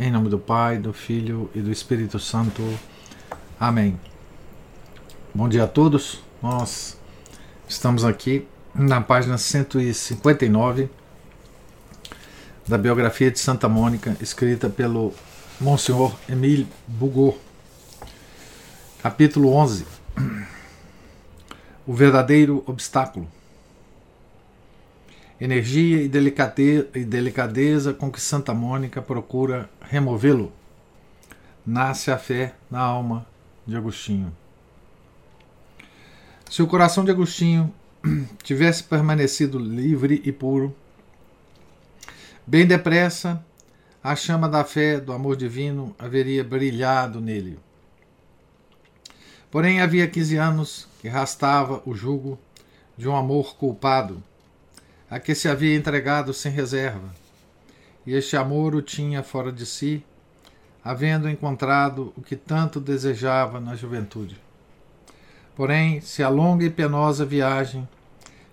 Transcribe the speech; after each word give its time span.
Em 0.00 0.12
nome 0.12 0.28
do 0.28 0.38
Pai, 0.38 0.78
do 0.78 0.92
Filho 0.92 1.50
e 1.52 1.60
do 1.60 1.72
Espírito 1.72 2.20
Santo. 2.20 2.62
Amém. 3.58 3.98
Bom 5.34 5.48
dia 5.48 5.64
a 5.64 5.66
todos. 5.66 6.22
Nós 6.40 6.96
estamos 7.68 8.04
aqui 8.04 8.46
na 8.72 9.00
página 9.00 9.36
159 9.36 10.88
da 12.68 12.78
biografia 12.78 13.28
de 13.28 13.40
Santa 13.40 13.68
Mônica, 13.68 14.16
escrita 14.20 14.70
pelo 14.70 15.12
Monsenhor 15.60 16.14
Emile 16.28 16.68
Bugot. 16.86 17.36
Capítulo 19.02 19.52
11. 19.52 19.84
O 21.84 21.92
verdadeiro 21.92 22.62
obstáculo 22.68 23.26
energia 25.40 26.02
e 26.02 27.04
delicadeza 27.04 27.94
com 27.94 28.10
que 28.10 28.20
Santa 28.20 28.52
Mônica 28.52 29.00
procura 29.00 29.70
removê-lo. 29.80 30.52
Nasce 31.64 32.10
a 32.10 32.18
fé 32.18 32.54
na 32.70 32.80
alma 32.80 33.26
de 33.66 33.76
Agostinho. 33.76 34.34
Se 36.50 36.62
o 36.62 36.66
coração 36.66 37.04
de 37.04 37.10
Agostinho 37.10 37.72
tivesse 38.42 38.82
permanecido 38.82 39.58
livre 39.58 40.22
e 40.24 40.32
puro, 40.32 40.74
bem 42.46 42.66
depressa 42.66 43.44
a 44.02 44.16
chama 44.16 44.48
da 44.48 44.64
fé, 44.64 44.98
do 44.98 45.12
amor 45.12 45.36
divino, 45.36 45.94
haveria 45.98 46.42
brilhado 46.42 47.20
nele. 47.20 47.58
Porém, 49.50 49.80
havia 49.80 50.06
15 50.06 50.36
anos 50.36 50.88
que 51.00 51.08
rastava 51.08 51.82
o 51.84 51.94
jugo 51.94 52.38
de 52.96 53.08
um 53.08 53.16
amor 53.16 53.56
culpado 53.56 54.22
a 55.10 55.18
que 55.18 55.34
se 55.34 55.48
havia 55.48 55.76
entregado 55.76 56.34
sem 56.34 56.52
reserva, 56.52 57.14
e 58.06 58.14
este 58.14 58.36
amor 58.36 58.74
o 58.74 58.82
tinha 58.82 59.22
fora 59.22 59.50
de 59.50 59.64
si, 59.64 60.04
havendo 60.84 61.28
encontrado 61.28 62.12
o 62.16 62.22
que 62.22 62.36
tanto 62.36 62.80
desejava 62.80 63.60
na 63.60 63.74
juventude. 63.74 64.40
Porém, 65.54 66.00
se 66.00 66.22
a 66.22 66.28
longa 66.28 66.64
e 66.64 66.70
penosa 66.70 67.24
viagem 67.24 67.88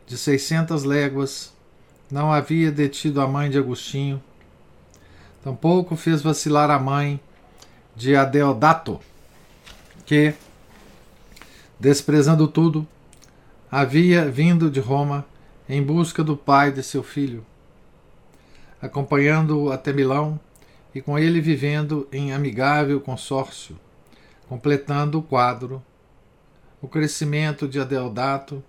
de 0.08 0.17
seiscentas 0.17 0.83
léguas 0.83 1.53
não 2.09 2.31
havia 2.31 2.72
detido 2.72 3.22
a 3.22 3.28
mãe 3.28 3.50
de 3.50 3.58
Agostinho, 3.58 4.22
tampouco 5.44 5.95
fez 5.95 6.22
vacilar 6.22 6.70
a 6.72 6.80
mãe 6.80 7.20
de 7.95 8.16
Adeodato, 8.16 9.00
que, 10.06 10.33
desprezando 11.80 12.48
tudo, 12.48 12.88
havia 13.72 14.30
vindo 14.30 14.70
de 14.70 14.80
Roma 14.80 15.26
em 15.67 15.81
busca 15.81 16.23
do 16.23 16.38
pai 16.38 16.71
de 16.71 16.83
seu 16.83 17.02
filho, 17.02 17.45
acompanhando-o 18.81 19.71
até 19.71 19.91
Milão 19.91 20.39
e 20.94 21.02
com 21.02 21.17
ele 21.17 21.41
vivendo 21.41 22.08
em 22.11 22.31
amigável 22.31 23.02
consórcio, 23.02 23.77
completando 24.47 25.19
o 25.19 25.23
quadro, 25.23 25.83
o 26.81 26.88
crescimento 26.88 27.67
de 27.67 27.80
Adeodato 27.80 28.63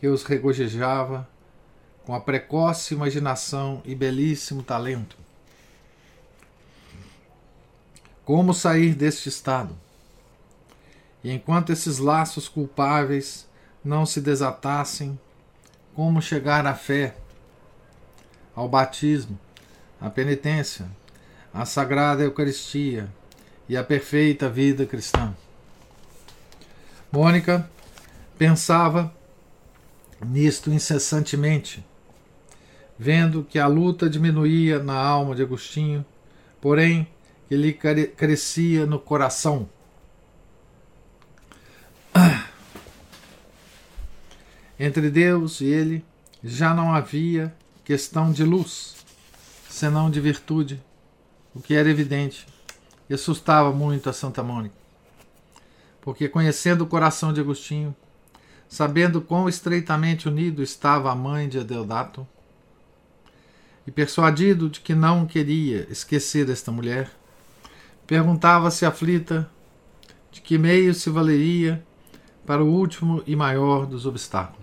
que 0.00 0.08
os 0.08 0.24
regozijava 0.24 1.28
com 2.04 2.14
a 2.14 2.20
precoce 2.20 2.94
imaginação 2.94 3.82
e 3.84 3.94
belíssimo 3.94 4.62
talento. 4.62 5.16
Como 8.24 8.54
sair 8.54 8.94
deste 8.94 9.28
estado? 9.28 9.76
E 11.22 11.30
enquanto 11.30 11.70
esses 11.70 11.98
laços 11.98 12.48
culpáveis 12.48 13.46
não 13.84 14.06
se 14.06 14.20
desatassem, 14.20 15.18
como 15.98 16.22
chegar 16.22 16.64
à 16.64 16.76
fé, 16.76 17.16
ao 18.54 18.68
batismo, 18.68 19.36
à 20.00 20.08
penitência, 20.08 20.86
à 21.52 21.64
sagrada 21.64 22.22
Eucaristia 22.22 23.12
e 23.68 23.76
à 23.76 23.82
perfeita 23.82 24.48
vida 24.48 24.86
cristã. 24.86 25.34
Mônica 27.10 27.68
pensava 28.38 29.12
nisto 30.24 30.70
incessantemente, 30.70 31.84
vendo 32.96 33.42
que 33.42 33.58
a 33.58 33.66
luta 33.66 34.08
diminuía 34.08 34.78
na 34.78 34.94
alma 34.94 35.34
de 35.34 35.42
Agostinho, 35.42 36.06
porém 36.60 37.08
que 37.48 37.56
lhe 37.56 37.72
crescia 37.72 38.86
no 38.86 39.00
coração. 39.00 39.68
Entre 44.78 45.10
Deus 45.10 45.60
e 45.60 45.66
ele 45.66 46.04
já 46.42 46.72
não 46.72 46.94
havia 46.94 47.54
questão 47.84 48.30
de 48.30 48.44
luz, 48.44 48.96
senão 49.68 50.10
de 50.10 50.20
virtude, 50.20 50.82
o 51.54 51.60
que 51.60 51.74
era 51.74 51.90
evidente 51.90 52.46
e 53.08 53.14
assustava 53.14 53.72
muito 53.72 54.08
a 54.08 54.12
Santa 54.12 54.42
Mônica. 54.42 54.74
Porque, 56.00 56.28
conhecendo 56.28 56.84
o 56.84 56.86
coração 56.86 57.32
de 57.32 57.40
Agostinho, 57.40 57.94
sabendo 58.68 59.20
quão 59.20 59.48
estreitamente 59.48 60.28
unido 60.28 60.62
estava 60.62 61.10
a 61.10 61.14
mãe 61.14 61.48
de 61.48 61.58
Adeodato, 61.58 62.26
e 63.86 63.90
persuadido 63.90 64.68
de 64.68 64.80
que 64.80 64.94
não 64.94 65.26
queria 65.26 65.86
esquecer 65.90 66.48
esta 66.50 66.70
mulher, 66.70 67.10
perguntava-se 68.06 68.84
aflita 68.84 69.50
de 70.30 70.42
que 70.42 70.58
meio 70.58 70.92
se 70.92 71.08
valeria 71.08 71.82
para 72.44 72.62
o 72.62 72.70
último 72.70 73.22
e 73.26 73.34
maior 73.34 73.86
dos 73.86 74.04
obstáculos. 74.04 74.57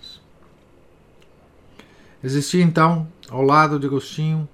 Existia 2.25 2.63
então, 2.63 3.08
ao 3.30 3.44
lado 3.44 3.80
de 3.80 3.86
Agostinho, 3.86 4.50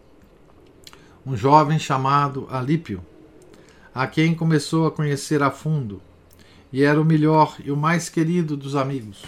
um 1.25 1.37
jovem 1.37 1.79
chamado 1.79 2.45
Alípio, 2.51 3.01
a 3.95 4.05
quem 4.05 4.35
começou 4.35 4.85
a 4.85 4.91
conhecer 4.91 5.41
a 5.41 5.49
fundo, 5.49 6.01
e 6.69 6.83
era 6.83 6.99
o 6.99 7.05
melhor 7.05 7.55
e 7.63 7.71
o 7.71 7.77
mais 7.77 8.09
querido 8.09 8.57
dos 8.57 8.75
amigos. 8.75 9.23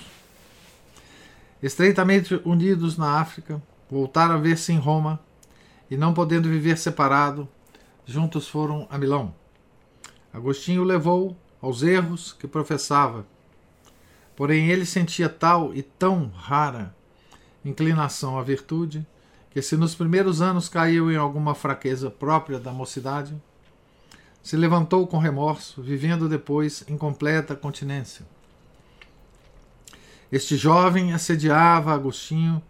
Estreitamente 1.61 2.37
unidos 2.43 2.97
na 2.97 3.21
África, 3.21 3.63
voltaram 3.89 4.35
a 4.35 4.39
ver-se 4.39 4.73
em 4.73 4.77
Roma 4.77 5.21
e, 5.89 5.95
não 5.95 6.13
podendo 6.13 6.49
viver 6.49 6.77
separado, 6.77 7.47
juntos 8.05 8.45
foram 8.45 8.85
a 8.89 8.97
Milão. 8.97 9.33
Agostinho 10.33 10.81
o 10.81 10.85
levou 10.85 11.37
aos 11.61 11.81
erros 11.81 12.33
que 12.33 12.45
professava 12.45 13.25
Porém, 14.35 14.69
ele 14.69 14.85
sentia 14.85 15.29
tal 15.29 15.73
e 15.73 15.81
tão 15.81 16.27
rara 16.27 16.93
inclinação 17.63 18.37
à 18.37 18.43
virtude 18.43 19.05
que, 19.49 19.61
se 19.61 19.77
nos 19.77 19.93
primeiros 19.93 20.41
anos 20.41 20.67
caiu 20.67 21.11
em 21.11 21.15
alguma 21.15 21.53
fraqueza 21.53 22.09
própria 22.09 22.59
da 22.59 22.71
mocidade, 22.71 23.35
se 24.41 24.57
levantou 24.57 25.07
com 25.07 25.17
remorso, 25.17 25.81
vivendo 25.81 26.27
depois 26.27 26.83
em 26.87 26.97
completa 26.97 27.55
continência. 27.55 28.25
Este 30.31 30.57
jovem 30.57 31.13
assediava 31.13 31.93
Agostinho 31.93 32.61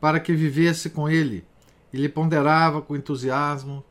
para 0.00 0.18
que 0.18 0.34
vivesse 0.34 0.90
com 0.90 1.08
ele 1.08 1.44
e 1.92 1.96
lhe 1.96 2.08
ponderava 2.08 2.82
com 2.82 2.96
entusiasmo 2.96 3.84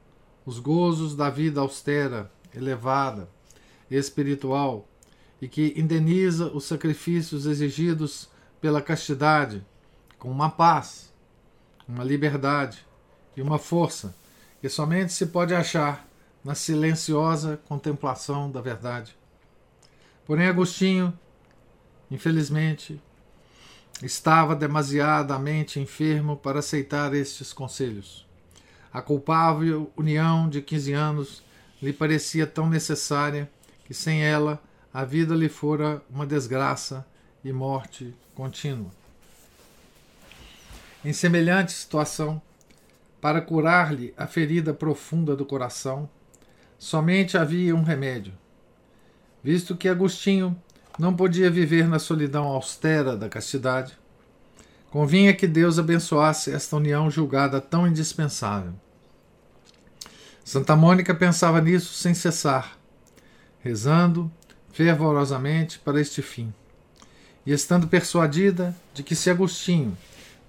os 0.46 0.60
gozos 0.60 1.16
da 1.16 1.30
vida 1.30 1.62
austera, 1.62 2.30
elevada, 2.54 3.30
espiritual, 3.90 4.88
e 5.42 5.48
que 5.48 5.74
indeniza 5.76 6.48
os 6.48 6.66
sacrifícios 6.66 7.46
exigidos 7.46 8.30
pela 8.60 8.82
castidade 8.82 9.66
com 10.22 10.30
uma 10.30 10.52
paz, 10.52 11.12
uma 11.88 12.04
liberdade 12.04 12.86
e 13.36 13.42
uma 13.42 13.58
força 13.58 14.16
que 14.62 14.70
somente 14.70 15.12
se 15.12 15.26
pode 15.26 15.52
achar 15.52 16.08
na 16.46 16.54
silenciosa 16.54 17.60
contemplação 17.68 18.52
da 18.52 18.62
verdade. 18.62 19.18
Porém, 20.24 20.46
Agostinho, 20.46 21.12
infelizmente, 22.12 23.02
estava 24.04 24.56
demasiadamente 24.56 25.80
enfermo 25.80 26.38
para 26.38 26.60
aceitar 26.60 27.16
estes 27.16 27.52
conselhos. 27.52 28.24
A 28.94 29.02
culpável 29.02 29.92
união 29.98 30.48
de 30.48 30.62
15 30.62 30.94
anos 30.94 31.44
lhe 31.82 31.92
parecia 31.92 32.46
tão 32.46 32.70
necessária 32.70 33.50
que 33.86 33.94
sem 33.94 34.24
ela 34.24 34.62
a 34.94 35.04
vida 35.04 35.34
lhe 35.34 35.50
fora 35.50 36.00
uma 36.12 36.28
desgraça 36.28 37.04
e 37.44 37.52
morte 37.52 38.14
contínua. 38.36 39.01
Em 41.04 41.14
semelhante 41.14 41.72
situação, 41.72 42.40
para 43.20 43.42
curar-lhe 43.42 44.14
a 44.16 44.28
ferida 44.28 44.72
profunda 44.72 45.36
do 45.36 45.44
coração, 45.44 46.08
somente 46.78 47.38
havia 47.38 47.76
um 47.76 47.82
remédio: 47.82 48.34
visto 49.44 49.76
que 49.76 49.90
Agostinho 49.90 50.56
não 51.00 51.16
podia 51.16 51.50
viver 51.50 51.88
na 51.88 51.98
solidão 51.98 52.46
austera 52.46 53.18
da 53.18 53.28
castidade, 53.28 53.98
convinha 54.92 55.34
que 55.34 55.48
Deus 55.48 55.80
abençoasse 55.80 56.52
esta 56.52 56.76
união 56.76 57.10
julgada 57.10 57.60
tão 57.60 57.88
indispensável. 57.88 58.74
Santa 60.46 60.76
Mônica 60.76 61.16
pensava 61.16 61.60
nisso 61.62 61.94
sem 61.94 62.14
cessar, 62.14 62.78
rezando 63.60 64.32
fervorosamente 64.72 65.80
para 65.80 66.00
este 66.00 66.22
fim, 66.22 66.54
e 67.44 67.52
estando 67.52 67.88
persuadida 67.88 68.76
de 68.94 69.02
que 69.02 69.16
se 69.16 69.32
Agostinho 69.32 69.98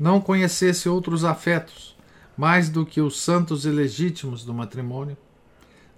não 0.03 0.21
conhecesse 0.21 0.89
outros 0.89 1.25
afetos 1.25 1.97
mais 2.37 2.69
do 2.69 2.85
que 2.85 3.01
os 3.01 3.21
santos 3.21 3.65
e 3.65 3.69
legítimos 3.69 4.45
do 4.45 4.53
matrimônio, 4.53 5.17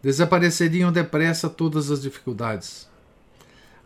desapareceriam 0.03 0.93
depressa 0.93 1.49
todas 1.49 1.91
as 1.91 2.03
dificuldades. 2.03 2.87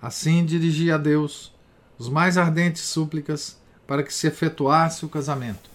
Assim 0.03 0.45
dirigia 0.45 0.97
a 0.97 0.99
Deus 0.99 1.55
os 1.97 2.09
mais 2.09 2.37
ardentes 2.37 2.83
súplicas 2.83 3.57
para 3.87 4.03
que 4.03 4.13
se 4.13 4.27
efetuasse 4.27 5.05
o 5.05 5.09
casamento. 5.09 5.71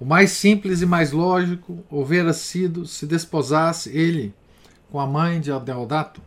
O 0.00 0.06
mais 0.06 0.30
simples 0.30 0.80
e 0.80 0.86
mais 0.86 1.12
lógico 1.12 1.84
houvera 1.90 2.32
sido 2.32 2.86
se 2.86 3.06
desposasse 3.06 3.90
ele 3.90 4.34
com 4.90 4.98
a 4.98 5.06
mãe 5.06 5.38
de 5.38 5.52
Adeodato. 5.52 6.22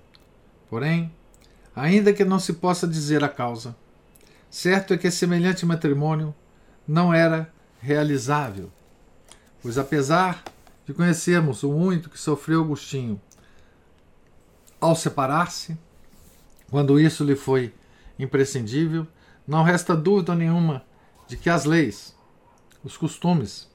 Porém, 0.69 1.11
ainda 1.75 2.13
que 2.13 2.23
não 2.23 2.37
se 2.37 2.53
possa 2.53 2.87
dizer 2.87 3.23
a 3.23 3.29
causa, 3.29 3.75
certo 4.49 4.93
é 4.93 4.97
que 4.97 5.11
semelhante 5.11 5.65
matrimônio 5.65 6.33
não 6.87 7.13
era 7.13 7.51
realizável 7.79 8.71
Pois 9.61 9.77
apesar 9.77 10.43
de 10.85 10.93
conhecermos 10.93 11.63
o 11.63 11.71
muito 11.71 12.09
que 12.09 12.19
sofreu 12.19 12.61
Agostinho 12.61 13.19
ao 14.79 14.95
separar-se, 14.95 15.77
quando 16.69 16.99
isso 16.99 17.25
lhe 17.25 17.35
foi 17.35 17.73
imprescindível, 18.17 19.05
não 19.45 19.63
resta 19.63 19.95
dúvida 19.95 20.33
nenhuma 20.33 20.85
de 21.27 21.35
que 21.35 21.49
as 21.49 21.65
leis, 21.65 22.15
os 22.83 22.95
costumes 22.95 23.69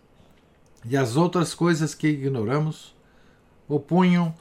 e 0.86 0.96
as 0.96 1.16
outras 1.16 1.54
coisas 1.54 1.94
que 1.94 2.08
ignoramos 2.08 2.94
opunham 3.68 4.34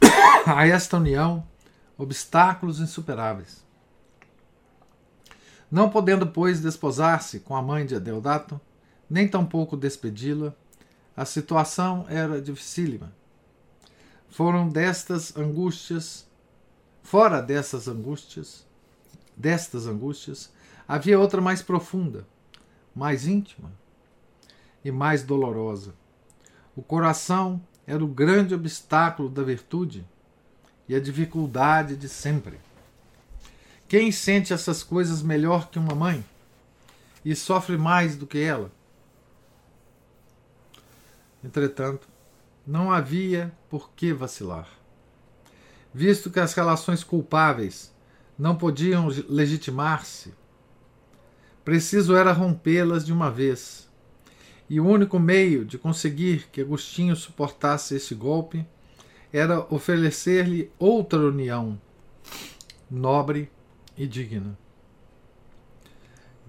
a 0.46 0.66
esta 0.66 0.96
união 0.96 1.46
obstáculos 1.98 2.80
insuperáveis. 2.80 3.61
Não 5.72 5.88
podendo, 5.88 6.26
pois, 6.26 6.60
desposar-se 6.60 7.40
com 7.40 7.56
a 7.56 7.62
mãe 7.62 7.86
de 7.86 7.94
Adeodato, 7.94 8.60
nem 9.08 9.26
tampouco 9.26 9.74
despedi-la, 9.74 10.54
a 11.16 11.24
situação 11.24 12.04
era 12.10 12.42
dificílima. 12.42 13.10
Foram 14.28 14.68
destas 14.68 15.34
angústias, 15.34 16.26
fora 17.02 17.40
dessas 17.40 17.88
angústias, 17.88 18.66
destas 19.34 19.86
angústias, 19.86 20.52
havia 20.86 21.18
outra 21.18 21.40
mais 21.40 21.62
profunda, 21.62 22.26
mais 22.94 23.26
íntima 23.26 23.72
e 24.84 24.90
mais 24.90 25.22
dolorosa. 25.22 25.94
O 26.76 26.82
coração 26.82 27.58
era 27.86 28.04
o 28.04 28.08
grande 28.08 28.54
obstáculo 28.54 29.30
da 29.30 29.42
virtude 29.42 30.06
e 30.86 30.94
a 30.94 31.00
dificuldade 31.00 31.96
de 31.96 32.10
sempre. 32.10 32.60
Quem 33.92 34.10
sente 34.10 34.54
essas 34.54 34.82
coisas 34.82 35.20
melhor 35.20 35.68
que 35.68 35.78
uma 35.78 35.94
mãe 35.94 36.24
e 37.22 37.36
sofre 37.36 37.76
mais 37.76 38.16
do 38.16 38.26
que 38.26 38.38
ela? 38.38 38.72
Entretanto, 41.44 42.08
não 42.66 42.90
havia 42.90 43.52
por 43.68 43.90
que 43.90 44.10
vacilar. 44.10 44.66
Visto 45.92 46.30
que 46.30 46.40
as 46.40 46.54
relações 46.54 47.04
culpáveis 47.04 47.94
não 48.38 48.56
podiam 48.56 49.08
legitimar-se, 49.28 50.32
preciso 51.62 52.16
era 52.16 52.32
rompê-las 52.32 53.04
de 53.04 53.12
uma 53.12 53.30
vez. 53.30 53.90
E 54.70 54.80
o 54.80 54.86
único 54.86 55.18
meio 55.18 55.66
de 55.66 55.76
conseguir 55.76 56.48
que 56.50 56.62
Agostinho 56.62 57.14
suportasse 57.14 57.94
esse 57.94 58.14
golpe 58.14 58.64
era 59.30 59.66
oferecer-lhe 59.68 60.72
outra 60.78 61.18
união, 61.18 61.78
nobre 62.90 63.52
e 64.02 64.06
digna. 64.06 64.58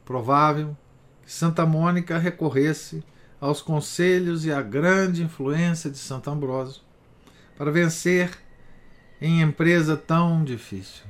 Provável 0.03 0.75
que 1.23 1.31
Santa 1.31 1.65
Mônica 1.65 2.17
recorresse 2.17 3.03
aos 3.39 3.61
conselhos 3.61 4.43
e 4.43 4.51
à 4.51 4.61
grande 4.61 5.21
influência 5.21 5.89
de 5.89 5.97
Santo 5.97 6.31
Ambrósio 6.31 6.81
para 7.55 7.71
vencer 7.71 8.31
em 9.21 9.41
empresa 9.41 9.95
tão 9.95 10.43
difícil. 10.43 11.05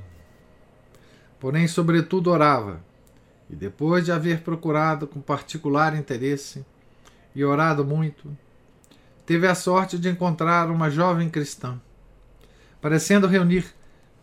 Porém, 1.40 1.66
sobretudo, 1.66 2.30
orava, 2.30 2.84
e 3.48 3.56
depois 3.56 4.04
de 4.04 4.12
haver 4.12 4.42
procurado 4.42 5.06
com 5.06 5.20
particular 5.20 5.96
interesse 5.96 6.64
e 7.34 7.42
orado 7.42 7.84
muito, 7.84 8.36
teve 9.24 9.46
a 9.46 9.54
sorte 9.54 9.98
de 9.98 10.10
encontrar 10.10 10.70
uma 10.70 10.90
jovem 10.90 11.30
cristã, 11.30 11.80
parecendo 12.80 13.26
reunir 13.26 13.64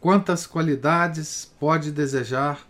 quantas 0.01 0.47
qualidades 0.47 1.53
pode 1.59 1.91
desejar 1.91 2.67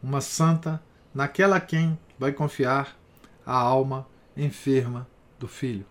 uma 0.00 0.20
santa 0.20 0.80
naquela 1.12 1.56
a 1.56 1.60
quem 1.60 1.98
vai 2.16 2.32
confiar 2.32 2.96
a 3.44 3.54
alma 3.54 4.06
enferma 4.36 5.06
do 5.38 5.48
filho. 5.48 5.84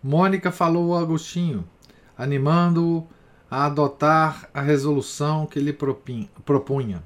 Mônica 0.00 0.52
falou 0.52 0.96
a 0.96 1.00
Agostinho, 1.00 1.68
animando-o 2.16 3.06
a 3.50 3.66
adotar 3.66 4.48
a 4.54 4.60
resolução 4.60 5.46
que 5.46 5.58
lhe 5.58 5.72
propunha. 5.72 7.02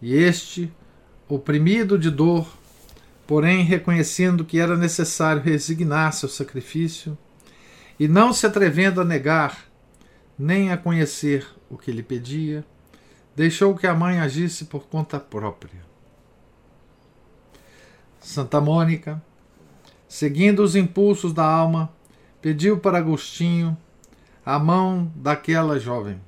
E 0.00 0.14
este, 0.14 0.72
oprimido 1.28 1.98
de 1.98 2.10
dor, 2.10 2.50
porém 3.26 3.62
reconhecendo 3.62 4.44
que 4.44 4.58
era 4.58 4.76
necessário 4.76 5.42
resignar-se 5.42 6.24
ao 6.24 6.30
sacrifício, 6.30 7.16
e 8.00 8.08
não 8.08 8.32
se 8.32 8.46
atrevendo 8.46 9.00
a 9.00 9.04
negar 9.04 9.71
nem 10.42 10.72
a 10.72 10.76
conhecer 10.76 11.46
o 11.70 11.78
que 11.78 11.92
lhe 11.92 12.02
pedia, 12.02 12.64
deixou 13.36 13.76
que 13.76 13.86
a 13.86 13.94
mãe 13.94 14.18
agisse 14.18 14.64
por 14.64 14.88
conta 14.88 15.20
própria. 15.20 15.80
Santa 18.18 18.60
Mônica, 18.60 19.22
seguindo 20.08 20.60
os 20.60 20.74
impulsos 20.74 21.32
da 21.32 21.46
alma, 21.46 21.92
pediu 22.40 22.80
para 22.80 22.98
Agostinho 22.98 23.78
a 24.44 24.58
mão 24.58 25.12
daquela 25.14 25.78
jovem. 25.78 26.20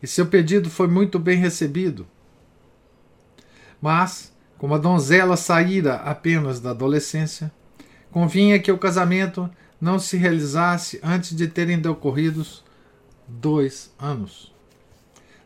E 0.00 0.06
seu 0.06 0.26
pedido 0.26 0.70
foi 0.70 0.86
muito 0.86 1.18
bem 1.18 1.36
recebido. 1.36 2.06
Mas, 3.82 4.32
como 4.56 4.76
a 4.76 4.78
donzela 4.78 5.36
saíra 5.36 5.96
apenas 5.96 6.60
da 6.60 6.70
adolescência, 6.70 7.50
convinha 8.12 8.60
que 8.60 8.70
o 8.70 8.78
casamento 8.78 9.50
não 9.80 9.98
se 9.98 10.16
realizasse 10.16 11.00
antes 11.02 11.34
de 11.34 11.48
terem 11.48 11.80
decorridos 11.80 12.67
dois 13.28 13.92
anos. 13.98 14.52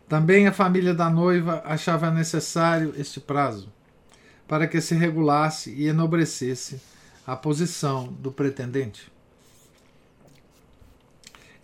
Também 0.08 0.46
a 0.46 0.52
família 0.52 0.94
da 0.94 1.10
noiva 1.10 1.62
achava 1.64 2.10
necessário 2.10 2.94
este 2.96 3.18
prazo 3.18 3.72
para 4.46 4.66
que 4.66 4.80
se 4.80 4.94
regulasse 4.94 5.70
e 5.70 5.88
enobrecesse 5.88 6.80
a 7.26 7.34
posição 7.34 8.08
do 8.08 8.30
pretendente. 8.30 9.10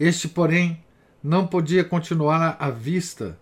Este, 0.01 0.29
porém, 0.29 0.83
não 1.23 1.47
podia 1.47 1.85
continuar 1.85 2.57
à 2.59 2.71
vista 2.71 3.39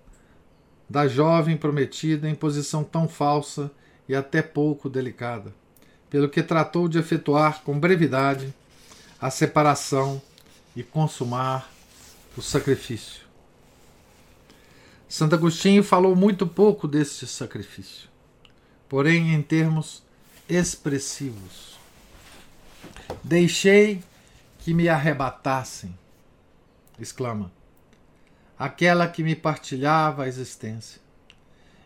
da 0.89 1.07
jovem 1.07 1.57
prometida 1.57 2.29
em 2.29 2.35
posição 2.35 2.83
tão 2.83 3.09
falsa 3.09 3.71
e 4.09 4.15
até 4.15 4.41
pouco 4.41 4.89
delicada, 4.89 5.55
pelo 6.09 6.29
que 6.29 6.43
tratou 6.43 6.89
de 6.89 6.99
efetuar 6.99 7.63
com 7.63 7.79
brevidade 7.79 8.55
a 9.21 9.31
separação 9.31 10.21
e 10.75 10.83
consumar 10.83 11.71
o 12.37 12.43
sacrifício. 12.43 13.25
Santo 15.09 15.35
Agostinho 15.35 15.83
falou 15.83 16.15
muito 16.15 16.47
pouco 16.47 16.87
deste 16.89 17.27
sacrifício 17.27 18.09
porém 18.89 19.35
em 19.35 19.43
termos 19.43 20.03
expressivos. 20.49 21.79
Deixei 23.23 24.03
que 24.59 24.73
me 24.73 24.89
arrebatassem, 24.89 25.97
exclama, 26.99 27.53
aquela 28.59 29.09
que 29.09 29.23
me 29.23 29.35
partilhava 29.35 30.25
a 30.25 30.29
existência. 30.29 31.01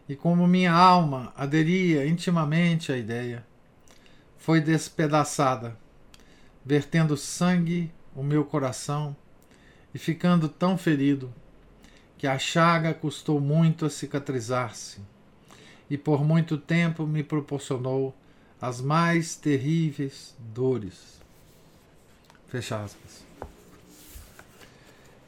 E 0.08 0.16
como 0.16 0.46
minha 0.46 0.72
alma 0.72 1.32
aderia 1.36 2.06
intimamente 2.06 2.90
à 2.90 2.96
ideia, 2.96 3.44
foi 4.38 4.60
despedaçada, 4.60 5.76
vertendo 6.64 7.16
sangue 7.16 7.92
o 8.14 8.22
meu 8.22 8.44
coração 8.44 9.16
e 9.94 9.98
ficando 9.98 10.48
tão 10.48 10.78
ferido 10.78 11.32
que 12.16 12.26
a 12.26 12.38
chaga 12.38 12.92
custou 12.92 13.40
muito 13.40 13.86
a 13.86 13.90
cicatrizar-se 13.90 15.00
e 15.88 15.96
por 15.96 16.24
muito 16.24 16.56
tempo 16.56 17.06
me 17.06 17.22
proporcionou 17.22 18.14
as 18.60 18.80
mais 18.80 19.34
terríveis 19.34 20.36
dores. 20.38 21.20
Fecha 22.46 22.82
aspas. 22.82 23.24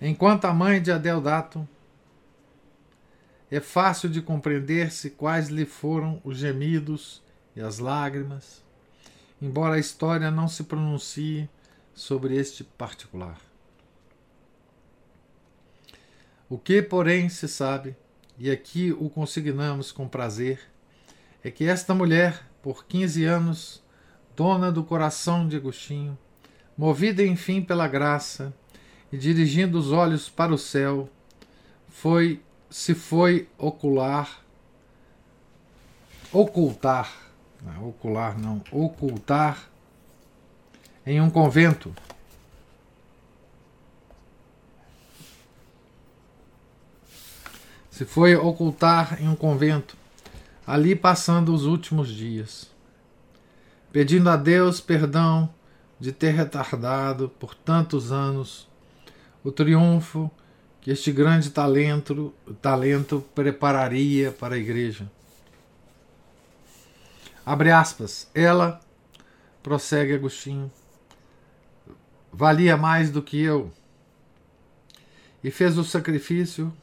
Enquanto 0.01 0.45
a 0.45 0.53
mãe 0.53 0.83
de 0.83 0.93
Adeodato 0.93 1.67
é 3.51 3.61
fácil 3.61 4.09
de 4.09 4.21
compreender-se 4.21 5.11
quais 5.11 5.49
lhe 5.49 5.65
foram 5.65 6.21
os 6.25 6.39
gemidos 6.39 7.23
e 7.55 7.61
as 7.61 7.79
lágrimas, 7.79 8.63
embora 9.41 9.77
a 9.77 9.79
história 9.79 10.31
não 10.31 10.49
se 10.49 10.65
pronuncie 10.65 11.49
sobre 11.95 12.37
este 12.37 12.65
particular. 12.65 13.52
O 16.53 16.59
que, 16.59 16.83
porém, 16.83 17.31
se 17.31 17.49
sabe, 17.49 17.97
e 18.39 18.51
aqui 18.51 18.93
o 18.93 19.09
consignamos 19.09 19.91
com 19.91 20.07
prazer, 20.07 20.61
é 21.43 21.51
que 21.51 21.65
esta 21.65 21.95
mulher, 21.95 22.47
por 22.61 22.85
15 22.85 23.25
anos, 23.25 23.83
dona 24.37 24.71
do 24.71 24.85
coração 24.85 25.49
de 25.49 25.57
Agostinho, 25.57 26.19
movida 26.77 27.25
enfim 27.25 27.63
pela 27.63 27.89
graça 27.89 28.53
e 29.11 29.17
dirigindo 29.17 29.79
os 29.79 29.93
olhos 29.93 30.29
para 30.29 30.53
o 30.53 30.59
céu, 30.59 31.09
foi 31.89 32.43
se 32.69 32.95
foi 32.95 33.49
ocular 33.57 34.45
ocultar, 36.31 37.33
não, 37.63 37.89
ocular 37.89 38.39
não, 38.39 38.63
ocultar 38.71 39.71
em 41.07 41.19
um 41.19 41.31
convento. 41.31 41.95
Se 48.03 48.07
foi 48.07 48.35
ocultar 48.35 49.23
em 49.23 49.29
um 49.29 49.37
convento, 49.37 49.97
ali 50.67 50.97
passando 50.97 51.55
os 51.55 51.67
últimos 51.67 52.09
dias, 52.09 52.69
pedindo 53.93 54.29
a 54.29 54.35
Deus 54.35 54.81
perdão 54.81 55.49
de 56.01 56.11
ter 56.11 56.33
retardado 56.33 57.29
por 57.39 57.55
tantos 57.55 58.11
anos 58.11 58.69
o 59.45 59.53
triunfo 59.53 60.29
que 60.81 60.91
este 60.91 61.13
grande 61.13 61.51
talento, 61.51 62.35
talento 62.61 63.25
prepararia 63.37 64.33
para 64.33 64.57
a 64.57 64.59
igreja. 64.59 65.09
Abre 67.47 67.71
aspas. 67.71 68.29
Ela, 68.35 68.81
prossegue 69.63 70.15
Agostinho, 70.15 70.73
valia 72.33 72.77
mais 72.77 73.13
do 73.13 73.23
que 73.23 73.41
eu 73.41 73.71
e 75.45 75.53
fez 75.53 75.79
o 75.79 75.85
sacrifício 75.85 76.77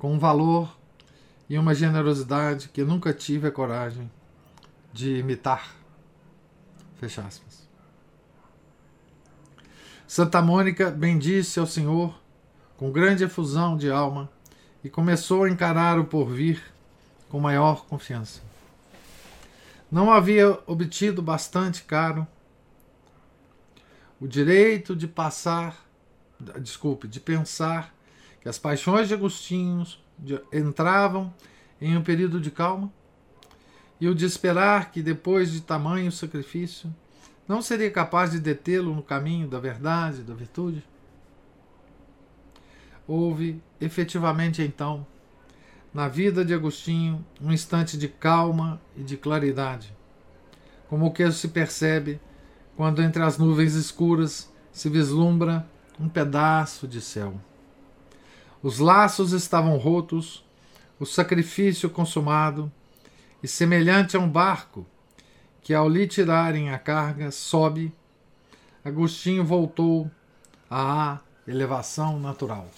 com 0.00 0.14
um 0.14 0.18
valor 0.18 0.74
e 1.48 1.58
uma 1.58 1.74
generosidade 1.74 2.70
que 2.70 2.82
nunca 2.82 3.12
tive 3.12 3.46
a 3.46 3.52
coragem 3.52 4.10
de 4.92 5.18
imitar. 5.18 5.76
Fecha 6.96 7.20
aspas. 7.20 7.68
Santa 10.08 10.40
Mônica 10.40 10.90
bendisse 10.90 11.60
ao 11.60 11.66
Senhor 11.66 12.18
com 12.78 12.90
grande 12.90 13.24
efusão 13.24 13.76
de 13.76 13.90
alma 13.90 14.28
e 14.82 14.88
começou 14.88 15.44
a 15.44 15.50
encarar 15.50 15.98
o 15.98 16.06
porvir 16.06 16.62
com 17.28 17.38
maior 17.38 17.84
confiança. 17.84 18.40
Não 19.92 20.10
havia 20.10 20.58
obtido 20.66 21.20
bastante 21.20 21.82
caro 21.82 22.26
o 24.18 24.26
direito 24.26 24.96
de 24.96 25.06
passar, 25.06 25.84
desculpe, 26.58 27.06
de 27.06 27.20
pensar 27.20 27.94
que 28.40 28.48
as 28.48 28.58
paixões 28.58 29.08
de 29.08 29.14
Agostinho 29.14 29.86
entravam 30.52 31.32
em 31.80 31.96
um 31.96 32.02
período 32.02 32.40
de 32.40 32.50
calma 32.50 32.92
e 34.00 34.08
o 34.08 34.14
de 34.14 34.24
esperar 34.24 34.90
que 34.90 35.02
depois 35.02 35.52
de 35.52 35.60
tamanho 35.60 36.10
sacrifício 36.10 36.92
não 37.46 37.60
seria 37.60 37.90
capaz 37.90 38.30
de 38.30 38.40
detê-lo 38.40 38.94
no 38.94 39.02
caminho 39.02 39.48
da 39.48 39.58
verdade, 39.58 40.22
da 40.22 40.34
virtude? 40.34 40.84
Houve, 43.06 43.60
efetivamente 43.80 44.62
então, 44.62 45.04
na 45.92 46.06
vida 46.06 46.44
de 46.44 46.54
Agostinho, 46.54 47.24
um 47.40 47.52
instante 47.52 47.98
de 47.98 48.06
calma 48.06 48.80
e 48.96 49.02
de 49.02 49.16
claridade, 49.16 49.92
como 50.88 51.06
o 51.06 51.10
que 51.10 51.30
se 51.32 51.48
percebe 51.48 52.20
quando 52.76 53.02
entre 53.02 53.22
as 53.22 53.36
nuvens 53.36 53.74
escuras 53.74 54.50
se 54.72 54.88
vislumbra 54.88 55.68
um 55.98 56.08
pedaço 56.08 56.86
de 56.86 57.00
céu. 57.00 57.34
Os 58.62 58.78
laços 58.78 59.32
estavam 59.32 59.76
rotos, 59.78 60.44
o 60.98 61.06
sacrifício 61.06 61.88
consumado, 61.88 62.70
e 63.42 63.48
semelhante 63.48 64.16
a 64.16 64.20
um 64.20 64.28
barco 64.28 64.86
que, 65.62 65.72
ao 65.72 65.88
lhe 65.88 66.06
tirarem 66.06 66.70
a 66.70 66.78
carga, 66.78 67.30
sobe, 67.30 67.92
Agostinho 68.84 69.44
voltou 69.44 70.10
à 70.70 71.18
elevação 71.46 72.18
natural. 72.18 72.68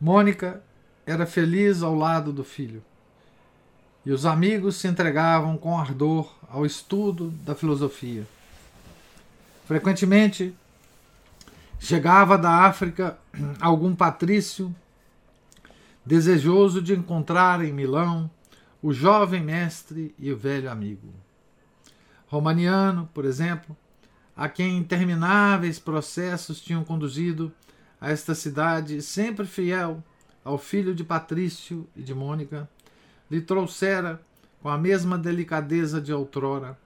Mônica 0.00 0.62
era 1.06 1.26
feliz 1.26 1.82
ao 1.82 1.94
lado 1.94 2.32
do 2.32 2.44
filho, 2.44 2.82
e 4.04 4.12
os 4.12 4.26
amigos 4.26 4.76
se 4.76 4.88
entregavam 4.88 5.56
com 5.56 5.78
ardor 5.78 6.32
ao 6.48 6.66
estudo 6.66 7.30
da 7.30 7.54
filosofia. 7.54 8.26
Frequentemente 9.66 10.54
chegava 11.78 12.38
da 12.38 12.50
África 12.64 13.18
algum 13.60 13.94
patrício 13.94 14.74
desejoso 16.04 16.82
de 16.82 16.94
encontrar 16.94 17.64
em 17.64 17.72
Milão 17.72 18.30
o 18.82 18.92
jovem 18.92 19.42
mestre 19.42 20.14
e 20.18 20.30
o 20.30 20.36
velho 20.36 20.70
amigo. 20.70 21.08
Romaniano, 22.26 23.08
por 23.14 23.24
exemplo, 23.24 23.76
a 24.36 24.48
quem 24.48 24.76
intermináveis 24.76 25.78
processos 25.78 26.60
tinham 26.60 26.84
conduzido 26.84 27.52
a 28.00 28.10
esta 28.10 28.34
cidade, 28.34 29.00
sempre 29.00 29.46
fiel 29.46 30.02
ao 30.44 30.58
filho 30.58 30.94
de 30.94 31.02
Patrício 31.02 31.88
e 31.96 32.02
de 32.02 32.12
Mônica, 32.12 32.68
lhe 33.30 33.40
trouxera, 33.40 34.20
com 34.60 34.68
a 34.68 34.76
mesma 34.76 35.16
delicadeza 35.16 36.00
de 36.00 36.12
outrora, 36.12 36.78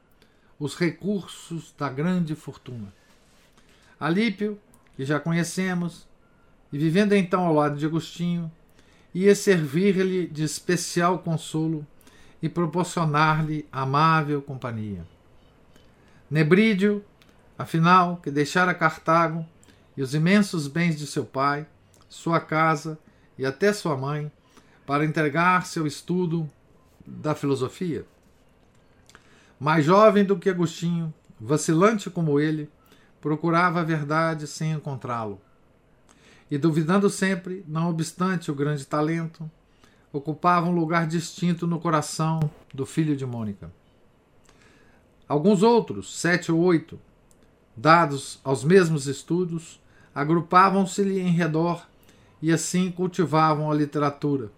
os 0.58 0.76
recursos 0.76 1.74
da 1.76 1.88
grande 1.88 2.34
fortuna. 2.34 2.92
Alípio, 3.98 4.58
que 4.98 5.04
já 5.04 5.20
conhecemos, 5.20 6.08
e 6.72 6.76
vivendo 6.76 7.12
então 7.12 7.44
ao 7.46 7.54
lado 7.54 7.76
de 7.76 7.86
Agostinho, 7.86 8.50
ia 9.14 9.32
servir-lhe 9.32 10.26
de 10.26 10.42
especial 10.42 11.20
consolo 11.20 11.86
e 12.42 12.48
proporcionar-lhe 12.48 13.64
amável 13.70 14.42
companhia. 14.42 15.06
Nebrídio, 16.28 17.04
afinal, 17.56 18.16
que 18.16 18.28
deixara 18.28 18.74
Cartago, 18.74 19.46
e 19.96 20.02
os 20.02 20.14
imensos 20.14 20.66
bens 20.66 20.98
de 20.98 21.06
seu 21.06 21.24
pai, 21.24 21.64
sua 22.08 22.40
casa 22.40 22.98
e 23.38 23.46
até 23.46 23.72
sua 23.72 23.96
mãe 23.96 24.32
para 24.84 25.04
entregar 25.04 25.64
seu 25.64 25.86
estudo 25.86 26.50
da 27.06 27.36
filosofia. 27.36 28.04
Mais 29.60 29.84
jovem 29.84 30.24
do 30.24 30.36
que 30.36 30.50
Agostinho, 30.50 31.14
vacilante 31.40 32.10
como 32.10 32.40
ele, 32.40 32.68
procurava 33.20 33.80
a 33.80 33.84
verdade 33.84 34.46
sem 34.46 34.72
encontrá-lo. 34.72 35.40
E 36.50 36.56
duvidando 36.56 37.10
sempre, 37.10 37.64
não 37.68 37.90
obstante 37.90 38.50
o 38.50 38.54
grande 38.54 38.86
talento, 38.86 39.50
ocupava 40.12 40.66
um 40.66 40.74
lugar 40.74 41.06
distinto 41.06 41.66
no 41.66 41.78
coração 41.78 42.50
do 42.72 42.86
filho 42.86 43.16
de 43.16 43.26
Mônica. 43.26 43.70
Alguns 45.28 45.62
outros, 45.62 46.18
sete 46.18 46.50
ou 46.50 46.58
oito, 46.60 46.98
dados 47.76 48.40
aos 48.42 48.64
mesmos 48.64 49.06
estudos, 49.06 49.78
agrupavam-se-lhe 50.14 51.20
em 51.20 51.30
redor 51.30 51.86
e 52.40 52.50
assim 52.50 52.90
cultivavam 52.90 53.70
a 53.70 53.74
literatura 53.74 54.50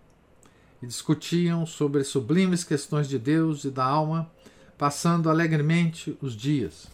e 0.82 0.86
discutiam 0.86 1.66
sobre 1.66 2.04
sublimes 2.04 2.64
questões 2.64 3.08
de 3.08 3.18
Deus 3.18 3.64
e 3.64 3.70
da 3.70 3.84
alma, 3.84 4.30
passando 4.78 5.28
alegremente 5.28 6.16
os 6.22 6.34
dias. 6.34 6.88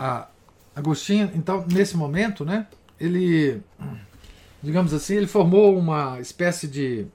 Então, 0.00 0.26
Agostinho, 0.74 1.30
então, 1.34 1.66
nesse 1.66 1.94
momento, 1.94 2.42
né, 2.42 2.66
ele, 2.98 3.60
digamos 4.62 4.94
assim, 4.94 5.16
ele 5.16 5.26
formou 5.26 5.76
uma 5.76 6.18
espécie 6.20 6.66
de 6.66 7.06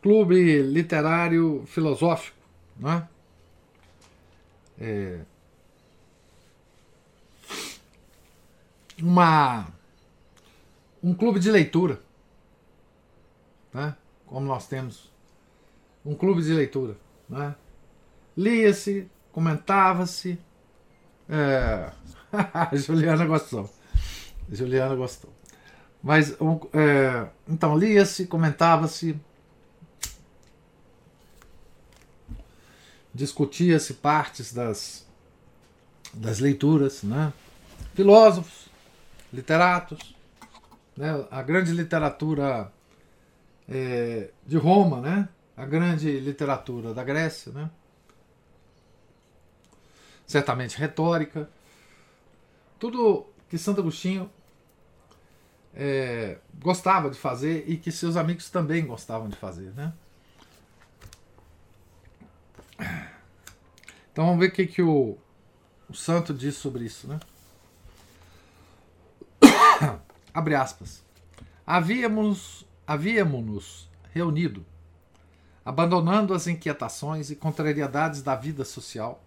clube 0.00 0.62
literário 0.62 1.64
filosófico, 1.66 2.36
né? 2.78 3.06
É, 4.80 5.20
uma 9.02 9.66
um 11.02 11.12
clube 11.12 11.38
de 11.38 11.50
leitura, 11.50 12.00
né? 13.72 13.96
como 14.26 14.46
nós 14.46 14.66
temos 14.66 15.10
um 16.04 16.14
clube 16.14 16.42
de 16.42 16.52
leitura. 16.52 16.96
Né? 17.28 17.54
Lia-se, 18.36 19.08
comentava-se. 19.32 20.38
É... 21.28 21.90
Juliana 22.76 23.26
gostou. 23.26 23.68
Juliana 24.50 24.94
gostou. 24.94 25.32
Mas 26.02 26.32
é... 26.72 27.28
então 27.48 27.76
lia-se, 27.76 28.26
comentava-se, 28.26 29.18
discutia-se 33.12 33.94
partes 33.94 34.52
das, 34.52 35.06
das 36.14 36.38
leituras, 36.38 37.02
né? 37.02 37.32
filósofos, 37.94 38.68
literatos, 39.32 40.14
né? 40.96 41.26
a 41.30 41.42
grande 41.42 41.72
literatura 41.72 42.72
é, 43.68 44.30
de 44.46 44.56
Roma, 44.56 45.00
né? 45.00 45.28
a 45.56 45.66
grande 45.66 46.20
literatura 46.20 46.94
da 46.94 47.02
Grécia, 47.02 47.50
né? 47.50 47.68
Certamente 50.28 50.78
retórica, 50.78 51.48
tudo 52.78 53.26
que 53.48 53.56
Santo 53.56 53.80
Agostinho 53.80 54.30
é, 55.74 56.36
gostava 56.62 57.10
de 57.10 57.18
fazer 57.18 57.64
e 57.66 57.78
que 57.78 57.90
seus 57.90 58.14
amigos 58.14 58.50
também 58.50 58.86
gostavam 58.86 59.28
de 59.28 59.36
fazer. 59.36 59.72
Né? 59.72 59.92
Então 64.12 64.26
vamos 64.26 64.38
ver 64.38 64.48
o 64.48 64.52
que, 64.52 64.66
que 64.66 64.82
o, 64.82 65.16
o 65.88 65.94
santo 65.94 66.34
diz 66.34 66.56
sobre 66.56 66.84
isso. 66.84 67.08
Né? 67.08 67.18
Abre 70.34 70.54
aspas. 70.54 71.02
Havíamos, 71.66 72.66
havíamos 72.86 73.88
reunido, 74.12 74.64
abandonando 75.64 76.34
as 76.34 76.46
inquietações 76.46 77.30
e 77.30 77.36
contrariedades 77.36 78.22
da 78.22 78.34
vida 78.34 78.64
social, 78.64 79.22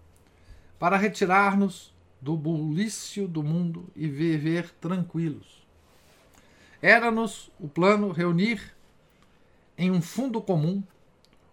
para 0.82 0.96
retirar-nos 0.96 1.94
do 2.20 2.36
bulício 2.36 3.28
do 3.28 3.40
mundo 3.40 3.88
e 3.94 4.08
viver 4.08 4.68
tranquilos. 4.80 5.64
Era-nos 6.82 7.52
o 7.60 7.68
plano 7.68 8.10
reunir 8.10 8.74
em 9.78 9.92
um 9.92 10.02
fundo 10.02 10.42
comum 10.42 10.82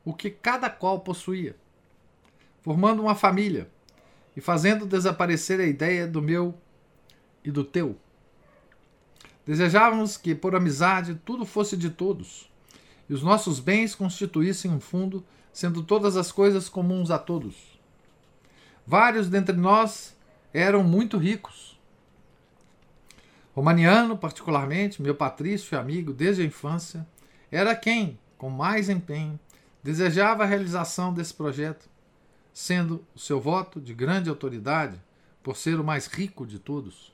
o 0.03 0.15
que 0.15 0.31
cada 0.31 0.67
qual 0.67 1.01
possuía, 1.01 1.55
formando 2.63 3.03
uma 3.03 3.13
família 3.13 3.69
e 4.35 4.41
fazendo 4.41 4.87
desaparecer 4.87 5.59
a 5.59 5.65
ideia 5.67 6.07
do 6.07 6.23
meu 6.23 6.57
e 7.43 7.51
do 7.51 7.63
teu. 7.63 7.95
Desejávamos 9.45 10.17
que, 10.17 10.33
por 10.33 10.55
amizade, 10.55 11.21
tudo 11.23 11.45
fosse 11.45 11.77
de 11.77 11.91
todos, 11.91 12.51
e 13.07 13.13
os 13.13 13.21
nossos 13.21 13.59
bens 13.59 13.93
constituíssem 13.93 14.71
um 14.71 14.79
fundo, 14.79 15.23
sendo 15.53 15.83
todas 15.83 16.17
as 16.17 16.31
coisas 16.31 16.67
comuns 16.67 17.11
a 17.11 17.19
todos. 17.19 17.78
Vários 18.89 19.29
dentre 19.29 19.55
nós 19.55 20.17
eram 20.51 20.83
muito 20.83 21.15
ricos. 21.15 21.79
Romaniano, 23.53 24.17
particularmente, 24.17 24.99
meu 24.99 25.13
patrício 25.13 25.75
e 25.75 25.77
amigo 25.77 26.11
desde 26.11 26.41
a 26.41 26.45
infância, 26.45 27.05
era 27.51 27.75
quem, 27.75 28.17
com 28.35 28.49
mais 28.49 28.89
empenho, 28.89 29.39
desejava 29.83 30.41
a 30.41 30.47
realização 30.47 31.13
desse 31.13 31.35
projeto, 31.35 31.87
sendo 32.51 33.05
o 33.13 33.19
seu 33.19 33.39
voto 33.39 33.79
de 33.79 33.93
grande 33.93 34.27
autoridade 34.27 34.99
por 35.43 35.55
ser 35.55 35.79
o 35.79 35.83
mais 35.83 36.07
rico 36.07 36.43
de 36.43 36.57
todos. 36.57 37.13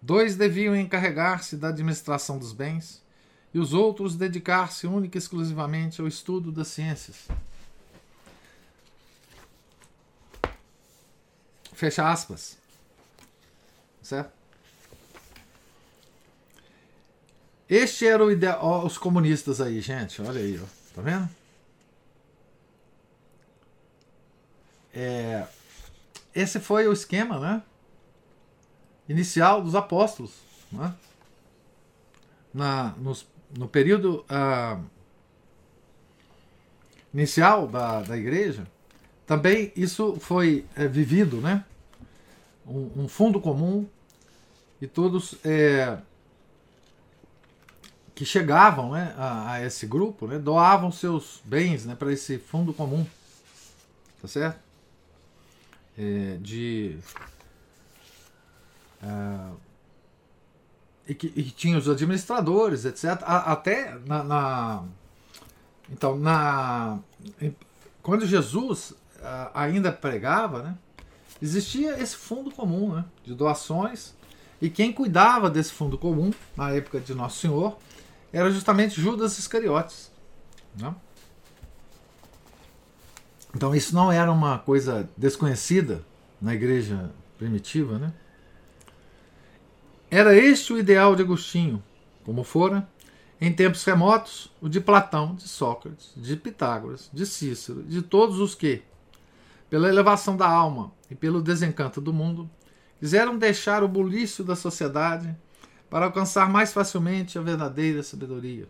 Dois 0.00 0.34
deviam 0.34 0.74
encarregar-se 0.74 1.58
da 1.58 1.68
administração 1.68 2.38
dos 2.38 2.54
bens 2.54 3.04
e 3.52 3.58
os 3.58 3.74
outros 3.74 4.16
dedicar-se 4.16 4.86
única 4.86 5.18
e 5.18 5.20
exclusivamente 5.20 6.00
ao 6.00 6.08
estudo 6.08 6.50
das 6.50 6.68
ciências. 6.68 7.28
Fecha 11.80 12.06
aspas. 12.06 12.58
Certo? 14.02 14.30
Este 17.66 18.06
era 18.06 18.22
o 18.22 18.30
ideal. 18.30 18.84
Os 18.84 18.98
comunistas 18.98 19.62
aí, 19.62 19.80
gente. 19.80 20.20
Olha 20.20 20.42
aí, 20.42 20.60
ó. 20.62 20.66
Tá 20.94 21.00
vendo? 21.00 21.26
É, 24.92 25.46
esse 26.34 26.60
foi 26.60 26.86
o 26.86 26.92
esquema, 26.92 27.38
né? 27.38 27.62
inicial 29.08 29.62
dos 29.62 29.74
apóstolos. 29.74 30.34
Né? 30.70 30.94
Na, 32.52 32.94
nos, 32.98 33.26
no 33.56 33.66
período 33.66 34.22
uh, 34.28 34.84
inicial 37.14 37.66
da, 37.66 38.02
da 38.02 38.18
igreja, 38.18 38.66
também 39.26 39.72
isso 39.74 40.18
foi 40.20 40.66
é, 40.76 40.86
vivido, 40.86 41.40
né? 41.40 41.64
Um, 42.66 43.02
um, 43.04 43.08
fundo 43.08 43.40
comum 43.40 43.86
e 44.80 44.86
todos 44.86 45.34
é, 45.44 45.98
que 48.14 48.24
chegavam 48.24 48.92
né, 48.92 49.14
a, 49.16 49.52
a, 49.52 49.64
esse 49.64 49.86
grupo 49.86 50.26
né, 50.26 50.38
doavam 50.38 50.92
seus 50.92 51.40
bens 51.44 51.84
né, 51.84 51.94
para 51.94 52.12
esse 52.12 52.38
fundo 52.38 52.72
comum, 52.72 53.06
tá 54.20 54.28
certo? 54.28 54.60
É, 55.98 56.36
de 56.40 56.98
Uh, 59.02 59.56
e, 61.08 61.14
que, 61.14 61.32
e 61.34 61.42
tinha 61.44 61.78
os 61.78 61.88
administradores, 61.88 62.84
etc. 62.84 63.22
A, 63.22 63.52
até 63.52 63.98
na, 64.06 64.22
na, 64.22 64.84
então 65.90 66.18
na 66.18 66.98
quando 68.02 68.26
Jesus 68.26 68.90
uh, 68.90 69.50
ainda 69.54 69.90
pregava, 69.90 70.62
né, 70.62 70.78
existia 71.40 72.00
esse 72.00 72.16
fundo 72.16 72.50
comum 72.50 72.94
né, 72.94 73.04
de 73.24 73.34
doações 73.34 74.14
e 74.60 74.68
quem 74.68 74.92
cuidava 74.92 75.48
desse 75.48 75.72
fundo 75.72 75.96
comum 75.96 76.32
na 76.56 76.70
época 76.70 77.00
de 77.00 77.14
Nosso 77.14 77.38
Senhor 77.38 77.78
era 78.32 78.50
justamente 78.50 79.00
Judas 79.00 79.38
Iscariotes. 79.38 80.10
Né? 80.78 80.94
Então 83.54 83.74
isso 83.74 83.94
não 83.94 84.12
era 84.12 84.30
uma 84.30 84.58
coisa 84.58 85.08
desconhecida 85.16 86.02
na 86.40 86.54
igreja 86.54 87.10
primitiva, 87.36 87.98
né? 87.98 88.12
Era 90.10 90.34
este 90.34 90.72
o 90.72 90.78
ideal 90.78 91.14
de 91.14 91.22
Agostinho, 91.22 91.82
como 92.24 92.42
fora, 92.42 92.88
em 93.40 93.52
tempos 93.52 93.84
remotos, 93.84 94.50
o 94.60 94.68
de 94.68 94.80
Platão, 94.80 95.34
de 95.34 95.48
Sócrates, 95.48 96.12
de 96.16 96.36
Pitágoras, 96.36 97.08
de 97.12 97.24
Cícero, 97.24 97.82
de 97.82 98.02
todos 98.02 98.38
os 98.38 98.54
que, 98.54 98.82
pela 99.70 99.88
elevação 99.88 100.36
da 100.36 100.46
alma 100.46 100.92
e 101.10 101.14
pelo 101.14 101.40
desencanto 101.40 102.00
do 102.00 102.12
mundo, 102.12 102.50
quiseram 102.98 103.38
deixar 103.38 103.82
o 103.82 103.88
bulício 103.88 104.44
da 104.44 104.54
sociedade 104.54 105.34
para 105.88 106.04
alcançar 106.04 106.50
mais 106.50 106.72
facilmente 106.72 107.38
a 107.38 107.42
verdadeira 107.42 108.02
sabedoria. 108.02 108.68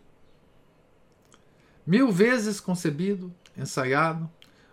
Mil 1.85 2.11
vezes 2.11 2.61
concebido, 2.61 3.33
ensaiado, 3.57 4.29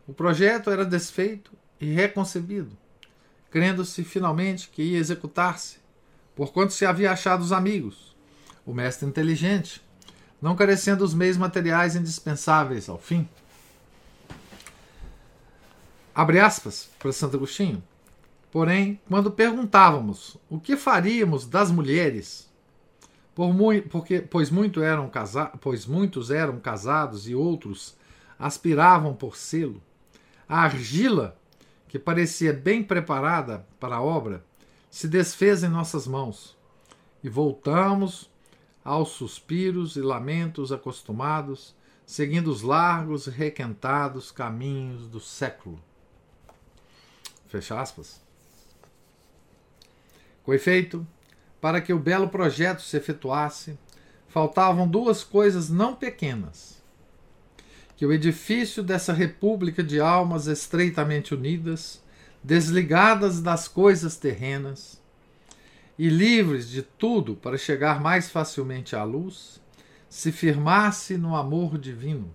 o 0.07 0.13
projeto 0.13 0.71
era 0.71 0.85
desfeito 0.85 1.51
e 1.81 1.87
reconcebido, 1.87 2.77
crendo-se 3.51 4.05
finalmente 4.05 4.69
que 4.69 4.83
ia 4.83 4.99
executar-se 4.99 5.79
porquanto 6.39 6.73
se 6.73 6.87
havia 6.87 7.11
achado 7.11 7.41
os 7.41 7.51
amigos, 7.51 8.17
o 8.65 8.73
mestre 8.73 9.09
inteligente, 9.09 9.83
não 10.41 10.55
carecendo 10.55 11.05
os 11.05 11.13
meios 11.13 11.37
materiais 11.37 11.97
indispensáveis 11.97 12.89
ao 12.89 12.97
fim. 12.97 13.29
Abre 16.19 16.41
aspas 16.41 16.91
para 16.99 17.13
Santo 17.13 17.37
Agostinho. 17.37 17.81
Porém, 18.51 19.01
quando 19.09 19.31
perguntávamos 19.31 20.37
o 20.51 20.59
que 20.59 20.77
faríamos 20.77 21.47
das 21.47 21.71
mulheres, 21.71 22.53
por 23.37 23.55
porque, 23.89 24.21
pois, 24.21 24.51
muito 24.51 24.83
eram 24.83 25.09
pois 25.61 25.87
muitos 25.87 26.33
eram 26.33 26.59
casados 26.59 27.29
e 27.29 27.37
outros 27.37 27.97
aspiravam 28.37 29.15
por 29.15 29.37
selo, 29.37 29.81
a 30.49 30.63
argila, 30.63 31.39
que 31.87 32.01
parecia 32.01 32.53
bem 32.53 32.83
preparada 32.83 33.65
para 33.79 33.95
a 33.95 34.03
obra, 34.03 34.45
se 34.91 35.07
desfez 35.07 35.63
em 35.63 35.69
nossas 35.69 36.09
mãos 36.09 36.59
e 37.23 37.29
voltamos 37.29 38.29
aos 38.85 39.11
suspiros 39.11 39.95
e 39.95 40.01
lamentos 40.01 40.73
acostumados, 40.73 41.77
seguindo 42.05 42.49
os 42.49 42.63
largos 42.63 43.29
e 43.29 43.31
requentados 43.31 44.33
caminhos 44.33 45.07
do 45.07 45.21
século. 45.21 45.81
Fecha 47.49 47.81
aspas. 47.81 48.21
Com 50.45 50.53
efeito, 50.53 51.07
para 51.61 51.81
que 51.81 51.93
o 51.93 51.99
belo 51.99 52.29
projeto 52.29 52.83
se 52.83 52.97
efetuasse, 52.97 53.79
faltavam 54.29 54.87
duas 54.87 55.25
coisas 55.25 55.69
não 55.71 55.95
pequenas: 55.95 56.83
que 57.97 58.07
o 58.07 58.13
edifício 58.13 58.83
dessa 58.83 59.13
república 59.13 59.83
de 59.83 59.99
almas 59.99 60.47
estreitamente 60.47 61.35
unidas 61.35 62.03
desligadas 62.45 63.41
das 63.41 63.67
coisas 63.67 64.17
terrenas 64.17 65.03
e 65.99 66.09
livres 66.09 66.69
de 66.69 66.83
tudo 66.83 67.35
para 67.35 67.59
chegar 67.59 68.01
mais 68.01 68.31
facilmente 68.31 68.95
à 68.95 69.03
luz, 69.03 69.61
se 70.09 70.31
firmasse 70.31 71.19
no 71.19 71.35
amor 71.35 71.77
divino 71.77 72.33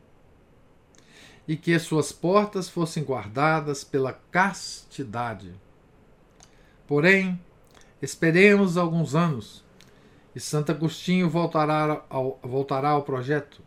e 1.48 1.56
que 1.58 1.78
suas 1.80 2.12
portas 2.12 2.70
fossem 2.70 3.04
guardadas 3.04 3.84
pela 3.84 4.14
castidade. 4.32 5.54
Porém, 6.88 7.40
esperemos 8.02 8.78
alguns 8.78 9.16
anos 9.16 9.64
e 10.36 10.40
Santo 10.40 10.72
Agostinho 10.72 11.30
voltará 11.30 12.04
ao, 12.10 12.40
voltará 12.42 12.90
ao 12.90 13.04
projeto. 13.04 13.62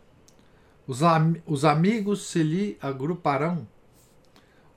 Os, 0.85 0.99
os 1.45 1.65
amigos 1.65 2.27
se 2.27 2.41
lhe 2.41 2.77
agruparão 2.81 3.67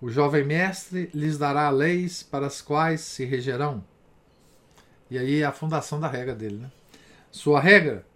O 0.00 0.10
jovem 0.10 0.44
mestre 0.44 1.08
lhes 1.14 1.38
dará 1.38 1.70
leis 1.70 2.22
para 2.22 2.46
as 2.46 2.60
quais 2.60 3.00
se 3.00 3.24
regerão. 3.24 3.84
E 5.10 5.18
aí 5.18 5.40
é 5.40 5.44
a 5.44 5.52
fundação 5.52 6.00
da 6.00 6.08
regra 6.08 6.34
dele. 6.34 6.56
Né? 6.56 6.70
Sua 7.30 7.60
regra, 7.60 8.06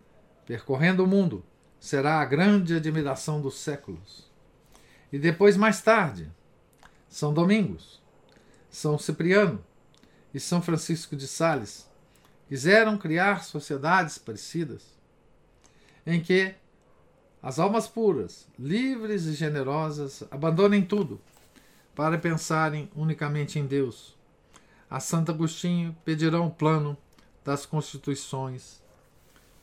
percorrendo 0.46 1.04
o 1.04 1.06
mundo, 1.06 1.44
será 1.78 2.20
a 2.20 2.24
grande 2.24 2.74
admiração 2.74 3.40
dos 3.40 3.58
séculos. 3.58 4.33
E 5.14 5.18
depois, 5.20 5.56
mais 5.56 5.80
tarde, 5.80 6.28
São 7.08 7.32
Domingos, 7.32 8.02
São 8.68 8.98
Cipriano 8.98 9.64
e 10.34 10.40
São 10.40 10.60
Francisco 10.60 11.14
de 11.14 11.28
Sales 11.28 11.88
quiseram 12.48 12.98
criar 12.98 13.44
sociedades 13.44 14.18
parecidas, 14.18 14.82
em 16.04 16.20
que 16.20 16.56
as 17.40 17.60
almas 17.60 17.86
puras, 17.86 18.48
livres 18.58 19.26
e 19.26 19.34
generosas, 19.34 20.24
abandonem 20.32 20.84
tudo 20.84 21.20
para 21.94 22.18
pensarem 22.18 22.90
unicamente 22.96 23.56
em 23.56 23.66
Deus. 23.66 24.16
A 24.90 24.98
Santo 24.98 25.30
Agostinho 25.30 25.96
pedirão 26.04 26.48
o 26.48 26.50
plano 26.50 26.98
das 27.44 27.64
constituições 27.64 28.82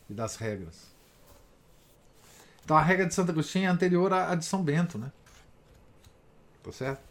e 0.10 0.14
das 0.14 0.38
regras. 0.38 0.96
Então 2.64 2.78
a 2.78 2.82
regra 2.82 3.06
de 3.06 3.14
Santo 3.14 3.32
Agostinho 3.32 3.66
é 3.66 3.68
anterior 3.68 4.14
à 4.14 4.34
de 4.34 4.46
São 4.46 4.64
Bento, 4.64 4.98
né? 4.98 5.12
Tá 6.64 6.72
certo? 6.72 7.04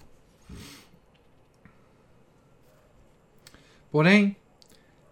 Porém, 3.91 4.37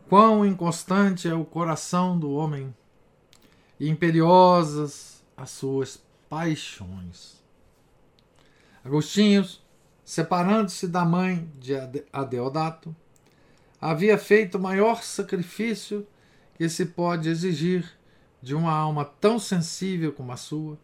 quão 0.09 0.47
inconstante 0.47 1.29
é 1.29 1.35
o 1.35 1.45
coração 1.45 2.19
do 2.19 2.33
homem 2.33 2.75
e 3.79 3.89
imperiosas 3.89 5.23
as 5.37 5.51
suas 5.51 6.03
paixões. 6.29 7.43
Agostinho, 8.85 9.47
separando-se 10.05 10.87
da 10.89 11.05
mãe 11.05 11.51
de 11.59 11.75
Adeodato, 12.13 12.95
havia 13.81 14.17
feito 14.17 14.57
o 14.57 14.61
maior 14.61 15.03
sacrifício 15.03 16.07
que 16.55 16.69
se 16.69 16.87
pode 16.87 17.29
exigir 17.29 17.97
de 18.43 18.55
uma 18.55 18.73
alma 18.73 19.05
tão 19.05 19.39
sensível 19.39 20.13
como 20.13 20.33
a 20.33 20.37
sua, 20.37 20.79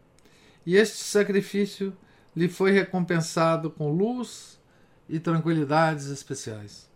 e 0.65 0.75
este 0.75 0.97
sacrifício 0.97 1.95
lhe 2.35 2.49
foi 2.49 2.71
recompensado 2.71 3.69
com 3.69 3.91
luz 3.91 4.59
e 5.07 5.19
tranquilidades 5.19 6.07
especiais. 6.07 6.89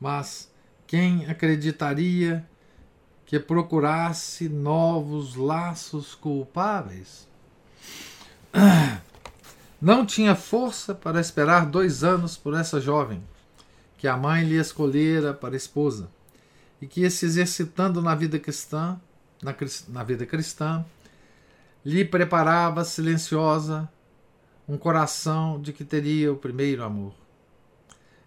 Mas 0.00 0.50
quem 0.86 1.26
acreditaria 1.26 2.46
que 3.26 3.38
procurasse 3.38 4.48
novos 4.48 5.34
laços 5.34 6.14
culpáveis? 6.14 7.28
Não 9.80 10.04
tinha 10.04 10.34
força 10.34 10.94
para 10.94 11.20
esperar 11.20 11.64
dois 11.66 12.04
anos 12.04 12.36
por 12.36 12.54
essa 12.54 12.80
jovem, 12.80 13.22
que 13.96 14.06
a 14.06 14.16
mãe 14.16 14.44
lhe 14.44 14.56
escolhera 14.56 15.32
para 15.32 15.56
esposa, 15.56 16.10
e 16.80 16.86
que 16.86 17.08
se 17.08 17.24
exercitando 17.24 18.02
na 18.02 18.14
vida 18.14 18.38
cristã, 18.38 19.00
na, 19.42 19.54
na 19.88 20.04
vida 20.04 20.26
cristã, 20.26 20.84
lhe 21.84 22.04
preparava 22.04 22.84
silenciosa 22.84 23.88
um 24.70 24.78
coração 24.78 25.60
de 25.60 25.72
que 25.72 25.84
teria 25.84 26.32
o 26.32 26.36
primeiro 26.36 26.84
amor. 26.84 27.12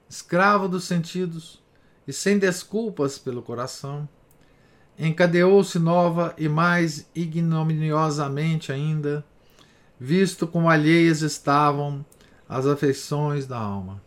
Escravo 0.10 0.68
dos 0.68 0.84
sentidos 0.84 1.64
e 2.06 2.12
sem 2.12 2.38
desculpas 2.38 3.18
pelo 3.18 3.42
coração, 3.42 4.10
encadeou-se 5.00 5.80
nova 5.80 6.36
e 6.38 6.50
mais 6.50 7.10
ignominiosamente 7.16 8.74
ainda, 8.74 9.26
visto 9.98 10.46
como 10.46 10.70
alheias 10.70 11.22
estavam 11.22 12.06
as 12.48 12.68
afeições 12.68 13.48
da 13.48 13.58
alma. 13.58 14.02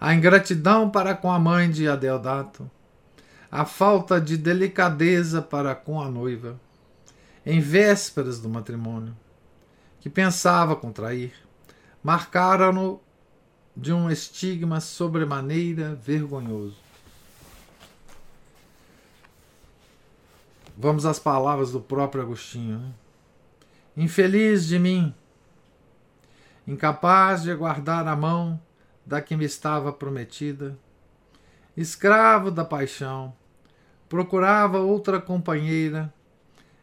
A 0.00 0.12
ingratidão 0.12 0.90
para 0.90 1.14
com 1.14 1.30
a 1.30 1.38
mãe 1.38 1.70
de 1.70 1.86
Adeodato, 1.86 2.68
a 3.52 3.64
falta 3.64 4.20
de 4.20 4.36
delicadeza 4.36 5.40
para 5.40 5.76
com 5.76 6.00
a 6.00 6.10
noiva, 6.10 6.60
em 7.46 7.60
vésperas 7.60 8.40
do 8.40 8.48
matrimônio, 8.48 9.14
que 10.00 10.08
pensava 10.08 10.74
contrair, 10.74 11.32
marcaram-no 12.02 13.00
de 13.76 13.92
um 13.92 14.10
estigma 14.10 14.80
sobremaneira 14.80 15.94
vergonhoso. 15.94 16.76
Vamos 20.76 21.04
às 21.04 21.18
palavras 21.18 21.72
do 21.72 21.80
próprio 21.80 22.22
Agostinho. 22.22 22.78
Né? 22.78 22.92
Infeliz 23.96 24.66
de 24.66 24.78
mim, 24.78 25.14
incapaz 26.66 27.42
de 27.42 27.54
guardar 27.54 28.08
a 28.08 28.16
mão 28.16 28.58
da 29.04 29.20
que 29.20 29.36
me 29.36 29.44
estava 29.44 29.92
prometida, 29.92 30.78
escravo 31.76 32.50
da 32.50 32.64
paixão, 32.64 33.34
procurava 34.08 34.78
outra 34.78 35.20
companheira, 35.20 36.12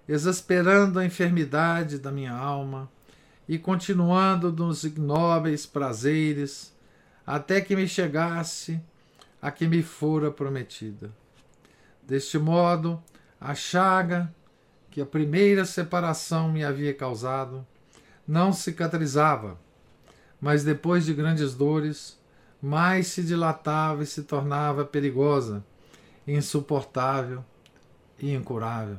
exasperando 0.08 1.00
a 1.00 1.06
enfermidade 1.06 1.98
da 1.98 2.12
minha 2.12 2.34
alma 2.34 2.90
e 3.48 3.58
continuando 3.58 4.52
nos 4.52 4.84
ignóbeis 4.84 5.66
prazeres, 5.66 6.76
até 7.26 7.62
que 7.62 7.76
me 7.76 7.88
chegasse 7.88 8.82
a 9.42 9.52
que 9.52 9.68
me 9.68 9.82
fora 9.82 10.32
prometida. 10.32 11.12
Deste 12.04 12.38
modo, 12.38 13.02
a 13.40 13.54
chaga 13.54 14.34
que 14.90 15.02
a 15.02 15.06
primeira 15.06 15.66
separação 15.66 16.52
me 16.52 16.64
havia 16.64 16.94
causado 16.94 17.66
não 18.28 18.52
cicatrizava, 18.52 19.58
mas 20.42 20.64
depois 20.64 21.06
de 21.06 21.14
grandes 21.14 21.54
dores, 21.54 22.20
mais 22.62 23.08
se 23.08 23.24
dilatava 23.24 24.04
e 24.04 24.06
se 24.06 24.24
tornava 24.24 24.84
perigosa, 24.84 25.64
insuportável 26.28 27.44
e 28.20 28.34
incurável. 28.34 28.98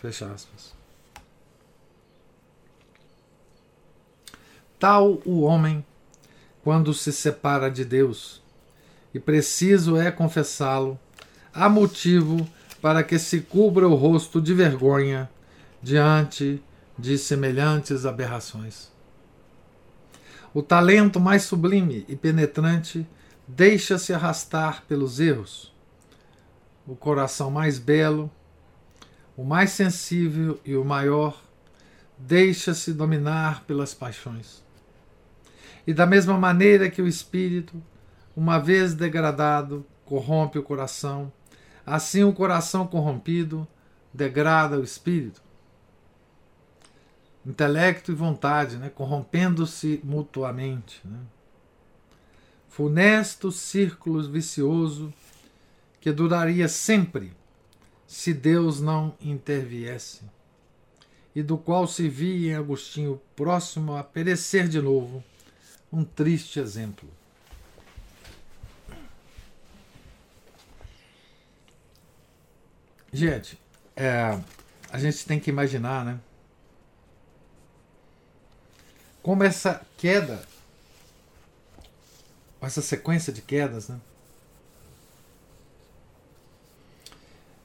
Fecha 0.00 0.26
aspas. 0.32 0.79
Tal 4.80 5.20
o 5.26 5.42
homem 5.42 5.84
quando 6.64 6.94
se 6.94 7.12
separa 7.12 7.70
de 7.70 7.84
Deus, 7.84 8.42
e 9.12 9.20
preciso 9.20 9.98
é 9.98 10.10
confessá-lo, 10.10 10.98
há 11.52 11.68
motivo 11.68 12.48
para 12.80 13.02
que 13.02 13.18
se 13.18 13.42
cubra 13.42 13.86
o 13.86 13.94
rosto 13.94 14.40
de 14.40 14.54
vergonha 14.54 15.28
diante 15.82 16.62
de 16.98 17.18
semelhantes 17.18 18.06
aberrações. 18.06 18.90
O 20.54 20.62
talento 20.62 21.20
mais 21.20 21.42
sublime 21.42 22.06
e 22.08 22.16
penetrante 22.16 23.06
deixa-se 23.46 24.14
arrastar 24.14 24.84
pelos 24.88 25.20
erros. 25.20 25.70
O 26.86 26.96
coração 26.96 27.50
mais 27.50 27.78
belo, 27.78 28.30
o 29.36 29.44
mais 29.44 29.72
sensível 29.72 30.58
e 30.64 30.74
o 30.74 30.86
maior, 30.86 31.38
deixa-se 32.16 32.94
dominar 32.94 33.64
pelas 33.64 33.92
paixões. 33.92 34.69
E 35.86 35.94
da 35.94 36.06
mesma 36.06 36.38
maneira 36.38 36.90
que 36.90 37.02
o 37.02 37.08
espírito, 37.08 37.82
uma 38.36 38.58
vez 38.58 38.94
degradado, 38.94 39.84
corrompe 40.04 40.58
o 40.58 40.62
coração, 40.62 41.32
Assim, 41.90 42.22
o 42.22 42.32
coração 42.32 42.86
corrompido 42.86 43.66
degrada 44.12 44.78
o 44.78 44.84
espírito. 44.84 45.42
Intelecto 47.44 48.12
e 48.12 48.14
vontade, 48.14 48.76
né? 48.76 48.90
corrompendo-se 48.90 50.00
mutuamente. 50.04 51.00
Né? 51.04 51.18
Funesto 52.68 53.50
círculo 53.50 54.22
vicioso 54.30 55.12
que 56.00 56.12
duraria 56.12 56.68
sempre 56.68 57.32
se 58.06 58.32
Deus 58.32 58.80
não 58.80 59.16
interviesse, 59.20 60.22
e 61.34 61.42
do 61.42 61.56
qual 61.56 61.86
se 61.86 62.08
via 62.08 62.52
em 62.52 62.54
Agostinho 62.54 63.20
próximo 63.36 63.96
a 63.96 64.02
perecer 64.02 64.68
de 64.68 64.80
novo 64.80 65.22
um 65.92 66.04
triste 66.04 66.60
exemplo. 66.60 67.08
Gente, 73.12 73.60
é, 73.96 74.40
a 74.90 74.98
gente 74.98 75.26
tem 75.26 75.40
que 75.40 75.50
imaginar, 75.50 76.04
né? 76.04 76.20
Como 79.22 79.42
essa 79.42 79.84
queda, 79.98 80.42
essa 82.60 82.80
sequência 82.80 83.32
de 83.32 83.42
quedas, 83.42 83.88
né? 83.88 84.00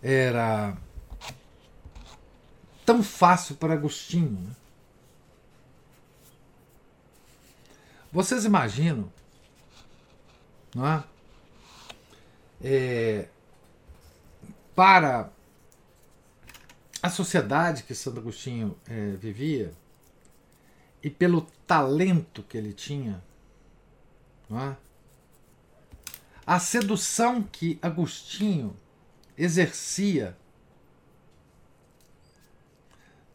Era 0.01 0.75
tão 2.85 3.01
fácil 3.01 3.55
para 3.55 3.73
Agostinho. 3.73 4.31
Né? 4.31 4.55
Vocês 8.15 8.45
imaginam, 8.45 9.11
não 10.73 10.87
é? 10.87 11.03
é 12.63 13.27
para 14.73 15.29
a 17.03 17.09
sociedade 17.09 17.83
que 17.83 17.93
Santo 17.93 18.21
Agostinho 18.21 18.79
é, 18.87 19.17
vivia 19.17 19.73
e 21.03 21.09
pelo 21.09 21.41
talento 21.67 22.41
que 22.41 22.57
ele 22.57 22.71
tinha, 22.71 23.21
é? 24.49 24.77
a 26.47 26.57
sedução 26.57 27.43
que 27.43 27.77
Agostinho 27.81 28.77
exercia, 29.37 30.37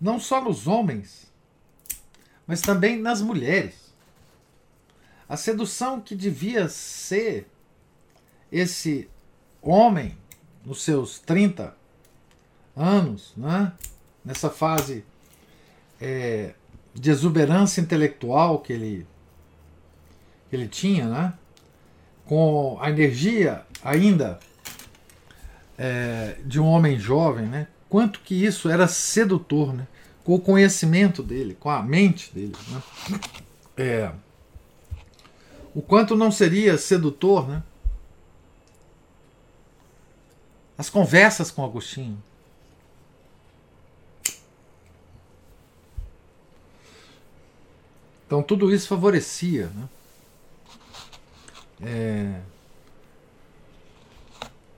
não 0.00 0.18
só 0.18 0.42
nos 0.42 0.66
homens, 0.66 1.30
mas 2.46 2.62
também 2.62 2.98
nas 2.98 3.20
mulheres. 3.20 3.89
A 5.30 5.36
sedução 5.36 6.00
que 6.00 6.16
devia 6.16 6.68
ser 6.68 7.46
esse 8.50 9.08
homem 9.62 10.18
nos 10.66 10.82
seus 10.82 11.20
30 11.20 11.72
anos, 12.76 13.32
né? 13.36 13.72
nessa 14.24 14.50
fase 14.50 15.04
é, 16.00 16.52
de 16.92 17.10
exuberância 17.12 17.80
intelectual 17.80 18.58
que 18.58 18.72
ele, 18.72 19.06
que 20.48 20.56
ele 20.56 20.66
tinha, 20.66 21.08
né? 21.08 21.34
com 22.26 22.76
a 22.80 22.90
energia 22.90 23.64
ainda 23.84 24.40
é, 25.78 26.38
de 26.44 26.58
um 26.58 26.66
homem 26.66 26.98
jovem, 26.98 27.46
né? 27.46 27.68
quanto 27.88 28.18
que 28.18 28.34
isso 28.34 28.68
era 28.68 28.88
sedutor, 28.88 29.72
né? 29.74 29.86
com 30.24 30.34
o 30.34 30.40
conhecimento 30.40 31.22
dele, 31.22 31.54
com 31.54 31.70
a 31.70 31.80
mente 31.80 32.34
dele. 32.34 32.56
Né? 32.68 33.20
É, 33.76 34.12
o 35.74 35.82
quanto 35.82 36.16
não 36.16 36.32
seria 36.32 36.76
sedutor 36.76 37.48
né? 37.48 37.62
as 40.76 40.88
conversas 40.88 41.50
com 41.50 41.64
Agostinho. 41.64 42.20
Então 48.26 48.42
tudo 48.42 48.72
isso 48.72 48.88
favorecia 48.88 49.66
né? 49.68 49.88
é, 51.82 52.40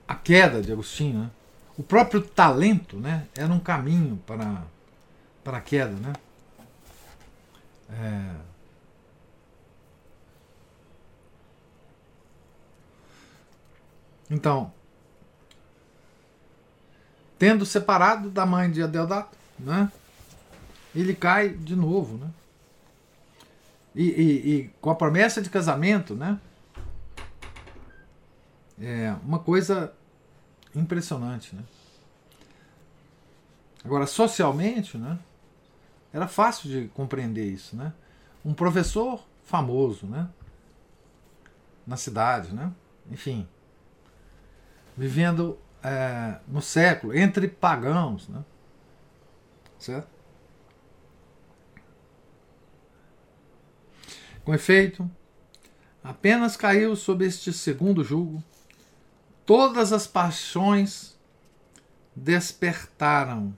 a 0.07 0.15
queda 0.15 0.61
de 0.61 0.71
Agostinho. 0.71 1.19
Né? 1.19 1.31
O 1.77 1.83
próprio 1.83 2.21
talento 2.21 2.97
né, 2.97 3.27
era 3.35 3.51
um 3.51 3.59
caminho 3.59 4.21
para, 4.27 4.63
para 5.43 5.57
a 5.57 5.61
queda. 5.61 5.93
Né? 5.93 6.13
É, 7.89 8.52
então, 14.29 14.71
tendo 17.37 17.65
separado 17.65 18.29
da 18.29 18.45
mãe 18.45 18.71
de 18.71 18.81
Adeodato, 18.81 19.37
né, 19.59 19.91
ele 20.95 21.13
cai 21.13 21.49
de 21.49 21.75
novo. 21.75 22.17
Né? 22.17 22.29
E, 23.95 24.03
e, 24.03 24.55
e, 24.55 24.67
com 24.81 24.89
a 24.89 24.95
promessa 24.95 25.41
de 25.41 25.49
casamento, 25.49 26.15
né? 26.15 26.39
É 28.81 29.15
uma 29.23 29.39
coisa 29.39 29.93
impressionante, 30.75 31.55
né? 31.55 31.63
Agora, 33.83 34.07
socialmente, 34.07 34.97
né? 34.97 35.19
Era 36.11 36.27
fácil 36.27 36.69
de 36.69 36.87
compreender 36.89 37.45
isso, 37.45 37.75
né? 37.75 37.93
Um 38.43 38.53
professor 38.53 39.23
famoso, 39.43 40.07
né? 40.07 40.27
Na 41.85 41.97
cidade, 41.97 42.53
né? 42.53 42.71
Enfim, 43.11 43.47
vivendo 44.95 45.57
é, 45.83 46.39
no 46.47 46.61
século 46.61 47.15
entre 47.15 47.47
pagãos, 47.47 48.27
né? 48.27 48.43
Certo? 49.77 50.07
Com 54.43 54.53
efeito, 54.53 55.09
apenas 56.03 56.57
caiu 56.57 56.95
sob 56.95 57.25
este 57.25 57.53
segundo 57.53 58.03
julgo, 58.03 58.43
todas 59.45 59.93
as 59.93 60.05
paixões 60.05 61.17
despertaram. 62.15 63.57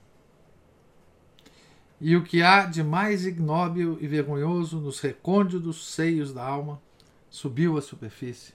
E 2.00 2.14
o 2.14 2.22
que 2.22 2.42
há 2.42 2.66
de 2.66 2.84
mais 2.84 3.26
ignóbil 3.26 3.98
e 4.00 4.06
vergonhoso 4.06 4.78
nos 4.78 5.00
recônditos 5.00 5.92
seios 5.92 6.32
da 6.32 6.44
alma 6.44 6.80
subiu 7.30 7.76
à 7.76 7.82
superfície, 7.82 8.52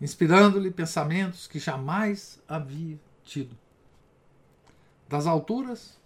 inspirando-lhe 0.00 0.70
pensamentos 0.70 1.46
que 1.46 1.58
jamais 1.58 2.40
havia 2.48 2.98
tido. 3.24 3.56
Das 5.08 5.26
alturas, 5.26 5.98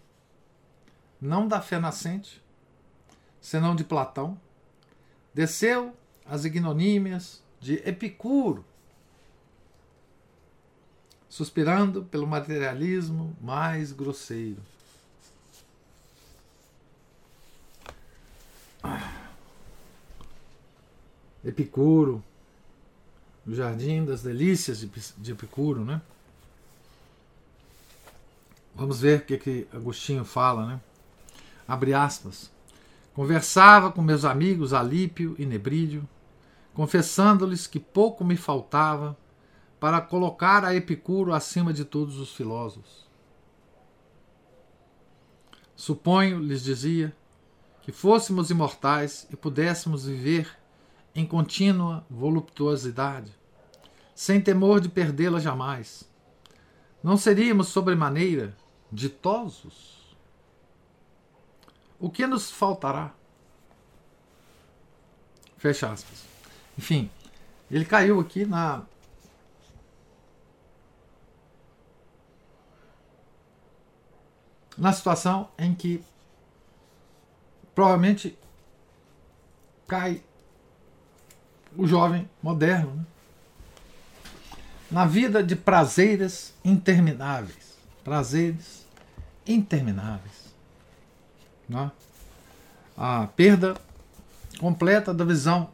não 1.21 1.47
da 1.47 1.61
fé 1.61 1.79
nascente, 1.79 2.43
senão 3.41 3.75
de 3.77 3.85
Platão, 3.85 4.39
Desceu 5.35 5.93
as 6.25 6.45
ignomínias 6.45 7.43
de 7.61 7.75
Epicuro, 7.87 8.65
suspirando 11.29 12.05
pelo 12.05 12.25
materialismo 12.25 13.37
mais 13.41 13.91
grosseiro. 13.91 14.63
Epicuro, 21.45 22.23
o 23.47 23.55
jardim 23.55 24.05
das 24.05 24.23
delícias 24.23 24.87
de 25.19 25.33
Epicuro, 25.33 25.85
né? 25.85 26.01
Vamos 28.75 29.01
ver 29.01 29.21
o 29.21 29.25
que, 29.25 29.39
que 29.39 29.69
Agostinho 29.73 30.25
fala, 30.25 30.67
né? 30.67 30.81
Abre 31.67 31.95
aspas. 31.95 32.51
Conversava 33.15 33.93
com 33.93 34.03
meus 34.03 34.25
amigos 34.25 34.73
Alípio 34.73 35.37
e 35.39 35.47
Nebrídio, 35.47 36.09
confessando-lhes 36.73 37.67
que 37.67 37.79
pouco 37.79 38.25
me 38.25 38.37
faltava 38.37 39.17
para 39.79 40.01
colocar 40.01 40.65
a 40.65 40.75
Epicuro 40.75 41.33
acima 41.33 41.73
de 41.73 41.85
todos 41.85 42.19
os 42.19 42.35
filósofos. 42.35 43.05
Suponho, 45.77 46.41
lhes 46.41 46.63
dizia, 46.63 47.15
que 47.83 47.93
fôssemos 47.93 48.51
imortais 48.51 49.27
e 49.31 49.37
pudéssemos 49.37 50.07
viver 50.07 50.59
em 51.15 51.25
contínua 51.25 52.05
voluptuosidade, 52.11 53.33
sem 54.15 54.41
temor 54.41 54.81
de 54.81 54.89
perdê-la 54.89 55.39
jamais. 55.39 56.09
Não 57.03 57.17
seríamos 57.17 57.69
sobremaneira 57.69 58.57
ditosos? 58.91 60.17
O 62.01 62.11
que 62.11 62.27
nos 62.27 62.51
faltará? 62.51 63.15
Fecha 65.57 65.91
aspas. 65.91 66.25
Enfim, 66.77 67.11
ele 67.71 67.85
caiu 67.85 68.21
aqui 68.21 68.45
na. 68.45 68.83
Na 74.77 74.93
situação 74.93 75.49
em 75.57 75.73
que 75.75 76.05
provavelmente 77.75 78.37
cai 79.87 80.23
o 81.77 81.87
jovem 81.87 82.29
moderno. 82.43 82.95
Né? 82.95 83.05
Na 84.91 85.07
vida 85.07 85.43
de 85.43 85.57
prazeres 85.57 86.55
intermináveis. 86.65 87.77
Prazeres 88.03 88.87
intermináveis. 89.47 90.55
Né? 91.69 91.91
A 92.97 93.27
perda 93.29 93.75
completa 94.59 95.13
da 95.13 95.25
visão 95.25 95.71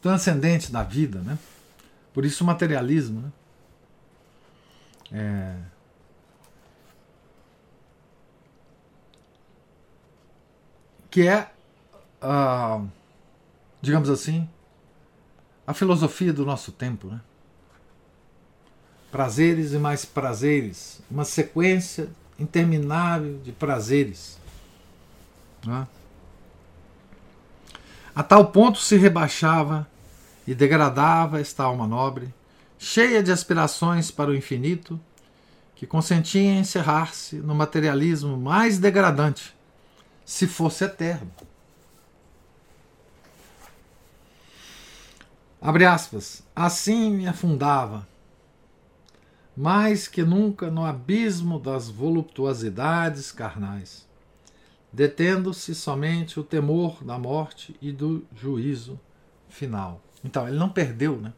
transcendente 0.00 0.72
da 0.72 0.82
vida. 0.82 1.20
Né? 1.20 1.38
Por 2.12 2.24
isso 2.24 2.42
o 2.42 2.46
materialismo. 2.46 3.20
Né? 3.20 3.32
É... 5.12 5.76
Que 11.10 11.28
é, 11.28 11.50
uh, 12.22 12.86
digamos 13.80 14.10
assim, 14.10 14.46
a 15.66 15.74
filosofia 15.74 16.32
do 16.32 16.44
nosso 16.44 16.72
tempo. 16.72 17.08
Né? 17.08 17.20
Prazeres 19.10 19.72
e 19.72 19.78
mais 19.78 20.04
prazeres, 20.04 21.00
uma 21.10 21.24
sequência 21.24 22.08
interminável 22.38 23.38
de 23.42 23.52
prazeres 23.52 24.38
né? 25.66 25.86
A 28.14 28.22
tal 28.22 28.46
ponto 28.46 28.78
se 28.78 28.96
rebaixava 28.96 29.86
e 30.46 30.54
degradava 30.54 31.40
esta 31.40 31.64
alma 31.64 31.86
nobre, 31.86 32.32
cheia 32.78 33.22
de 33.22 33.32
aspirações 33.32 34.10
para 34.10 34.30
o 34.30 34.34
infinito, 34.34 34.98
que 35.74 35.86
consentia 35.86 36.40
em 36.40 36.60
encerrar-se 36.60 37.36
no 37.36 37.54
materialismo 37.54 38.36
mais 38.36 38.78
degradante, 38.78 39.54
se 40.24 40.46
fosse 40.46 40.84
eterno. 40.84 41.30
Abre 45.66 45.84
aspas. 45.84 46.44
Assim 46.54 47.10
me 47.10 47.26
afundava, 47.26 48.06
mais 49.56 50.06
que 50.06 50.22
nunca 50.22 50.70
no 50.70 50.84
abismo 50.84 51.58
das 51.58 51.88
voluptuosidades 51.88 53.32
carnais 53.32 54.06
detendo-se 54.96 55.74
somente 55.74 56.40
o 56.40 56.42
temor 56.42 57.04
da 57.04 57.18
morte 57.18 57.76
e 57.82 57.92
do 57.92 58.24
juízo 58.34 58.98
final. 59.46 60.00
Então, 60.24 60.48
ele 60.48 60.56
não 60.56 60.70
perdeu, 60.70 61.20
né? 61.20 61.34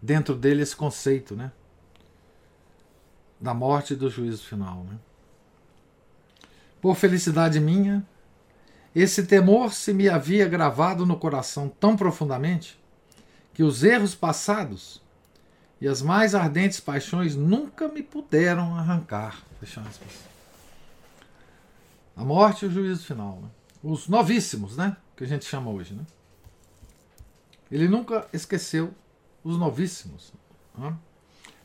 Dentro 0.00 0.34
dele 0.34 0.60
esse 0.60 0.76
conceito, 0.76 1.34
né? 1.34 1.52
Da 3.40 3.54
morte 3.54 3.94
e 3.94 3.96
do 3.96 4.10
juízo 4.10 4.44
final, 4.44 4.84
né? 4.84 4.98
Por 6.82 6.96
felicidade 6.96 7.58
minha, 7.58 8.06
esse 8.94 9.24
temor 9.24 9.72
se 9.72 9.94
me 9.94 10.08
havia 10.08 10.46
gravado 10.46 11.06
no 11.06 11.18
coração 11.18 11.68
tão 11.68 11.96
profundamente 11.96 12.78
que 13.54 13.62
os 13.62 13.82
erros 13.82 14.14
passados 14.14 15.00
e 15.80 15.88
as 15.88 16.02
mais 16.02 16.34
ardentes 16.34 16.78
paixões 16.78 17.34
nunca 17.34 17.88
me 17.88 18.02
puderam 18.02 18.76
arrancar. 18.76 19.42
A 22.14 22.24
morte 22.24 22.64
e 22.64 22.68
o 22.68 22.70
juízo 22.70 23.04
final. 23.04 23.40
Né? 23.42 23.48
Os 23.82 24.08
novíssimos, 24.08 24.76
né? 24.76 24.96
Que 25.16 25.24
a 25.24 25.26
gente 25.26 25.44
chama 25.44 25.70
hoje. 25.70 25.94
Né? 25.94 26.04
Ele 27.70 27.88
nunca 27.88 28.28
esqueceu 28.32 28.94
os 29.42 29.58
novíssimos. 29.58 30.32
Né? 30.76 30.94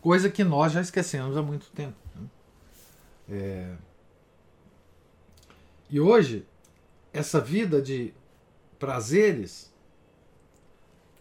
Coisa 0.01 0.29
que 0.29 0.43
nós 0.43 0.71
já 0.71 0.81
esquecemos 0.81 1.35
há 1.35 1.41
muito 1.41 1.69
tempo. 1.71 1.97
Né? 2.15 2.27
É... 3.29 3.75
E 5.89 5.99
hoje, 5.99 6.45
essa 7.17 7.41
vida 7.41 7.81
de 7.81 8.13
prazeres 8.77 9.73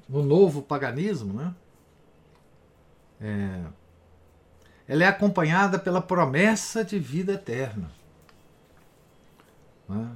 no 0.06 0.22
novo 0.22 0.60
paganismo, 0.60 1.32
né? 1.32 1.54
É, 3.18 3.64
ela 4.86 5.04
é 5.04 5.06
acompanhada 5.06 5.78
pela 5.78 6.02
promessa 6.02 6.84
de 6.84 6.98
vida 6.98 7.32
eterna. 7.32 7.90
Né? 9.88 10.10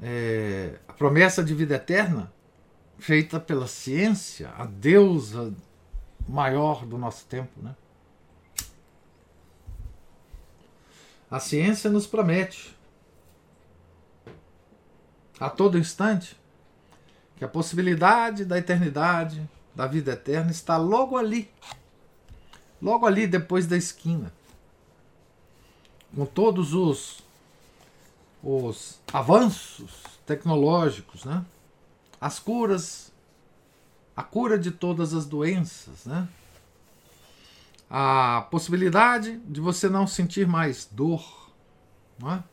É, 0.00 0.78
a 0.86 0.92
promessa 0.92 1.42
de 1.42 1.52
vida 1.54 1.74
eterna 1.74 2.32
feita 2.98 3.40
pela 3.40 3.66
ciência, 3.66 4.50
a 4.56 4.64
deusa 4.64 5.52
maior 6.26 6.86
do 6.86 6.96
nosso 6.96 7.26
tempo. 7.26 7.60
Né? 7.60 7.74
A 11.28 11.40
ciência 11.40 11.90
nos 11.90 12.06
promete 12.06 12.77
a 15.40 15.48
todo 15.48 15.78
instante 15.78 16.36
que 17.36 17.44
a 17.44 17.48
possibilidade 17.48 18.44
da 18.44 18.58
eternidade, 18.58 19.48
da 19.74 19.86
vida 19.86 20.12
eterna, 20.12 20.50
está 20.50 20.76
logo 20.76 21.16
ali 21.16 21.48
logo 22.80 23.06
ali 23.06 23.26
depois 23.26 23.66
da 23.66 23.76
esquina. 23.76 24.32
Com 26.14 26.24
todos 26.24 26.72
os, 26.72 27.22
os 28.42 28.98
avanços 29.12 30.02
tecnológicos, 30.24 31.24
né? 31.24 31.44
as 32.20 32.38
curas, 32.38 33.12
a 34.16 34.22
cura 34.22 34.58
de 34.58 34.70
todas 34.70 35.12
as 35.12 35.26
doenças, 35.26 36.06
né? 36.06 36.26
a 37.90 38.46
possibilidade 38.50 39.38
de 39.38 39.60
você 39.60 39.88
não 39.88 40.06
sentir 40.06 40.46
mais 40.46 40.88
dor, 40.90 41.50
não 42.18 42.32
é? 42.32 42.44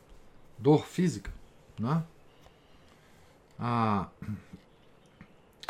dor 0.58 0.86
física. 0.86 1.32
Não 1.78 1.92
é? 1.92 2.02
A, 3.58 4.08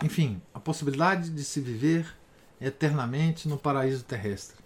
enfim, 0.03 0.41
a 0.53 0.61
possibilidade 0.61 1.31
de 1.31 1.45
se 1.45 1.61
viver 1.61 2.15
eternamente 2.61 3.49
no 3.49 3.57
paraíso 3.57 4.05
terrestre. 4.05 4.57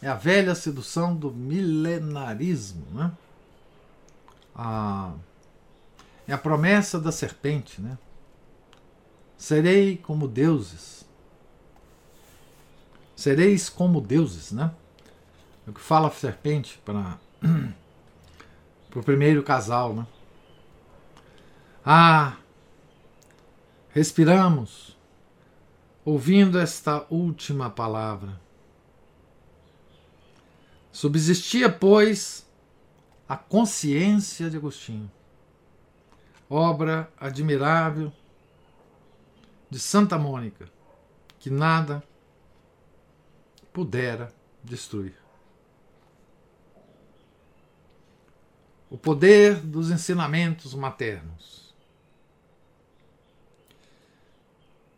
É 0.00 0.08
a 0.08 0.14
velha 0.14 0.54
sedução 0.54 1.14
do 1.14 1.30
milenarismo. 1.30 2.84
Né? 2.92 3.12
A, 4.54 5.12
é 6.26 6.32
a 6.32 6.38
promessa 6.38 7.00
da 7.00 7.12
serpente. 7.12 7.80
Né? 7.80 7.96
Serei 9.38 9.96
como 9.96 10.26
deuses. 10.26 11.04
Sereis 13.14 13.68
como 13.68 14.00
deuses. 14.00 14.50
Né? 14.50 14.72
É 15.66 15.70
o 15.70 15.72
que 15.72 15.80
fala 15.80 16.08
a 16.08 16.10
serpente 16.10 16.80
para 16.84 17.18
o 18.94 19.02
primeiro 19.02 19.42
casal. 19.44 19.94
Né? 19.94 20.06
Ah, 21.84 22.36
respiramos 23.92 24.98
ouvindo 26.04 26.58
esta 26.58 27.06
última 27.10 27.70
palavra. 27.70 28.40
Subsistia, 30.90 31.70
pois, 31.70 32.46
a 33.28 33.36
consciência 33.36 34.50
de 34.50 34.56
Agostinho, 34.56 35.10
obra 36.48 37.10
admirável 37.18 38.12
de 39.70 39.78
Santa 39.78 40.18
Mônica, 40.18 40.68
que 41.38 41.50
nada 41.50 42.02
pudera 43.72 44.32
destruir. 44.62 45.16
O 48.90 48.98
poder 48.98 49.56
dos 49.56 49.90
ensinamentos 49.90 50.74
maternos 50.74 51.61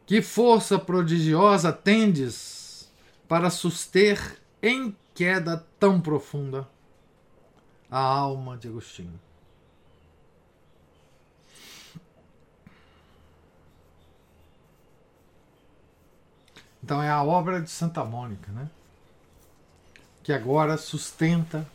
Que 0.07 0.21
força 0.21 0.79
prodigiosa 0.79 1.73
tendes 1.73 2.93
para 3.27 3.51
suster 3.51 4.38
em 4.62 4.95
queda 5.14 5.64
tão 5.79 6.01
profunda 6.01 6.69
a 7.90 7.99
alma 7.99 8.57
de 8.57 8.69
Agostinho. 8.69 9.21
Então 16.83 17.03
é 17.03 17.09
a 17.09 17.23
obra 17.23 17.62
de 17.62 17.71
Santa 17.71 18.05
Mônica, 18.05 18.53
né? 18.53 18.69
Que 20.23 20.35
agora 20.35 20.77
sustenta 20.77 21.67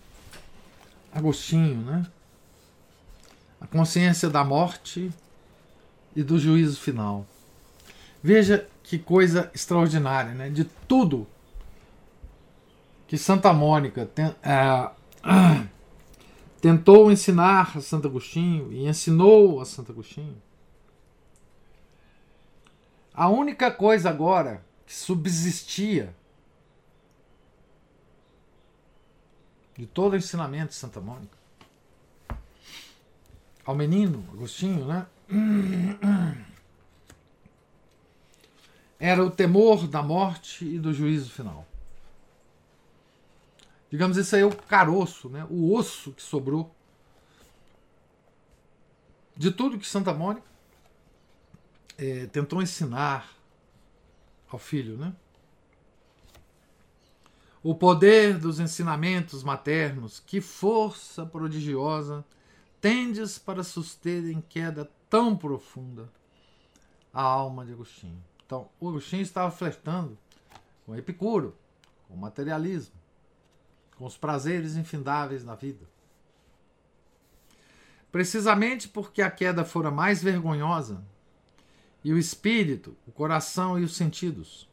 Agostinho, 1.12 1.82
né? 1.82 2.06
A 3.60 3.66
consciência 3.66 4.30
da 4.30 4.44
morte 4.44 5.12
e 6.16 6.22
do 6.22 6.38
juízo 6.38 6.80
final. 6.80 7.26
Veja 8.22 8.68
que 8.84 9.00
coisa 9.00 9.50
extraordinária, 9.54 10.34
né? 10.34 10.50
De 10.50 10.66
tudo 10.66 11.28
que 13.08 13.18
Santa 13.18 13.54
Mônica 13.54 14.06
tem, 14.06 14.36
é, 14.44 14.92
tentou 16.62 17.12
ensinar 17.12 17.78
a 17.78 17.82
Santo 17.82 18.08
Agostinho 18.08 18.72
e 18.72 18.88
ensinou 18.88 19.62
a 19.62 19.66
Santo 19.66 19.92
Agostinho. 19.92 20.42
A 23.14 23.30
única 23.30 23.72
coisa 23.72 24.10
agora 24.10 24.64
que 24.86 24.94
subsistia 24.96 26.16
de 29.78 29.86
todo 29.86 30.14
o 30.14 30.18
ensinamento 30.18 30.70
de 30.70 30.76
Santa 30.76 31.00
Mônica 31.00 31.38
ao 33.66 33.76
menino 33.76 34.26
Agostinho, 34.34 34.86
né? 34.86 35.06
era 39.00 39.24
o 39.24 39.32
temor 39.32 39.88
da 39.88 40.04
morte 40.04 40.66
e 40.66 40.78
do 40.78 40.94
juízo 40.94 41.32
final. 41.32 41.66
Digamos, 43.90 44.18
esse 44.18 44.36
aí 44.36 44.42
é 44.42 44.46
o 44.46 44.56
caroço, 44.56 45.30
né? 45.30 45.48
o 45.50 45.74
osso 45.74 46.12
que 46.12 46.22
sobrou 46.22 46.76
de 49.36 49.52
tudo 49.52 49.80
que 49.80 49.88
Santa 49.88 50.14
Mônica 50.14 50.46
é, 51.98 52.28
tentou 52.28 52.62
ensinar 52.62 53.34
ao 54.50 54.60
filho. 54.60 54.98
Né? 54.98 55.14
O 57.64 57.74
poder 57.74 58.38
dos 58.38 58.60
ensinamentos 58.60 59.44
maternos, 59.44 60.20
que 60.20 60.42
força 60.42 61.26
prodigiosa 61.26 62.24
tendes 62.82 63.40
para 63.40 63.64
suster 63.64 64.26
em 64.26 64.42
queda 64.42 64.90
tão 65.10 65.36
profunda 65.36 66.10
a 67.14 67.22
alma 67.22 67.66
de 67.66 67.74
Agostinho. 67.74 68.24
Então, 68.50 68.68
o 68.80 68.90
Agostinho 68.90 69.22
estava 69.22 69.52
flertando 69.52 70.18
com 70.84 70.96
Epicuro, 70.96 71.56
com 72.08 72.16
o 72.16 72.18
materialismo, 72.18 72.96
com 73.96 74.08
os 74.08 74.18
prazeres 74.18 74.76
infindáveis 74.76 75.44
da 75.44 75.54
vida. 75.54 75.86
Precisamente 78.12 78.88
porque 78.88 79.22
a 79.22 79.30
queda 79.30 79.64
fora 79.64 79.92
mais 79.92 80.24
vergonhosa 80.24 81.00
e 82.04 82.12
o 82.12 82.18
espírito, 82.18 82.98
o 83.06 83.12
coração 83.12 83.78
e 83.78 83.84
os 83.84 83.96
sentidos 83.96 84.68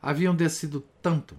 haviam 0.00 0.34
descido 0.34 0.82
tanto, 1.02 1.38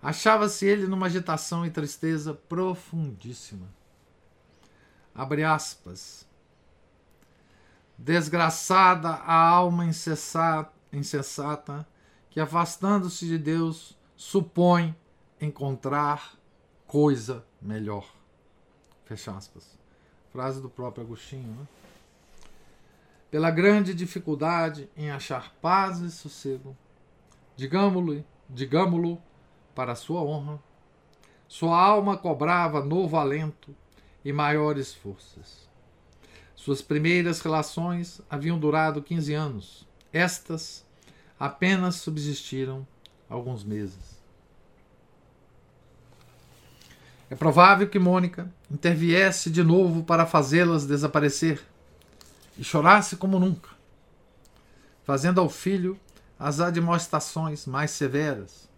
achava-se 0.00 0.64
ele 0.64 0.86
numa 0.86 1.08
agitação 1.08 1.66
e 1.66 1.70
tristeza 1.70 2.32
profundíssima. 2.32 3.68
Abre 5.14 5.44
aspas. 5.44 6.26
Desgraçada 7.98 9.10
a 9.10 9.34
alma 9.34 9.84
incessada 9.84 10.74
insensata 10.92 11.86
que, 12.30 12.40
afastando-se 12.40 13.26
de 13.26 13.38
Deus, 13.38 13.96
supõe 14.16 14.94
encontrar 15.40 16.36
coisa 16.86 17.44
melhor. 17.60 18.06
Fecha 19.04 19.32
aspas. 19.32 19.78
Frase 20.32 20.60
do 20.60 20.68
próprio 20.68 21.04
Agostinho. 21.04 21.48
Né? 21.52 21.66
Pela 23.30 23.50
grande 23.50 23.94
dificuldade 23.94 24.88
em 24.96 25.10
achar 25.10 25.52
paz 25.60 26.00
e 26.00 26.10
sossego, 26.10 26.76
digamo-lo 27.56 29.22
para 29.74 29.94
sua 29.94 30.22
honra, 30.22 30.60
sua 31.48 31.78
alma 31.78 32.16
cobrava 32.16 32.84
novo 32.84 33.16
alento 33.16 33.74
e 34.24 34.32
maiores 34.32 34.92
forças. 34.92 35.68
Suas 36.54 36.82
primeiras 36.82 37.40
relações 37.40 38.20
haviam 38.28 38.58
durado 38.58 39.02
15 39.02 39.34
anos. 39.34 39.86
Estas 40.16 40.82
apenas 41.38 41.96
subsistiram 41.96 42.88
alguns 43.28 43.62
meses. 43.62 44.16
É 47.28 47.34
provável 47.34 47.86
que 47.86 47.98
Mônica 47.98 48.50
interviesse 48.70 49.50
de 49.50 49.62
novo 49.62 50.02
para 50.04 50.24
fazê-las 50.24 50.86
desaparecer 50.86 51.62
e 52.56 52.64
chorasse 52.64 53.16
como 53.16 53.38
nunca, 53.38 53.68
fazendo 55.04 55.38
ao 55.38 55.50
filho 55.50 56.00
as 56.38 56.60
admoestações 56.60 57.66
mais 57.66 57.90
severas, 57.90 58.70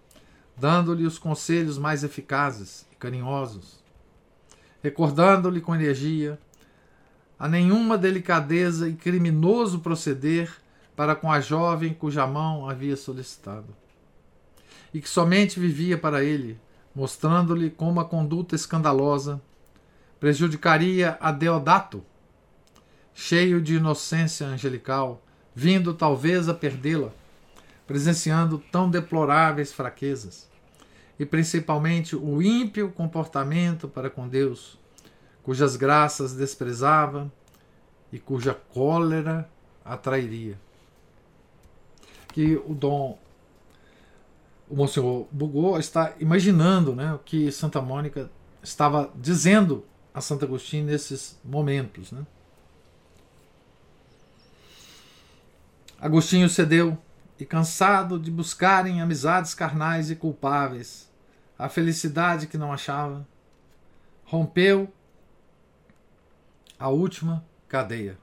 dando-lhe 0.57 1.07
os 1.07 1.21
conselhos 1.21 1.79
mais 1.79 2.03
eficazes 2.03 2.85
e 2.91 2.97
carinhosos, 2.97 3.79
recordando-lhe 4.83 5.61
com 5.61 5.73
energia 5.73 6.37
a 7.39 7.47
nenhuma 7.47 7.97
delicadeza 7.97 8.89
e 8.89 8.95
criminoso 8.95 9.79
proceder 9.79 10.53
para 10.99 11.15
com 11.15 11.31
a 11.31 11.39
jovem 11.41 11.95
cuja 11.95 12.27
mão 12.27 12.69
havia 12.69 12.97
solicitado, 12.97 13.69
e 14.93 15.01
que 15.01 15.09
somente 15.09 15.61
vivia 15.61 15.97
para 15.97 16.25
ele, 16.25 16.59
mostrando-lhe 16.93 17.71
como 17.71 18.01
a 18.01 18.05
conduta 18.05 18.57
escandalosa 18.57 19.41
prejudicaria 20.19 21.17
a 21.21 21.31
Deodato, 21.31 22.03
cheio 23.15 23.63
de 23.63 23.77
inocência 23.77 24.45
angelical, 24.49 25.23
vindo 25.55 25.95
talvez 25.95 26.49
a 26.49 26.55
perdê-la, 26.55 27.13
presenciando 27.87 28.59
tão 28.59 28.91
deploráveis 28.91 29.73
fraquezas, 29.73 30.51
e 31.17 31.25
principalmente 31.25 32.17
o 32.17 32.43
ímpio 32.43 32.91
comportamento 32.91 33.87
para 33.87 34.11
com 34.11 34.27
Deus, 34.27 34.77
cujas 35.45 35.77
graças 35.77 36.35
desprezava 36.35 37.33
e 38.13 38.19
cuja 38.19 38.53
cólera 38.53 39.49
atrairia 39.85 40.59
que 42.33 42.57
o 42.57 42.75
Dom, 42.75 43.19
o 44.69 44.77
Monsenhor 44.77 45.27
Bugou, 45.31 45.79
está 45.79 46.15
imaginando 46.21 46.95
né, 46.95 47.15
o 47.15 47.19
que 47.19 47.51
Santa 47.51 47.81
Mônica 47.81 48.31
estava 48.63 49.11
dizendo 49.17 49.85
a 50.13 50.21
Santo 50.21 50.45
Agostinho 50.45 50.87
nesses 50.87 51.39
momentos. 51.45 52.13
Né? 52.13 52.27
Agostinho 56.01 56.49
cedeu 56.49 56.99
e, 57.39 57.45
cansado 57.45 58.19
de 58.19 58.31
buscarem 58.31 59.01
amizades 59.01 59.55
carnais 59.55 60.11
e 60.11 60.17
culpáveis, 60.17 61.09
a 61.59 61.69
felicidade 61.69 62.47
que 62.47 62.59
não 62.59 62.73
achava, 62.73 63.27
rompeu 64.25 64.93
a 66.79 66.89
última 66.89 67.45
cadeia, 67.69 68.19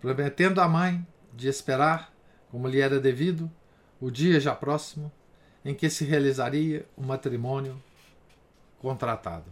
prometendo 0.00 0.60
à 0.60 0.68
mãe 0.68 1.06
de 1.32 1.48
esperar 1.48 2.13
como 2.54 2.68
lhe 2.68 2.80
era 2.80 3.00
devido, 3.00 3.50
o 4.00 4.12
dia 4.12 4.38
já 4.38 4.54
próximo 4.54 5.10
em 5.64 5.74
que 5.74 5.90
se 5.90 6.04
realizaria 6.04 6.86
o 6.96 7.02
matrimônio 7.02 7.82
contratado. 8.78 9.50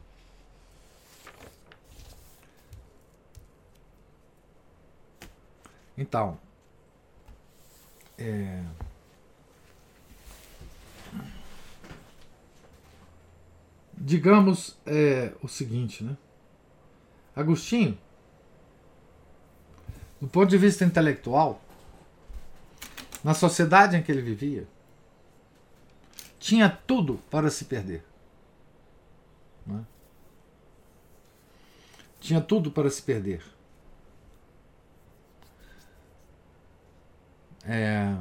Então, 5.98 6.38
é, 8.16 8.62
digamos 13.98 14.78
é, 14.86 15.32
o 15.42 15.48
seguinte, 15.48 16.04
né? 16.04 16.16
Agostinho, 17.34 17.98
do 20.20 20.28
ponto 20.28 20.48
de 20.48 20.56
vista 20.56 20.84
intelectual, 20.84 21.60
na 23.22 23.34
sociedade 23.34 23.96
em 23.96 24.02
que 24.02 24.10
ele 24.10 24.22
vivia, 24.22 24.66
tinha 26.38 26.68
tudo 26.68 27.20
para 27.30 27.50
se 27.50 27.64
perder. 27.64 28.04
É? 29.68 29.80
Tinha 32.20 32.40
tudo 32.40 32.70
para 32.70 32.90
se 32.90 33.02
perder. 33.02 33.42
É... 37.64 38.16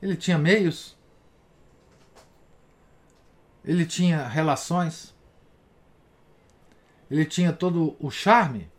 Ele 0.00 0.16
tinha 0.16 0.38
meios, 0.38 0.96
ele 3.62 3.84
tinha 3.84 4.26
relações, 4.26 5.14
ele 7.10 7.26
tinha 7.26 7.52
todo 7.52 7.94
o 8.00 8.10
charme 8.10 8.70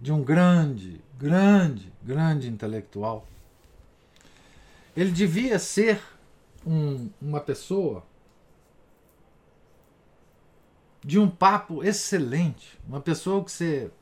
de 0.00 0.12
um 0.12 0.22
grande, 0.22 1.02
grande, 1.18 1.92
grande 2.00 2.48
intelectual. 2.48 3.26
Ele 4.98 5.12
devia 5.12 5.60
ser 5.60 6.02
um, 6.66 7.08
uma 7.22 7.38
pessoa 7.38 8.04
de 11.04 11.20
um 11.20 11.30
papo 11.30 11.84
excelente, 11.84 12.76
uma 12.84 13.00
pessoa 13.00 13.44
que 13.44 13.52
você 13.52 13.92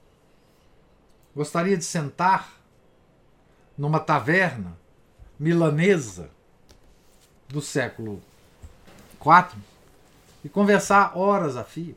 gostaria 1.35 1.77
de 1.77 1.85
sentar 1.85 2.51
numa 3.77 4.01
taverna 4.01 4.75
milanesa 5.39 6.31
do 7.47 7.61
século 7.61 8.23
IV 9.21 9.61
e 10.43 10.49
conversar 10.49 11.15
horas 11.15 11.59
a 11.59 11.65
fio, 11.65 11.95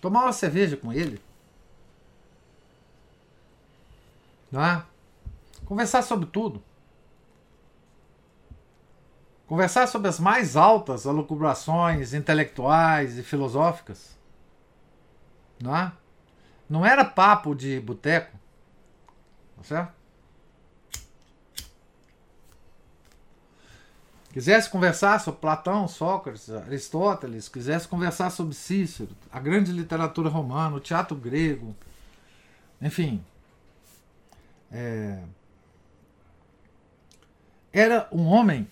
tomar 0.00 0.24
uma 0.24 0.32
cerveja 0.32 0.76
com 0.76 0.92
ele, 0.92 1.22
não 4.50 4.60
é? 4.60 4.84
Conversar 5.64 6.02
sobre 6.02 6.26
tudo. 6.26 6.60
Conversar 9.52 9.86
sobre 9.86 10.08
as 10.08 10.18
mais 10.18 10.56
altas 10.56 11.06
alucubrações 11.06 12.14
intelectuais 12.14 13.18
e 13.18 13.22
filosóficas. 13.22 14.16
Não 15.60 15.76
é? 15.76 15.92
Não 16.70 16.86
era 16.86 17.04
papo 17.04 17.54
de 17.54 17.78
boteco. 17.78 18.34
Tá 19.58 19.62
certo? 19.62 19.92
Quisesse 24.32 24.70
conversar 24.70 25.20
sobre 25.20 25.42
Platão, 25.42 25.86
Sócrates, 25.86 26.48
Aristóteles, 26.48 27.46
quisesse 27.46 27.86
conversar 27.86 28.30
sobre 28.30 28.54
Cícero, 28.54 29.10
a 29.30 29.38
grande 29.38 29.70
literatura 29.70 30.30
romana, 30.30 30.76
o 30.76 30.80
teatro 30.80 31.14
grego, 31.14 31.76
enfim. 32.80 33.22
É... 34.72 35.22
Era 37.70 38.08
um 38.10 38.24
homem 38.24 38.66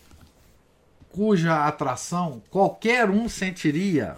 cuja 1.13 1.67
atração 1.67 2.43
qualquer 2.51 3.11
um 3.11 3.29
sentiria. 3.29 4.17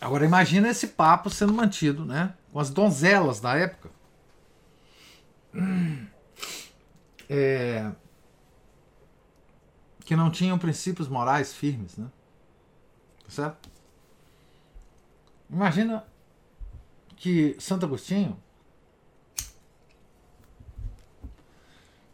Agora 0.00 0.24
imagina 0.24 0.68
esse 0.68 0.88
papo 0.88 1.30
sendo 1.30 1.52
mantido, 1.52 2.04
né, 2.04 2.34
com 2.52 2.60
as 2.60 2.70
donzelas 2.70 3.40
da 3.40 3.56
época. 3.56 3.90
É, 7.28 7.90
que 10.04 10.14
não 10.14 10.30
tinham 10.30 10.56
princípios 10.58 11.08
morais 11.08 11.52
firmes, 11.52 11.96
né? 11.96 12.06
Certo? 13.28 13.68
Imagina 15.50 16.04
que 17.16 17.56
Santo 17.58 17.86
Agostinho 17.86 18.40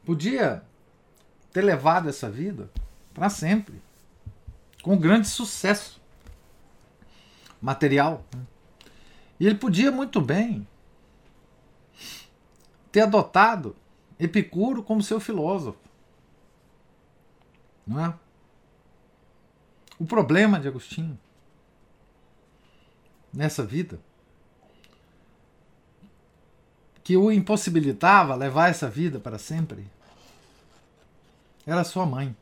podia 0.05 0.65
ter 1.53 1.63
levado 1.63 2.09
essa 2.09 2.31
vida 2.31 2.71
para 3.13 3.29
sempre, 3.29 3.81
com 4.83 4.97
grande 4.97 5.29
sucesso 5.29 6.01
material. 7.61 8.25
Né? 8.35 8.43
E 9.39 9.47
ele 9.47 9.57
podia 9.57 9.93
muito 9.93 10.21
bem 10.21 10.67
ter 12.91 13.01
adotado 13.01 13.77
Epicuro 14.19 14.83
como 14.83 15.03
seu 15.03 15.19
filósofo. 15.19 15.79
Não 17.87 18.05
é? 18.05 18.15
O 19.99 20.05
problema 20.05 20.61
de 20.61 20.69
Agostinho 20.69 21.19
nessa 23.33 23.65
vida 23.65 23.99
que 27.03 27.17
o 27.17 27.33
impossibilitava 27.33 28.35
levar 28.35 28.69
essa 28.69 28.89
vida 28.89 29.19
para 29.19 29.39
sempre 29.39 29.91
era 31.67 31.85
sua 31.85 32.05
mãe, 32.05 32.37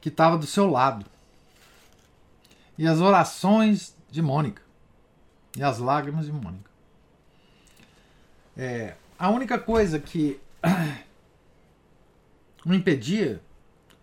que 0.00 0.08
estava 0.08 0.38
do 0.38 0.46
seu 0.46 0.68
lado. 0.68 1.04
e 2.78 2.86
as 2.86 2.98
orações 2.98 3.94
de 4.10 4.22
Mônica 4.22 4.62
e 5.54 5.62
as 5.62 5.78
lágrimas 5.78 6.24
de 6.24 6.32
Mônica. 6.32 6.70
É, 8.56 8.96
a 9.18 9.28
única 9.28 9.58
coisa 9.58 9.98
que 9.98 10.40
o 12.64 12.72
impedia 12.72 13.42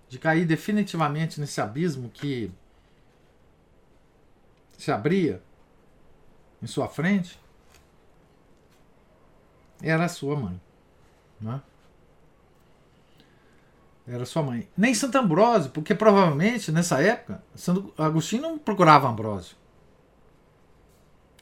de 0.08 0.20
cair 0.20 0.46
definitivamente 0.46 1.40
nesse 1.40 1.60
abismo 1.60 2.10
que 2.10 2.52
se 4.78 4.92
abria 4.92 5.42
em 6.62 6.68
sua 6.68 6.88
frente 6.88 7.40
era 9.82 10.06
a 10.06 10.10
sua 10.10 10.36
mãe. 10.36 10.60
Né? 11.40 11.62
Era 14.08 14.26
sua 14.26 14.42
mãe. 14.42 14.70
Nem 14.78 14.94
Santo 14.94 15.18
Ambrósio, 15.18 15.70
porque 15.72 15.94
provavelmente 15.94 16.72
nessa 16.72 17.02
época 17.02 17.44
Santo 17.54 17.94
Agostinho 17.98 18.42
não 18.42 18.58
procurava 18.58 19.10
Ambrósio. 19.10 19.58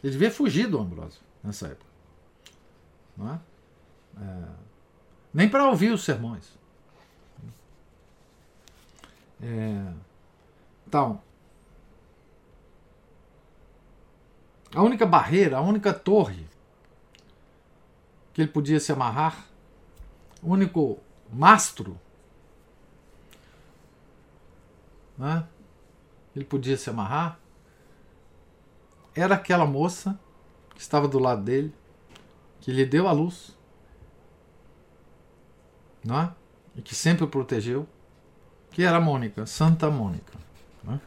Ele 0.04 0.12
devia 0.12 0.32
fugir 0.32 0.68
do 0.68 0.80
Ambrósio 0.80 1.22
nessa 1.44 1.68
época. 1.68 1.92
Não 3.16 3.34
é? 3.34 3.40
É, 4.20 4.44
nem 5.34 5.48
para 5.48 5.70
ouvir 5.70 5.92
os 5.92 6.04
sermões. 6.04 6.54
É, 9.42 9.94
então, 10.88 11.22
a 14.74 14.82
única 14.82 15.06
barreira, 15.06 15.58
a 15.58 15.62
única 15.62 15.94
torre 15.94 16.48
que 18.34 18.42
ele 18.42 18.52
podia 18.52 18.80
se 18.80 18.92
amarrar, 18.92 19.46
o 20.42 20.52
único 20.52 21.00
mastro, 21.32 22.00
né? 25.18 25.48
ele 26.36 26.46
podia 26.46 26.78
se 26.78 26.90
amarrar, 26.90 27.40
era 29.14 29.36
aquela 29.36 29.66
moça 29.66 30.20
que 30.74 30.82
estava 30.82 31.08
do 31.08 31.20
lado 31.20 31.42
dele, 31.42 31.74
que 32.60 32.72
lhe 32.72 32.86
deu 32.86 33.08
a 33.08 33.12
luz, 33.12 33.58
não 36.04 36.20
é? 36.20 36.34
e 36.76 36.82
que 36.82 36.94
sempre 36.94 37.24
o 37.24 37.28
protegeu, 37.28 37.88
que 38.72 38.84
era 38.84 38.98
a 38.98 39.02
Mônica, 39.02 39.46
Santa 39.46 39.90
Mônica. 39.90 40.34
Né? 40.84 41.00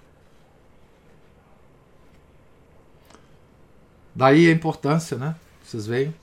Daí 4.15 4.49
a 4.49 4.53
importância, 4.53 5.19
né? 5.19 5.37
Vocês 5.63 5.87
veem 5.87 6.15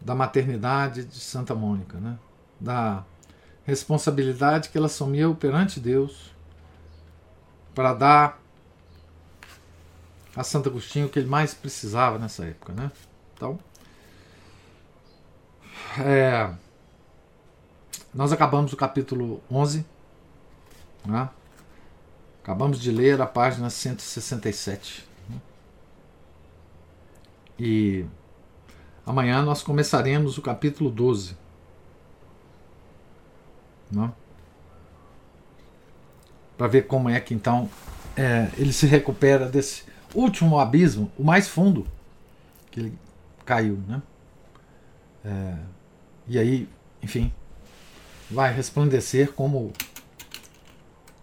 da 0.00 0.14
maternidade 0.14 1.04
de 1.04 1.18
Santa 1.18 1.54
Mônica, 1.54 1.98
né? 1.98 2.18
da 2.60 3.04
responsabilidade 3.68 4.70
que 4.70 4.78
ela 4.78 4.86
assumiu 4.86 5.34
perante 5.34 5.78
Deus 5.78 6.34
para 7.74 7.92
dar 7.92 8.40
a 10.34 10.42
Santo 10.42 10.70
Agostinho 10.70 11.06
o 11.06 11.08
que 11.10 11.18
ele 11.18 11.28
mais 11.28 11.52
precisava 11.52 12.18
nessa 12.18 12.46
época. 12.46 12.72
Né? 12.72 12.90
Então, 13.34 13.58
é, 16.00 16.50
nós 18.14 18.32
acabamos 18.32 18.72
o 18.72 18.76
capítulo 18.76 19.42
11, 19.50 19.84
né? 21.04 21.28
acabamos 22.42 22.80
de 22.80 22.90
ler 22.90 23.20
a 23.20 23.26
página 23.26 23.68
167. 23.68 25.06
Né? 25.28 25.36
E 27.58 28.06
Amanhã 29.08 29.40
nós 29.40 29.62
começaremos 29.62 30.36
o 30.36 30.42
capítulo 30.42 30.90
12. 30.90 31.34
Né? 33.90 34.12
Para 36.56 36.66
ver 36.66 36.86
como 36.86 37.08
é 37.08 37.20
que 37.20 37.34
então 37.34 37.68
é, 38.16 38.50
ele 38.58 38.72
se 38.72 38.86
recupera 38.86 39.48
desse 39.48 39.84
último 40.14 40.58
abismo, 40.58 41.10
o 41.16 41.24
mais 41.24 41.48
fundo 41.48 41.86
que 42.70 42.80
ele 42.80 42.98
caiu. 43.44 43.78
Né? 43.86 44.02
É, 45.24 45.56
e 46.26 46.38
aí, 46.38 46.68
enfim, 47.02 47.32
vai 48.30 48.52
resplandecer 48.52 49.32
como, 49.32 49.72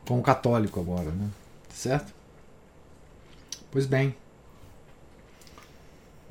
como 0.07 0.21
católico 0.21 0.79
agora. 0.79 1.11
Né? 1.11 1.29
Certo? 1.69 2.13
Pois 3.71 3.85
bem. 3.85 4.15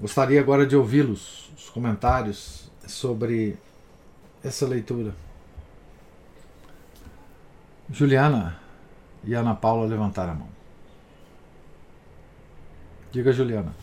Gostaria 0.01 0.41
agora 0.41 0.67
de 0.67 0.75
ouvi-los, 0.75 1.51
os 1.57 1.71
comentários 1.71 2.71
sobre 2.87 3.57
essa 4.43 4.67
leitura. 4.67 5.15
Juliana 7.91 8.59
e 9.23 9.35
Ana 9.35 9.55
Paula 9.55 9.87
levantaram 9.87 10.33
a 10.33 10.35
mão. 10.35 10.49
Diga, 13.13 13.33
Juliana. 13.33 13.75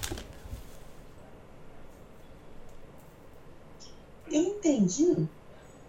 Eu 4.29 4.41
entendi 4.41 5.27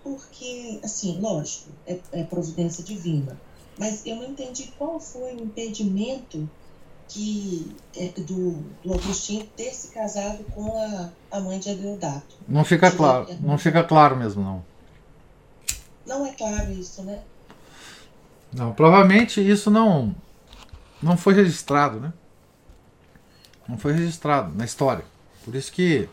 porque, 0.02 0.80
assim, 0.82 1.20
lógico, 1.20 1.70
é, 1.86 1.98
é 2.12 2.24
providência 2.24 2.82
divina, 2.82 3.38
mas 3.78 4.04
eu 4.04 4.16
não 4.16 4.24
entendi 4.24 4.72
qual 4.76 4.98
foi 4.98 5.34
o 5.34 5.42
impedimento 5.42 6.48
que 7.08 7.76
é, 7.96 8.08
do, 8.20 8.52
do 8.82 8.94
Agostinho 8.94 9.46
ter 9.56 9.72
se 9.74 9.88
casado 9.88 10.44
com 10.54 10.76
a, 10.78 11.10
a 11.30 11.40
mãe 11.40 11.58
de 11.58 11.70
Adeodato. 11.70 12.36
Não 12.48 12.64
fica 12.64 12.90
claro, 12.90 13.26
não 13.40 13.58
fica 13.58 13.84
claro 13.84 14.16
mesmo 14.16 14.42
não. 14.42 14.64
Não 16.06 16.26
é 16.26 16.32
claro 16.32 16.72
isso, 16.72 17.02
né? 17.02 17.22
Não, 18.52 18.72
provavelmente 18.74 19.40
isso 19.40 19.70
não 19.70 20.14
não 21.02 21.16
foi 21.16 21.34
registrado, 21.34 21.98
né? 21.98 22.12
Não 23.68 23.76
foi 23.76 23.92
registrado 23.92 24.54
na 24.54 24.64
história. 24.64 25.04
Por 25.44 25.54
isso 25.54 25.72
que, 25.72 26.08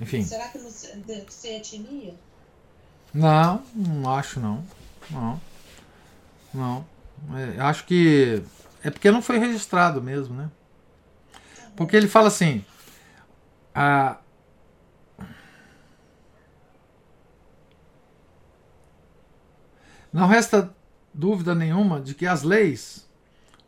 enfim. 0.00 0.22
Será 0.22 0.48
que 0.48 0.58
não 0.58 0.70
deve 1.06 1.26
ser 1.30 1.56
etnia? 1.56 2.14
Não, 3.12 3.62
não 3.74 4.14
acho 4.14 4.38
não. 4.38 4.64
Não. 5.10 5.40
Não. 6.54 6.86
É, 7.36 7.60
acho 7.60 7.84
que 7.84 8.42
é 8.82 8.90
porque 8.90 9.10
não 9.10 9.20
foi 9.20 9.38
registrado 9.38 10.00
mesmo, 10.00 10.34
né? 10.34 10.50
Porque 11.74 11.96
ele 11.96 12.08
fala 12.08 12.28
assim. 12.28 12.64
A, 13.74 14.18
não 20.12 20.26
resta 20.26 20.74
dúvida 21.12 21.54
nenhuma 21.54 22.00
de 22.00 22.14
que 22.14 22.26
as 22.26 22.42
leis, 22.42 23.08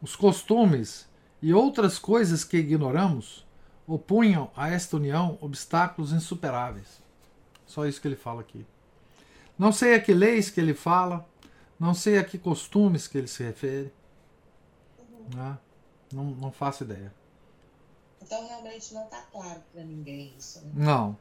os 0.01 0.17
costumes 0.17 1.07
e 1.41 1.53
outras 1.53 1.99
coisas 1.99 2.45
que 2.45 2.57
ignoramos 2.57 3.47
opunham 3.87 4.51
a 4.57 4.71
esta 4.71 4.97
união 4.97 5.37
obstáculos 5.41 6.13
insuperáveis. 6.13 7.03
Só 7.67 7.87
isso 7.87 8.01
que 8.01 8.09
ele 8.09 8.17
fala 8.17 8.41
aqui. 8.41 8.65
Não 9.59 9.73
sei 9.73 9.95
a 9.95 10.01
que 10.01 10.13
leis 10.15 10.51
que 10.51 10.61
ele 10.61 10.75
fala, 10.75 11.27
não 11.79 11.95
sei 11.95 12.19
a 12.19 12.25
que 12.25 12.39
costumes 12.39 13.07
que 13.09 13.19
ele 13.19 13.29
se 13.29 13.43
refere. 13.43 13.93
Ah, 15.37 15.57
não, 16.13 16.25
não 16.25 16.53
faço 16.53 16.85
ideia. 16.85 17.13
Então 18.21 18.47
realmente 18.47 18.95
não 18.95 19.05
está 19.05 19.21
claro 19.33 19.61
para 19.73 19.83
ninguém 19.83 20.33
isso. 20.39 20.61
Né? 20.67 20.73
Não. 20.75 21.19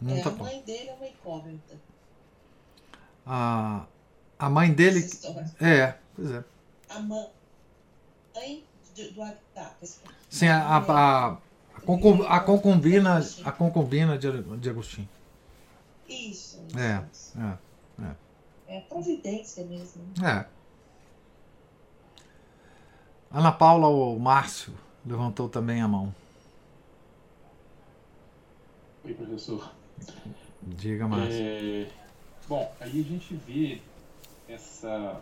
não 0.00 0.14
é, 0.14 0.22
tá 0.22 0.30
a 0.30 0.32
mãe 0.32 0.50
claro. 0.50 0.66
dele 0.66 0.88
é 0.88 0.94
uma 0.94 1.08
incógnita. 1.08 1.80
A, 3.24 3.86
a 4.42 4.50
mãe 4.50 4.72
dele. 4.72 5.08
É, 5.60 5.94
pois 6.16 6.32
é. 6.32 6.44
A 6.90 6.98
mãe 6.98 7.30
do 9.14 9.22
Agatha. 9.22 9.86
Sim, 10.28 10.48
a, 10.48 10.58
a, 10.58 10.78
a, 10.78 11.32
a, 11.76 11.80
concub, 11.86 12.26
a 12.26 12.40
concubina, 12.40 13.20
a 13.44 13.52
concubina 13.52 14.18
de, 14.18 14.42
de 14.58 14.68
Agostinho. 14.68 15.08
Isso. 16.08 16.60
isso 16.66 16.78
é, 16.78 17.04
isso. 17.12 17.38
é, 17.38 17.58
é. 18.04 18.76
É 18.78 18.80
providência 18.80 19.64
mesmo. 19.64 20.02
É. 20.24 20.44
Ana 23.30 23.52
Paula 23.52 23.86
ou 23.86 24.18
Márcio 24.18 24.74
levantou 25.06 25.48
também 25.48 25.80
a 25.80 25.86
mão. 25.86 26.12
Oi, 29.04 29.14
professor. 29.14 29.72
Diga, 30.62 31.06
Márcio. 31.06 31.40
É... 31.40 31.88
Bom, 32.48 32.74
aí 32.80 33.00
a 33.00 33.04
gente 33.04 33.36
vê 33.46 33.80
essa. 34.52 35.20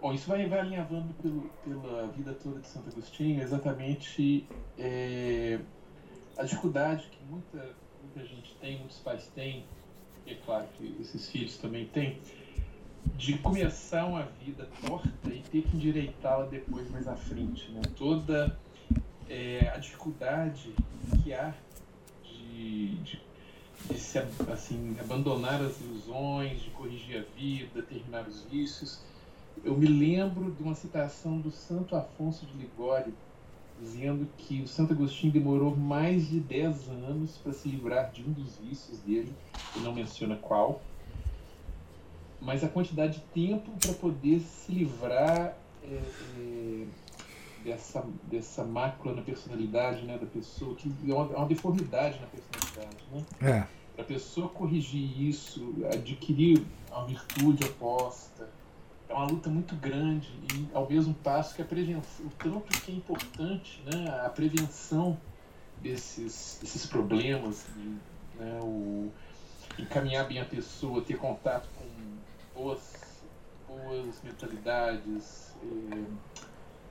Bom, 0.00 0.14
isso 0.14 0.28
vai, 0.28 0.46
vai 0.48 0.60
alinhavando 0.60 1.12
pelo, 1.14 1.50
pela 1.64 2.06
vida 2.08 2.32
toda 2.32 2.60
de 2.60 2.66
Santo 2.66 2.88
Agostinho, 2.88 3.42
exatamente 3.42 4.46
é... 4.78 5.58
a 6.38 6.42
dificuldade 6.42 7.06
que 7.10 7.22
muita, 7.24 7.76
muita 8.02 8.24
gente 8.26 8.54
tem, 8.60 8.78
muitos 8.78 8.98
pais 8.98 9.26
têm, 9.34 9.64
e 10.26 10.32
é 10.32 10.34
claro 10.36 10.66
que 10.78 10.96
esses 11.00 11.28
filhos 11.28 11.58
também 11.58 11.86
têm, 11.86 12.18
de 13.16 13.36
começar 13.38 14.06
uma 14.06 14.22
vida 14.42 14.66
torta 14.86 15.28
e 15.28 15.42
ter 15.42 15.62
que 15.62 15.76
endireitá-la 15.76 16.46
depois 16.46 16.90
mais 16.90 17.06
à 17.06 17.16
frente, 17.16 17.70
né? 17.72 17.82
Toda 17.96 18.58
é, 19.28 19.70
a 19.74 19.78
dificuldade 19.78 20.74
que 21.22 21.32
há 21.32 21.54
de, 22.24 22.96
de, 22.96 23.20
de, 23.88 23.98
se 23.98 24.18
assim 24.52 24.96
abandonar 25.00 25.60
as 25.62 25.80
ilusões, 25.80 26.60
de 26.60 26.70
corrigir 26.70 27.18
a 27.18 27.38
vida, 27.38 27.82
terminar 27.82 28.26
os 28.28 28.42
vícios, 28.42 29.00
Eu 29.62 29.76
me 29.76 29.86
lembro 29.86 30.50
de 30.52 30.62
uma 30.62 30.74
citação 30.74 31.38
do 31.38 31.50
Santo 31.50 31.94
Afonso 31.94 32.46
de 32.46 32.56
Ligório, 32.56 33.12
dizendo 33.78 34.26
que 34.38 34.62
o 34.62 34.68
Santo 34.68 34.92
Agostinho 34.92 35.32
demorou 35.32 35.76
mais 35.76 36.28
de 36.28 36.40
10 36.40 36.88
anos 36.88 37.36
para 37.38 37.52
se 37.52 37.68
livrar 37.68 38.10
de 38.10 38.22
um 38.22 38.32
dos 38.32 38.56
vícios 38.56 38.98
dele, 39.00 39.32
e 39.76 39.80
não 39.80 39.92
menciona 39.92 40.36
qual, 40.36 40.80
mas 42.40 42.64
a 42.64 42.68
quantidade 42.68 43.18
de 43.18 43.24
tempo 43.34 43.70
para 43.80 43.92
poder 43.94 44.40
se 44.40 44.72
livrar 44.72 45.56
é, 45.82 46.02
é, 46.38 46.86
dessa, 47.64 48.04
dessa 48.24 48.64
mácula 48.64 49.14
na 49.14 49.22
personalidade 49.22 50.02
né, 50.02 50.18
da 50.18 50.26
pessoa, 50.26 50.74
que 50.74 50.92
é 51.08 51.14
uma, 51.14 51.32
é 51.32 51.36
uma 51.36 51.46
deformidade 51.46 52.18
na 52.20 52.26
personalidade. 52.26 53.04
Né? 53.12 53.24
É. 53.40 53.66
Para 53.94 54.04
a 54.04 54.06
pessoa 54.06 54.48
corrigir 54.48 55.28
isso, 55.28 55.74
adquirir 55.92 56.64
a 56.90 57.02
virtude 57.04 57.64
oposta, 57.64 58.48
é 59.08 59.14
uma 59.14 59.26
luta 59.26 59.50
muito 59.50 59.74
grande 59.76 60.32
e 60.54 60.68
ao 60.72 60.88
mesmo 60.88 61.12
passo 61.14 61.54
que 61.54 61.62
a 61.62 61.64
prevenção, 61.64 62.26
o 62.26 62.30
tanto 62.30 62.80
que 62.80 62.92
é 62.92 62.94
importante 62.94 63.82
né, 63.84 64.08
a 64.24 64.30
prevenção 64.30 65.18
desses, 65.82 66.58
desses 66.60 66.86
problemas, 66.86 67.66
de, 67.76 67.88
né, 68.42 68.60
o, 68.62 69.10
encaminhar 69.78 70.26
bem 70.26 70.40
a 70.40 70.44
pessoa, 70.44 71.02
ter 71.02 71.16
contato 71.16 71.68
com 71.76 72.60
boas, 72.60 73.22
boas 73.66 74.20
mentalidades, 74.22 75.54
é, 75.62 76.40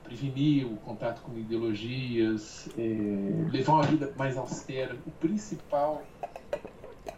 prevenir 0.04 0.66
o 0.66 0.76
contato 0.76 1.20
com 1.22 1.38
ideologias, 1.38 2.68
é, 2.76 3.50
levar 3.50 3.74
uma 3.74 3.86
vida 3.86 4.12
mais 4.16 4.36
austera. 4.36 4.96
O 5.06 5.10
principal 5.12 6.02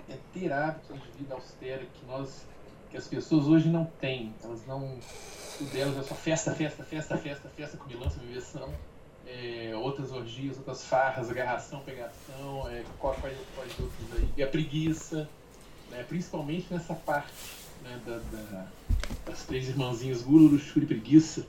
é 0.08 0.16
ter 0.32 0.52
hábitos 0.52 1.00
de 1.00 1.18
vida 1.18 1.34
austera 1.34 1.84
que 1.84 2.06
nós 2.06 2.44
que 2.92 2.98
as 2.98 3.08
pessoas 3.08 3.46
hoje 3.46 3.68
não 3.68 3.86
têm. 3.86 4.32
Elas 4.44 4.64
não. 4.66 4.98
Tudo 5.58 5.70
delas 5.70 5.96
é 5.96 6.02
só 6.02 6.14
festa, 6.14 6.54
festa, 6.54 6.84
festa, 6.84 7.16
festa, 7.16 7.48
festa, 7.48 7.76
comilança, 7.78 8.20
bebeção. 8.20 8.68
É, 9.26 9.72
outras 9.74 10.12
orgias, 10.12 10.58
outras 10.58 10.84
farras, 10.84 11.30
agarração, 11.30 11.80
pegação, 11.80 12.68
é, 12.68 12.84
quais 12.98 13.16
outros 13.80 14.12
aí. 14.18 14.28
E 14.36 14.42
a 14.42 14.46
preguiça, 14.46 15.28
né, 15.90 16.04
principalmente 16.06 16.66
nessa 16.70 16.92
parte 16.92 17.32
né, 17.82 17.98
da, 18.04 18.18
da, 18.18 18.66
das 19.24 19.44
três 19.44 19.68
irmãzinhas 19.68 20.22
gula, 20.22 20.50
luxúria 20.50 20.84
e 20.84 20.88
preguiça. 20.88 21.46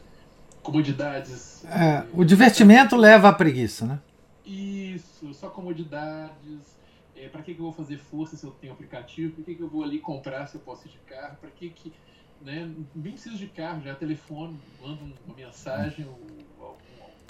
Comodidades. 0.63 1.63
É, 1.65 2.05
o 2.13 2.23
divertimento 2.23 2.95
leva 2.95 3.29
à 3.29 3.33
preguiça, 3.33 3.85
né? 3.85 3.99
Isso, 4.45 5.33
só 5.33 5.49
comodidades 5.49 6.73
é, 7.15 7.29
para 7.29 7.41
que, 7.41 7.53
que 7.53 7.59
eu 7.59 7.65
vou 7.65 7.73
fazer 7.73 7.97
força 7.97 8.35
se 8.35 8.45
eu 8.45 8.51
tenho 8.51 8.73
aplicativo? 8.73 9.33
Para 9.33 9.43
que, 9.45 9.55
que 9.55 9.61
eu 9.61 9.69
vou 9.69 9.83
ali 9.83 9.99
comprar 9.99 10.47
se 10.47 10.55
eu 10.55 10.61
posso 10.61 10.87
ir 10.87 10.91
de 10.91 10.97
carro? 10.99 11.37
Para 11.39 11.49
que 11.49 11.69
que. 11.69 11.93
Né, 12.41 12.69
nem 12.93 13.13
preciso 13.13 13.37
de 13.37 13.47
carro, 13.47 13.81
já 13.81 13.95
telefone, 13.95 14.59
mando 14.81 15.13
uma 15.25 15.33
mensagem, 15.33 16.05
um, 16.05 16.73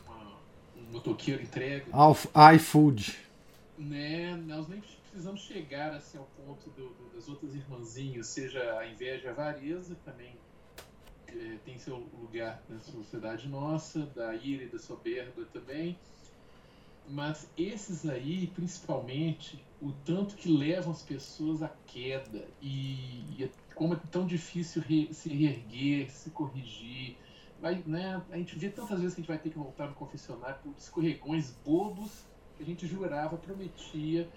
uma, 0.08 0.26
um 0.76 0.92
motoqueiro 0.92 1.44
entrega. 1.44 1.86
iFood. 2.56 3.16
Né, 3.78 4.36
nós 4.48 4.68
nem 4.68 4.82
precisamos 4.82 5.42
chegar 5.42 5.94
assim, 5.94 6.18
ao 6.18 6.28
ponto 6.36 6.68
do, 6.72 6.90
do, 6.90 7.16
das 7.16 7.30
outras 7.30 7.54
irmãzinhas, 7.54 8.26
seja 8.26 8.80
a 8.80 8.88
inveja 8.88 9.30
a 9.30 9.32
avareza, 9.34 9.96
também 10.04 10.36
é, 11.36 11.58
tem 11.66 11.78
seu 11.78 11.98
lugar 12.20 12.64
na 12.70 12.80
sociedade 12.80 13.48
nossa, 13.48 14.06
da 14.08 14.34
ira 14.36 14.64
e 14.64 14.68
da 14.68 14.80
soberba 14.80 15.46
também. 15.52 15.98
Mas 17.08 17.50
esses 17.58 18.08
aí, 18.08 18.48
principalmente, 18.48 19.64
o 19.82 19.92
tanto 20.06 20.36
que 20.36 20.50
levam 20.50 20.92
as 20.92 21.02
pessoas 21.02 21.62
à 21.62 21.70
queda 21.86 22.48
e, 22.62 23.26
e 23.38 23.52
como 23.76 23.94
é 23.94 24.00
tão 24.10 24.26
difícil 24.26 24.82
re, 24.82 25.14
se 25.14 25.30
reerguer, 25.30 26.10
se 26.10 26.30
corrigir. 26.30 27.18
Vai, 27.60 27.84
né, 27.86 28.22
a 28.32 28.38
gente 28.38 28.58
vê 28.58 28.70
tantas 28.70 29.00
vezes 29.00 29.16
que 29.16 29.22
a 29.22 29.24
gente 29.24 29.28
vai 29.28 29.38
ter 29.38 29.50
que 29.50 29.58
voltar 29.58 29.88
no 29.88 29.96
confessionário 29.96 30.58
por 30.64 30.74
escorregões 30.78 31.52
bobos 31.66 32.26
que 32.56 32.64
a 32.64 32.66
gente 32.66 32.88
jurava, 32.88 33.38
prometia, 33.38 34.30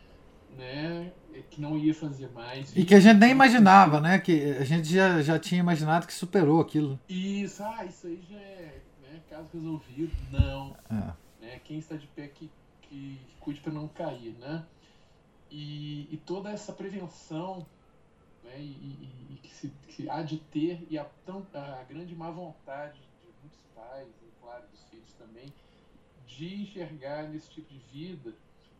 né, 0.57 1.12
que 1.51 1.61
não 1.61 1.78
ia 1.78 1.94
fazer 1.94 2.30
mais. 2.30 2.74
E 2.76 2.84
que 2.84 2.94
a 2.94 3.01
gente 3.01 3.18
nem 3.18 3.30
imaginava, 3.30 4.01
né? 4.01 4.18
Que 4.18 4.53
a 4.53 4.64
gente 4.64 4.92
já, 4.92 5.22
já 5.22 5.38
tinha 5.38 5.61
imaginado 5.61 6.07
que 6.07 6.12
superou 6.12 6.61
aquilo. 6.61 6.99
Isso, 7.09 7.62
ah, 7.62 7.84
isso 7.84 8.07
aí 8.07 8.22
já 8.28 8.38
é 8.38 8.82
né, 9.03 9.20
caso 9.28 9.49
resolvido. 9.53 10.12
Não. 10.30 10.76
É. 10.90 11.44
Né, 11.44 11.61
quem 11.64 11.78
está 11.78 11.97
de 11.97 12.07
pé 12.09 12.28
que, 12.28 12.51
que 12.82 13.18
cuide 13.40 13.61
para 13.61 13.72
não 13.72 13.88
cair, 13.88 14.34
né? 14.40 14.64
E, 15.51 16.09
e 16.12 16.16
toda 16.16 16.51
essa 16.51 16.72
prevenção 16.72 17.64
né, 18.44 18.59
e, 18.59 18.62
e, 18.62 19.34
e 19.34 19.36
que, 19.42 19.55
se, 19.55 19.72
que 19.88 20.09
há 20.11 20.22
de 20.22 20.38
ter, 20.38 20.86
e 20.90 20.99
a, 20.99 21.05
tão, 21.24 21.47
a 21.55 21.84
grande 21.88 22.14
má 22.14 22.30
vontade 22.30 22.99
de 22.99 23.28
muitos 23.40 23.61
pais, 23.74 24.09
e 24.22 24.40
claro, 24.40 24.64
dos 24.68 24.82
filhos 24.84 25.12
também, 25.14 25.53
de 26.26 26.62
enxergar 26.62 27.28
nesse 27.28 27.51
tipo 27.51 27.72
de 27.72 27.78
vida, 27.92 28.34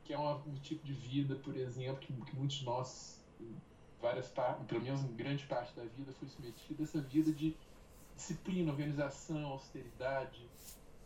que 0.07 0.13
é 0.13 0.19
um 0.19 0.55
tipo 0.63 0.87
de 0.87 0.93
vida, 0.93 1.35
por 1.35 1.57
exemplo, 1.57 1.97
que, 1.97 2.13
que 2.13 2.37
muitos 2.37 2.59
de 2.59 2.65
nós, 2.65 3.21
várias 4.01 4.33
pelo 4.69 4.81
menos 4.81 5.03
grande 5.17 5.45
parte 5.47 5.75
da 5.75 5.83
vida, 5.83 6.13
foi 6.13 6.29
submetido 6.29 6.85
essa 6.85 7.01
vida 7.01 7.33
de 7.33 7.57
disciplina, 8.15 8.71
organização, 8.71 9.45
austeridade, 9.47 10.41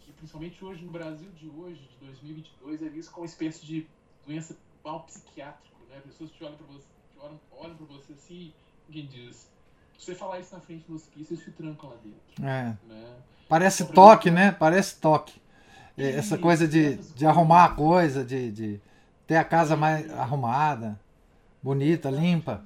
que 0.01 0.12
principalmente 0.12 0.62
hoje 0.62 0.84
no 0.84 0.92
Brasil 0.92 1.30
de 1.32 1.48
hoje, 1.48 1.80
de 1.80 2.07
2022, 2.07 2.82
é 2.82 2.88
visto 2.90 3.11
como 3.11 3.22
uma 3.22 3.26
espécie 3.26 3.64
de 3.64 3.86
doença 4.26 4.55
mal 4.84 5.03
psiquiátrico, 5.05 5.78
né? 5.88 6.01
Pessoas 6.05 6.30
te 6.30 6.44
olham 6.44 6.57
para 6.57 6.66
você, 6.66 6.86
olham, 7.18 7.40
olham 7.53 7.76
para 7.76 7.86
você 7.86 8.12
assim, 8.12 8.53
quem 8.90 9.07
diz, 9.07 9.51
se 9.98 10.05
você 10.07 10.14
falar 10.14 10.40
isso 10.40 10.55
na 10.55 10.61
frente 10.61 10.84
do 10.86 10.94
hospício, 10.94 11.34
eles 11.34 11.44
te 11.44 11.51
trancam 11.53 11.88
lá 11.88 11.96
dentro. 11.96 12.46
É. 12.46 12.76
Né? 12.86 13.16
Parece 13.48 13.82
então, 13.82 13.94
toque, 13.94 14.30
né? 14.30 14.53
Parece 14.53 14.96
toque. 15.01 15.40
E, 15.96 16.03
Essa 16.03 16.36
coisa 16.36 16.68
de, 16.68 16.96
de 16.96 17.26
arrumar 17.26 17.64
a 17.64 17.68
coisa, 17.70 18.24
de, 18.24 18.51
de 18.51 18.80
ter 19.30 19.36
a 19.36 19.44
casa 19.44 19.76
mais 19.76 20.10
arrumada, 20.10 20.98
bonita, 21.62 22.10
limpa. 22.10 22.64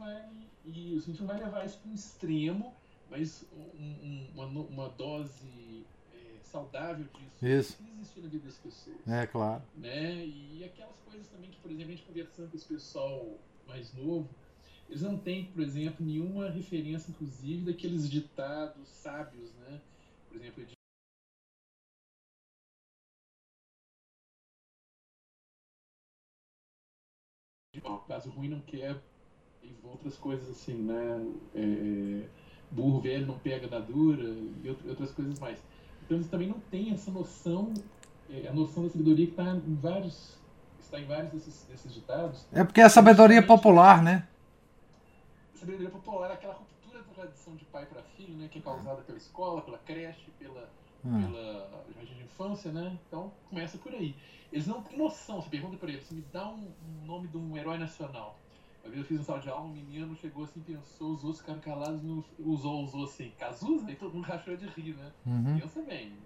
Isso, 0.64 1.10
a 1.10 1.12
gente 1.12 1.20
não 1.20 1.26
vai 1.26 1.38
levar 1.38 1.66
isso 1.66 1.76
para 1.76 1.90
um 1.90 1.94
extremo, 1.94 2.74
mas 3.10 3.44
um, 3.54 3.84
um, 3.84 4.28
uma, 4.34 4.46
uma 4.62 4.88
dose 4.88 5.84
é, 6.14 6.38
saudável 6.42 7.04
disso 7.04 7.46
isso. 7.46 7.76
precisa 7.76 8.00
existir 8.00 8.20
na 8.22 8.28
vida 8.28 8.46
das 8.46 8.56
pessoas. 8.56 8.96
É, 9.06 9.26
claro. 9.26 9.62
Né? 9.76 10.24
E 10.24 10.64
aquelas 10.64 10.96
coisas 11.04 11.28
também 11.28 11.50
que, 11.50 11.58
por 11.58 11.70
exemplo, 11.70 11.92
a 11.92 11.96
gente 11.96 12.06
conversando 12.06 12.50
com 12.50 12.56
esse 12.56 12.66
pessoal 12.66 13.26
mais 13.68 13.92
novo, 13.92 14.26
eles 14.88 15.02
não 15.02 15.18
têm, 15.18 15.44
por 15.44 15.62
exemplo, 15.62 16.06
nenhuma 16.06 16.48
referência, 16.48 17.10
inclusive, 17.10 17.70
daqueles 17.70 18.08
ditados 18.10 18.88
sábios, 18.88 19.50
né? 19.68 19.78
Por 20.30 20.40
exemplo, 20.40 20.64
de 27.85 28.09
caso 28.09 28.30
ruim 28.30 28.49
não 28.49 28.61
quer 28.61 28.97
e 29.62 29.74
outras 29.85 30.16
coisas 30.16 30.49
assim, 30.51 30.74
né? 30.74 31.26
É, 31.55 31.61
é, 31.61 32.28
burro 32.70 33.01
velho 33.01 33.26
não 33.26 33.39
pega 33.39 33.68
da 33.68 33.78
dura 33.78 34.24
e 34.24 34.68
outras 34.89 35.12
coisas 35.12 35.39
mais. 35.39 35.59
Então 36.05 36.16
eles 36.16 36.28
também 36.28 36.49
não 36.49 36.61
têm 36.70 36.93
essa 36.93 37.11
noção, 37.11 37.72
é, 38.30 38.49
a 38.49 38.53
noção 38.53 38.85
da 38.85 38.91
sabedoria 38.91 39.26
que 39.26 39.32
está 39.32 39.45
em 39.55 39.74
vários 39.76 40.39
está 40.80 41.01
em 41.01 41.07
vários 41.07 41.32
desses, 41.32 41.64
desses 41.64 41.93
ditados. 41.93 42.47
É 42.53 42.62
porque 42.62 42.80
é 42.80 42.85
a 42.85 42.89
sabedoria 42.89 43.45
popular, 43.45 44.03
né? 44.03 44.26
A 45.55 45.59
sabedoria 45.59 45.91
popular 45.91 46.30
é 46.30 46.35
aquela 46.35 46.55
ruptura 46.55 47.03
da 47.03 47.14
tradição 47.14 47.57
de 47.57 47.64
pai 47.66 47.87
para 47.87 48.03
filho, 48.16 48.37
né? 48.37 48.49
Que 48.49 48.59
é 48.59 48.62
causada 48.62 49.03
pela 49.03 49.18
escola, 49.18 49.62
pela 49.62 49.78
creche, 49.78 50.30
pela, 50.39 50.68
hum. 51.05 51.20
pela 51.20 51.84
jardim 51.94 52.14
de 52.14 52.22
infância, 52.22 52.72
né? 52.72 52.98
Então 53.07 53.32
começa 53.48 53.78
por 53.78 53.92
aí. 53.92 54.16
Eles 54.52 54.66
não 54.66 54.82
têm 54.82 54.98
noção. 54.98 55.40
Você 55.40 55.50
pergunta 55.50 55.76
para 55.76 55.90
eles, 55.90 56.11
me 56.11 56.24
dá 56.32 56.48
um, 56.48 56.68
um, 57.02 57.07
nome 57.07 57.28
de 57.28 57.36
um 57.36 57.57
herói 57.57 57.78
nacional. 57.78 58.38
Uma 58.82 58.90
vez 58.90 59.02
eu 59.02 59.09
fiz 59.09 59.20
um 59.20 59.24
sala 59.24 59.40
de 59.40 59.48
aula, 59.48 59.64
um 59.64 59.72
menino 59.72 60.14
chegou 60.16 60.44
assim, 60.44 60.61
pensou, 60.61 61.12
os 61.12 61.24
outros 61.24 61.40
ficaram 61.40 61.61
calados, 61.61 62.02
não, 62.02 62.22
usou, 62.38 62.84
usou 62.84 63.05
assim, 63.05 63.32
Cazuza, 63.38 63.90
e 63.90 63.96
todo 63.96 64.14
mundo 64.14 64.24
rachou 64.28 64.57
de 64.57 64.66
rir, 64.66 64.94
né? 64.94 65.11
Uhum. 65.24 65.59
Pensa 65.59 65.82
bem. 65.82 66.11
Né? 66.11 66.16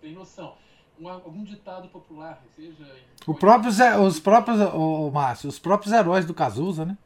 Tem 0.00 0.14
noção 0.14 0.56
um, 1.00 1.08
algum 1.08 1.44
ditado 1.44 1.88
popular, 1.88 2.42
seja. 2.54 2.84
O 3.26 3.34
próprio 3.34 3.70
os 4.02 4.20
próprios, 4.20 4.60
o 4.74 5.10
Márcio, 5.10 5.48
os 5.48 5.58
próprios 5.58 5.92
heróis 5.92 6.24
do 6.24 6.34
Cazuza, 6.34 6.84
né? 6.84 6.96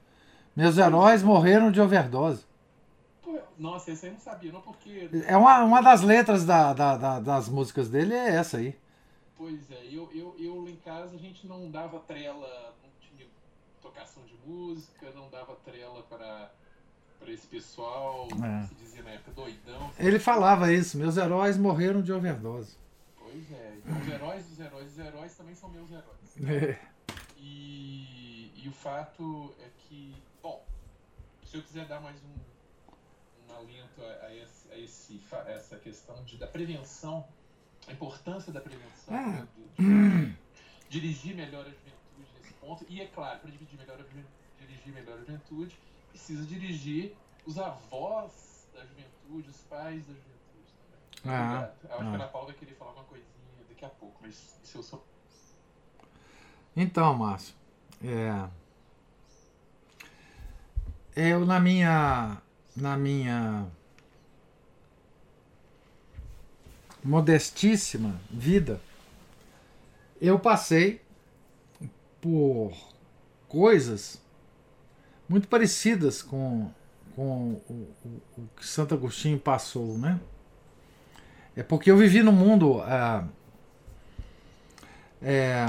Meus 0.55 0.79
heróis 0.79 1.23
morreram 1.23 1.71
de 1.71 1.81
overdose. 1.81 2.45
Nossa, 3.59 3.91
esse 3.91 4.07
aí 4.07 4.13
não 4.13 4.21
sabia, 4.21 4.53
não 4.53 4.61
porque. 4.61 5.09
É 5.27 5.37
uma, 5.37 5.63
uma 5.65 5.81
das 5.81 6.03
letras 6.03 6.45
da, 6.45 6.73
da, 6.73 6.97
da, 6.97 7.21
das 7.21 7.49
músicas 7.49 7.89
dele 7.89 8.15
é 8.15 8.37
essa 8.37 8.59
aí. 8.59 8.77
Pois 9.37 9.71
é, 9.71 9.87
eu, 9.91 10.11
eu, 10.15 10.35
eu 10.39 10.63
lá 10.63 10.71
em 10.71 10.77
casa 10.77 11.15
a 11.15 11.19
gente 11.19 11.47
não 11.47 11.71
dava 11.71 11.99
trela, 12.01 12.75
não 12.83 12.91
tinha 13.01 13.29
tocação 13.83 14.23
de 14.25 14.35
música, 14.47 15.11
não 15.15 15.29
dava 15.29 15.55
trela 15.65 16.03
para 16.05 16.51
para 17.19 17.33
esse 17.33 17.47
pessoal, 17.47 18.29
é. 18.45 18.67
se 18.67 18.75
dizia 18.75 19.03
na 19.03 19.11
época 19.11 19.33
doidão. 19.33 19.91
Ele 19.99 20.19
falava 20.19 20.73
isso, 20.73 20.99
meus 20.99 21.17
heróis 21.17 21.57
morreram 21.57 22.03
de 22.03 22.13
overdose. 22.13 22.77
Pois 23.19 23.53
é. 23.53 23.75
Então, 23.79 24.01
os 24.01 24.09
heróis 24.09 24.47
dos 24.47 24.61
heróis 24.61 24.87
dos 24.87 24.99
heróis 24.99 25.35
também 25.35 25.55
são 25.55 25.69
meus 25.71 25.91
heróis. 25.91 26.07
É. 26.47 26.79
E, 27.39 28.53
e 28.57 28.69
o 28.69 28.73
fato 28.73 29.55
é 29.61 29.69
que, 29.79 30.15
bom, 30.43 30.65
se 31.45 31.57
eu 31.57 31.63
quiser 31.63 31.87
dar 31.87 32.01
mais 32.01 32.17
um, 32.17 32.56
um 33.49 33.55
alento 33.55 34.03
a, 34.03 34.27
a, 34.27 34.35
esse, 34.35 34.71
a 34.71 34.79
esse, 34.79 35.21
essa 35.47 35.77
questão 35.79 36.23
de, 36.25 36.37
da 36.37 36.47
prevenção, 36.47 37.27
a 37.89 37.93
importância 37.93 38.53
da 38.53 38.61
prevenção, 38.61 39.15
Ah. 39.15 39.27
né, 39.27 39.49
do- 39.57 39.67
de 39.77 40.37
dirigir 40.89 41.35
melhor 41.35 41.63
a 41.67 41.71
juventude 41.71 42.29
nesse 42.39 42.53
ponto. 42.55 42.85
E 42.89 43.01
é 43.01 43.07
claro, 43.07 43.41
para 43.41 43.51
dirigir 43.51 43.79
melhor, 43.79 43.99
a, 44.01 44.65
dirigir 44.65 44.93
melhor 44.93 45.15
a 45.17 45.19
juventude, 45.21 45.79
precisa 46.11 46.45
dirigir 46.45 47.17
os 47.45 47.59
avós 47.59 48.69
da 48.75 48.85
juventude, 48.85 49.51
os 49.51 49.61
pais 49.63 50.07
da 50.07 50.13
juventude 50.15 50.73
também. 51.23 51.37
Ah. 51.37 51.73
Eu 51.85 51.91
acho 51.91 51.95
ah. 51.95 51.97
que 51.97 52.03
a 52.05 52.15
Ana 52.15 52.29
Paula 52.29 52.47
vai 52.49 52.57
querer 52.57 52.75
falar 52.75 52.93
uma 52.93 53.05
coisinha 53.05 53.65
daqui 53.69 53.85
a 53.85 53.89
pouco, 53.89 54.19
mas 54.21 54.35
se 54.63 54.77
eu 54.77 54.83
sou. 54.83 55.05
Então, 56.79 57.15
Márcio, 57.15 57.55
é, 58.05 58.49
eu 61.17 61.47
na 61.47 61.59
minha 61.59 62.43
na 62.77 62.97
minha 62.97 63.67
modestíssima 67.03 68.21
vida, 68.31 68.81
eu 70.21 70.39
passei 70.39 71.01
por 72.21 72.73
coisas 73.49 74.21
muito 75.29 75.49
parecidas 75.49 76.23
com, 76.23 76.71
com 77.15 77.61
o, 77.69 77.73
o- 78.05 78.23
o 78.43 78.49
que 78.57 78.67
Santo 78.67 78.95
Agostinho 78.95 79.39
passou, 79.39 79.99
né? 79.99 80.21
É 81.55 81.63
porque 81.63 81.91
eu 81.91 81.97
vivi 81.97 82.23
num 82.23 82.33
mundo 82.33 82.81
ah, 82.83 83.27
é, 85.23 85.67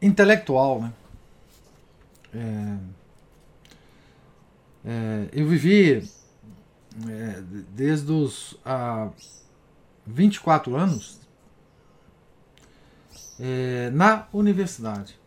intelectual, 0.00 0.80
né? 0.82 0.92
É, 2.34 2.76
é, 4.84 5.28
eu 5.32 5.46
vivi 5.46 6.08
é, 7.08 7.42
desde 7.70 8.10
os 8.10 8.58
ah, 8.64 9.10
24 10.06 10.74
anos 10.76 11.20
é, 13.38 13.90
na 13.90 14.26
universidade, 14.32 15.18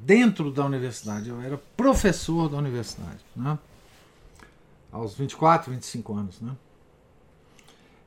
dentro 0.00 0.50
da 0.50 0.64
universidade. 0.64 1.30
Eu 1.30 1.40
era 1.40 1.56
professor 1.76 2.48
da 2.48 2.58
universidade, 2.58 3.24
né? 3.34 3.58
aos 4.92 5.14
24, 5.14 5.72
25 5.72 6.14
anos. 6.14 6.40
Né? 6.40 6.54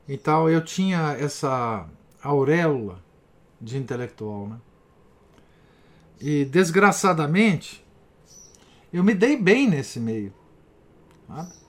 Então 0.08 0.48
eu 0.48 0.64
tinha 0.64 1.16
essa 1.18 1.86
auréola 2.22 3.02
de 3.60 3.76
intelectual. 3.76 4.48
Né? 4.48 4.60
E 6.20 6.44
desgraçadamente, 6.44 7.84
eu 8.92 9.02
me 9.04 9.14
dei 9.14 9.36
bem 9.36 9.68
nesse 9.68 9.98
meio. 9.98 10.32
sabe? 11.26 11.67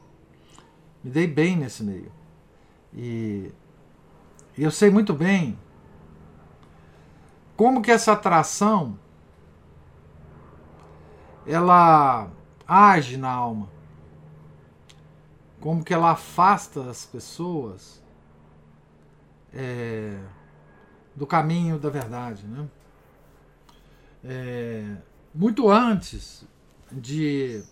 Me 1.04 1.10
dei 1.10 1.28
bem 1.28 1.56
nesse 1.56 1.84
meio. 1.84 2.12
E, 2.94 3.52
e 4.58 4.64
eu 4.64 4.72
sei 4.72 4.90
muito 4.90 5.14
bem 5.14 5.58
como 7.56 7.82
que 7.82 7.92
essa 7.92 8.14
atração 8.14 8.98
ela 11.46 12.30
age 12.68 13.18
na 13.18 13.30
alma. 13.30 13.70
Como 15.60 15.84
que 15.84 15.94
ela 15.94 16.12
afasta 16.12 16.90
as 16.90 17.06
pessoas 17.06 18.02
é, 19.54 20.18
do 21.16 21.28
caminho 21.28 21.78
da 21.78 21.90
verdade, 21.90 22.46
né? 22.48 22.70
É, 24.24 24.96
muito 25.34 25.70
antes 25.70 26.46
de, 26.92 27.64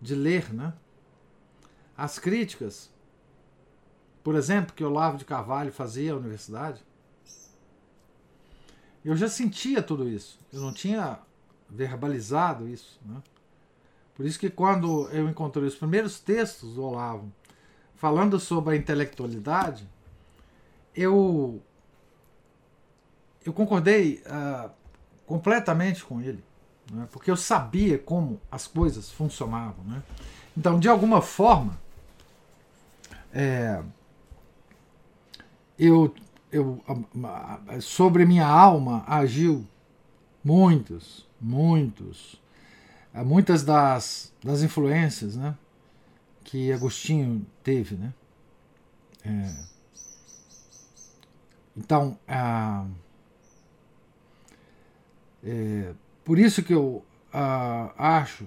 de 0.00 0.14
ler, 0.14 0.52
né? 0.52 0.72
As 2.00 2.18
críticas, 2.18 2.90
por 4.24 4.34
exemplo, 4.34 4.72
que 4.74 4.82
Olavo 4.82 5.18
de 5.18 5.24
Carvalho 5.26 5.70
fazia 5.70 6.14
à 6.14 6.16
universidade, 6.16 6.82
eu 9.04 9.14
já 9.14 9.28
sentia 9.28 9.82
tudo 9.82 10.08
isso. 10.08 10.38
Eu 10.50 10.62
não 10.62 10.72
tinha 10.72 11.18
verbalizado 11.68 12.66
isso. 12.66 12.98
Né? 13.04 13.22
Por 14.14 14.24
isso 14.24 14.38
que 14.38 14.48
quando 14.48 15.10
eu 15.10 15.28
encontrei 15.28 15.66
os 15.66 15.74
primeiros 15.74 16.18
textos 16.18 16.76
do 16.76 16.84
Olavo 16.84 17.30
falando 17.96 18.40
sobre 18.40 18.76
a 18.76 18.78
intelectualidade, 18.78 19.86
eu 20.96 21.60
eu 23.44 23.52
concordei 23.52 24.22
ah, 24.24 24.70
completamente 25.26 26.02
com 26.02 26.18
ele, 26.22 26.42
né? 26.90 27.06
porque 27.12 27.30
eu 27.30 27.36
sabia 27.36 27.98
como 27.98 28.40
as 28.50 28.66
coisas 28.66 29.10
funcionavam. 29.10 29.84
Né? 29.84 30.02
Então, 30.56 30.80
de 30.80 30.88
alguma 30.88 31.20
forma, 31.20 31.78
é, 33.32 33.82
eu, 35.78 36.14
eu 36.52 36.80
a- 37.24 37.60
a- 37.76 37.80
sobre 37.80 38.24
minha 38.26 38.46
alma 38.46 39.04
agiu 39.06 39.66
muitos, 40.44 41.28
muitos, 41.40 42.40
eh, 43.14 43.22
muitas 43.24 43.64
das, 43.64 44.32
das 44.44 44.62
influências, 44.62 45.36
né, 45.36 45.56
que 46.44 46.72
Agostinho 46.72 47.46
teve, 47.64 47.96
né. 47.96 48.14
É, 49.24 49.54
então, 51.76 52.18
ah, 52.28 52.86
é, 55.42 55.92
por 56.24 56.38
isso 56.38 56.62
que 56.62 56.72
eu 56.74 57.04
ah, 57.32 57.92
acho 57.96 58.46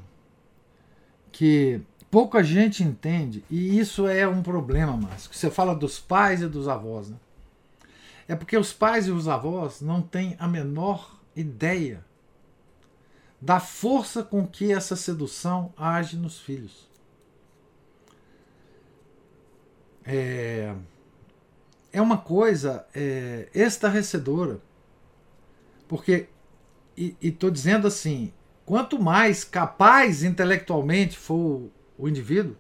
que 1.31 1.81
pouca 2.13 2.43
gente 2.43 2.83
entende, 2.83 3.43
e 3.49 3.79
isso 3.79 4.07
é 4.07 4.27
um 4.27 4.43
problema, 4.43 4.95
Márcio, 4.95 5.33
você 5.33 5.49
fala 5.49 5.73
dos 5.73 5.97
pais 5.97 6.43
e 6.43 6.47
dos 6.47 6.67
avós, 6.67 7.09
né? 7.09 7.17
É 8.27 8.35
porque 8.35 8.55
os 8.55 8.71
pais 8.71 9.07
e 9.07 9.11
os 9.11 9.27
avós 9.27 9.81
não 9.81 9.99
têm 9.99 10.35
a 10.37 10.47
menor 10.47 11.19
ideia 11.35 12.05
da 13.41 13.59
força 13.59 14.21
com 14.21 14.45
que 14.45 14.71
essa 14.71 14.95
sedução 14.95 15.73
age 15.75 16.15
nos 16.15 16.39
filhos. 16.39 16.87
É, 20.05 20.75
é 21.91 21.99
uma 21.99 22.19
coisa 22.19 22.85
é, 22.93 23.49
estarrecedora. 23.55 24.61
Porque, 25.87 26.27
e 26.95 27.17
estou 27.23 27.49
dizendo 27.49 27.87
assim, 27.87 28.31
quanto 28.67 29.01
mais 29.01 29.43
capaz 29.43 30.23
intelectualmente 30.23 31.17
for 31.17 31.71
o, 32.03 32.09
indivíduo, 32.09 32.57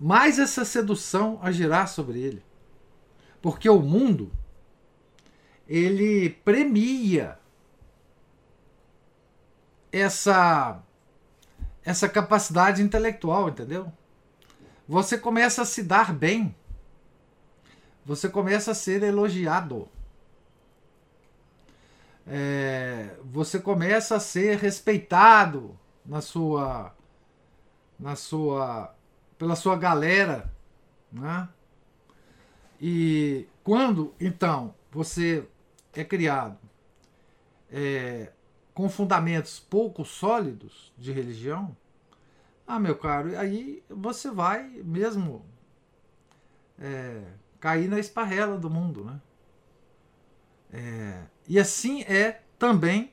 mais 0.00 0.40
essa 0.40 0.64
sedução 0.64 1.38
agirá 1.40 1.86
sobre 1.86 2.20
ele. 2.20 2.42
Porque 3.40 3.68
o 3.70 3.80
mundo, 3.80 4.32
ele 5.68 6.30
premia 6.44 7.38
essa 9.92 10.82
essa 11.84 12.08
capacidade 12.08 12.82
intelectual, 12.82 13.50
entendeu? 13.50 13.92
Você 14.88 15.18
começa 15.18 15.62
a 15.62 15.66
se 15.66 15.82
dar 15.82 16.14
bem. 16.14 16.56
Você 18.06 18.28
começa 18.28 18.70
a 18.70 18.74
ser 18.74 19.02
elogiado. 19.02 19.86
É, 22.26 23.16
você 23.22 23.58
começa 23.58 24.16
a 24.16 24.20
ser 24.20 24.56
respeitado 24.56 25.78
na 26.06 26.22
sua 26.22 26.93
na 27.98 28.16
sua 28.16 28.94
pela 29.38 29.56
sua 29.56 29.76
galera, 29.76 30.52
né? 31.12 31.48
E 32.80 33.48
quando 33.62 34.14
então 34.20 34.74
você 34.90 35.46
é 35.92 36.04
criado 36.04 36.58
é, 37.70 38.32
com 38.72 38.88
fundamentos 38.88 39.58
pouco 39.58 40.04
sólidos 40.04 40.92
de 40.96 41.12
religião, 41.12 41.76
ah, 42.66 42.78
meu 42.78 42.96
caro, 42.96 43.38
aí 43.38 43.82
você 43.88 44.30
vai 44.30 44.68
mesmo 44.84 45.44
é, 46.78 47.22
cair 47.60 47.88
na 47.88 47.98
esparrela 47.98 48.56
do 48.58 48.70
mundo, 48.70 49.04
né? 49.04 49.20
É, 50.72 51.22
e 51.46 51.58
assim 51.58 52.02
é 52.02 52.42
também 52.58 53.12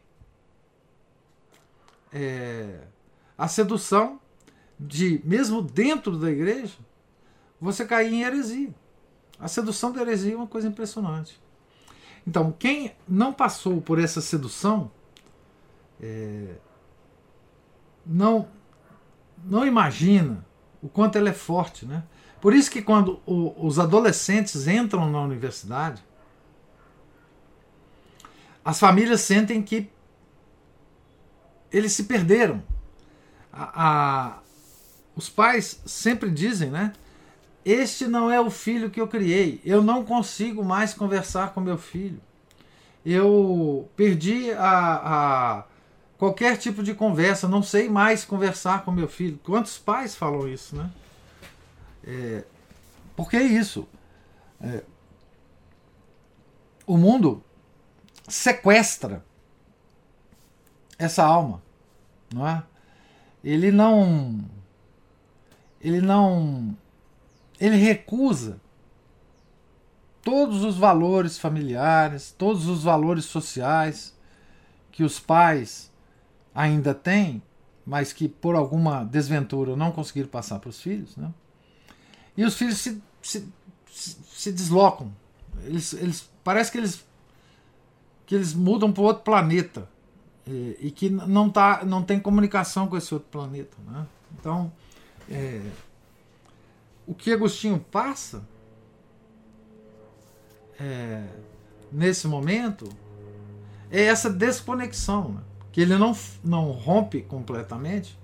é, 2.13 2.82
a 3.38 3.47
sedução 3.47 4.20
de, 4.82 5.21
mesmo 5.23 5.61
dentro 5.61 6.17
da 6.17 6.32
igreja, 6.32 6.75
você 7.59 7.86
cair 7.86 8.11
em 8.13 8.23
heresia. 8.23 8.73
A 9.39 9.47
sedução 9.47 9.91
da 9.91 10.01
heresia 10.01 10.34
é 10.34 10.36
uma 10.36 10.47
coisa 10.47 10.67
impressionante. 10.67 11.39
Então, 12.25 12.51
quem 12.57 12.93
não 13.07 13.32
passou 13.34 13.82
por 13.82 13.99
essa 13.99 14.21
sedução 14.21 14.91
é, 16.01 16.55
não 18.05 18.47
não 19.43 19.65
imagina 19.65 20.45
o 20.84 20.88
quanto 20.89 21.17
ela 21.17 21.29
é 21.29 21.34
forte, 21.34 21.86
né? 21.86 22.03
Por 22.39 22.53
isso 22.53 22.69
que 22.69 22.82
quando 22.82 23.19
o, 23.25 23.65
os 23.65 23.79
adolescentes 23.79 24.67
entram 24.67 25.09
na 25.11 25.19
universidade, 25.21 26.03
as 28.63 28.79
famílias 28.79 29.21
sentem 29.21 29.61
que 29.61 29.89
eles 31.71 31.91
se 31.93 32.03
perderam. 32.03 32.61
A, 33.51 33.84
a- 34.38 34.39
os 35.22 35.30
pais 35.30 35.80
sempre 35.86 36.32
dizem, 36.32 36.72
né? 36.72 36.93
Este 37.63 38.07
não 38.07 38.32
é 38.32 38.41
o 38.41 38.49
filho 38.49 38.89
que 38.89 38.99
eu 38.99 39.07
criei. 39.07 39.61
Eu 39.63 39.84
não 39.84 40.03
consigo 40.03 40.65
mais 40.65 40.95
conversar 40.95 41.53
com 41.53 41.61
meu 41.61 41.78
filho. 41.78 42.19
Eu 43.05 43.88
perdi 43.95 44.51
a, 44.51 45.59
a 45.59 45.63
qualquer 46.17 46.57
tipo 46.57 46.82
de 46.82 46.95
conversa. 46.95 47.47
Não 47.47 47.61
sei 47.61 47.88
mais 47.88 48.26
conversar 48.26 48.84
com 48.84 48.91
meu 48.91 49.07
filho. 49.07 49.39
Quantos 49.43 49.78
pais 49.78 50.15
falam 50.15 50.47
isso, 50.47 50.76
né? 50.76 50.89
É, 52.03 52.43
porque 53.15 53.38
é 53.38 53.43
isso. 53.43 53.88
É, 54.59 54.84
o 56.88 56.97
mundo 56.97 57.43
sequestra 58.28 59.24
essa 60.97 61.24
alma, 61.24 61.61
não 62.34 62.47
é? 62.47 62.63
Ele 63.43 63.72
não 63.72 64.43
ele 65.84 66.01
não 66.01 66.75
ele 67.59 67.75
recusa 67.75 68.59
todos 70.23 70.63
os 70.63 70.77
valores 70.77 71.38
familiares, 71.38 72.34
todos 72.38 72.67
os 72.67 72.84
valores 72.84 73.25
sociais 73.25 74.15
que 74.91 75.03
os 75.03 75.19
pais 75.19 75.91
ainda 76.53 76.93
têm, 76.93 77.41
mas 77.86 78.13
que 78.13 78.27
por 78.27 78.55
alguma 78.55 79.03
desventura 79.03 79.75
não 79.75 79.91
conseguiram 79.91 80.29
passar 80.29 80.59
para 80.59 80.69
os 80.69 80.82
filhos, 80.82 81.15
né? 81.15 81.32
E 82.38 82.43
os 82.43 82.55
filhos 82.55 82.77
se, 82.77 83.01
se, 83.21 83.47
se 83.91 84.51
deslocam. 84.51 85.11
Eles, 85.63 85.93
eles 85.93 86.29
parece 86.43 86.71
que 86.71 86.77
eles 86.77 87.05
que 88.25 88.36
eles 88.36 88.53
mudam 88.53 88.93
para 88.93 89.03
outro 89.03 89.23
planeta 89.23 89.89
e, 90.47 90.77
e, 90.79 90.91
que 90.91 91.09
não 91.09 91.49
tá 91.49 91.84
não 91.84 92.01
tem 92.01 92.19
comunicação 92.19 92.88
com 92.88 92.95
esse 92.95 93.13
outro 93.13 93.29
planeta, 93.29 93.75
né? 93.86 94.07
Então 94.39 94.71
é, 95.32 95.61
o 97.07 97.13
que 97.13 97.32
Agostinho 97.32 97.79
passa 97.79 98.43
é, 100.79 101.23
nesse 101.91 102.27
momento 102.27 102.88
é 103.89 104.03
essa 104.03 104.29
desconexão, 104.29 105.29
né? 105.29 105.41
que 105.71 105.82
ele 105.82 105.97
não, 105.97 106.15
não 106.43 106.71
rompe 106.71 107.21
completamente 107.21 108.19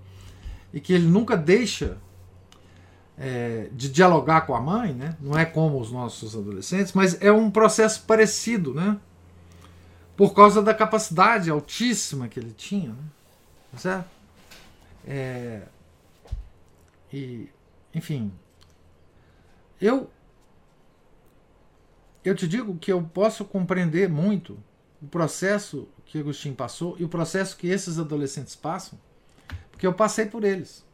e 0.74 0.80
que 0.82 0.94
ele 0.94 1.08
nunca 1.08 1.38
deixa 1.38 1.98
é, 3.18 3.70
de 3.72 3.90
dialogar 3.90 4.42
com 4.42 4.54
a 4.54 4.60
mãe, 4.60 4.94
né? 4.94 5.16
não 5.20 5.38
é 5.38 5.46
como 5.46 5.80
os 5.80 5.92
nossos 5.92 6.36
adolescentes, 6.36 6.94
mas 6.94 7.22
é 7.22 7.32
um 7.32 7.50
processo 7.50 8.04
parecido, 8.04 8.74
né? 8.74 8.98
por 10.16 10.34
causa 10.34 10.62
da 10.62 10.74
capacidade 10.74 11.50
altíssima 11.50 12.28
que 12.28 12.40
ele 12.40 12.52
tinha. 12.52 12.90
Né? 12.90 12.98
Certo? 13.78 14.10
É, 15.06 15.62
e, 17.12 17.50
enfim, 17.94 18.32
eu 19.80 20.10
eu 22.24 22.36
te 22.36 22.48
digo 22.48 22.78
que 22.78 22.92
eu 22.92 23.02
posso 23.02 23.46
compreender 23.46 24.10
muito 24.10 24.62
o 25.02 25.08
processo 25.08 25.88
que 26.06 26.20
Agostinho 26.20 26.56
passou 26.56 26.96
e 27.00 27.06
o 27.06 27.10
processo 27.10 27.56
que 27.56 27.68
esses 27.68 27.98
adolescentes 27.98 28.56
passam, 28.56 29.00
porque 29.72 29.88
eu 29.88 29.94
passei 29.94 30.26
por 30.26 30.44
eles. 30.44 30.86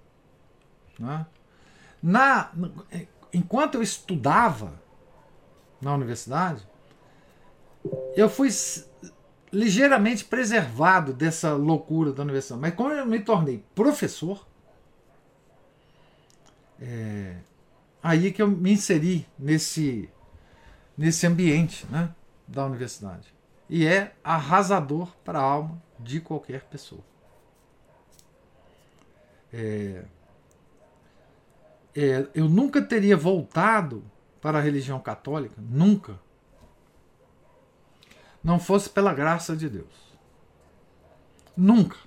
Né? 1.00 1.26
Na, 2.02 2.52
enquanto 3.34 3.76
eu 3.76 3.82
estudava 3.82 4.80
na 5.82 5.96
universidade, 5.96 6.68
eu 8.16 8.30
fui 8.30 8.50
ligeiramente 9.52 10.26
preservado 10.26 11.14
dessa 11.14 11.54
loucura 11.54 12.12
da 12.12 12.24
universidade. 12.24 12.62
Mas 12.62 12.76
quando 12.76 12.94
eu 12.94 13.06
me 13.06 13.20
tornei 13.20 13.64
professor, 13.74 14.46
é, 16.84 17.38
aí 18.02 18.34
que 18.34 18.42
eu 18.42 18.48
me 18.50 18.74
inseri 18.74 19.26
nesse, 19.40 20.10
nesse 20.98 21.26
ambiente 21.26 21.86
né, 21.88 22.14
da 22.46 22.66
universidade. 22.66 23.34
E 23.70 23.88
é 23.88 24.14
arrasador 24.22 25.16
para 25.24 25.40
a 25.40 25.44
alma 25.44 25.82
de 25.98 26.20
qualquer 26.20 26.64
pessoa. 26.66 27.02
É, 29.54 30.04
é, 31.96 32.28
eu 32.36 32.50
nunca 32.50 32.82
teria 32.82 33.16
voltado 33.16 34.04
para 34.42 34.58
a 34.58 34.62
religião 34.62 35.00
católica, 35.00 35.56
nunca, 35.58 36.20
não 38.44 38.60
fosse 38.60 38.90
pela 38.90 39.14
graça 39.14 39.56
de 39.56 39.70
Deus. 39.70 40.14
Nunca. 41.56 41.98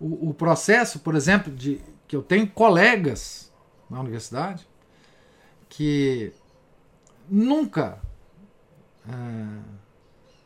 O, 0.00 0.30
o 0.30 0.34
processo, 0.34 1.00
por 1.00 1.14
exemplo, 1.14 1.54
de 1.54 1.78
que 2.12 2.16
eu 2.16 2.22
tenho 2.22 2.46
colegas 2.46 3.50
na 3.88 3.98
universidade 3.98 4.68
que 5.66 6.30
nunca 7.26 8.02
é, 9.08 9.62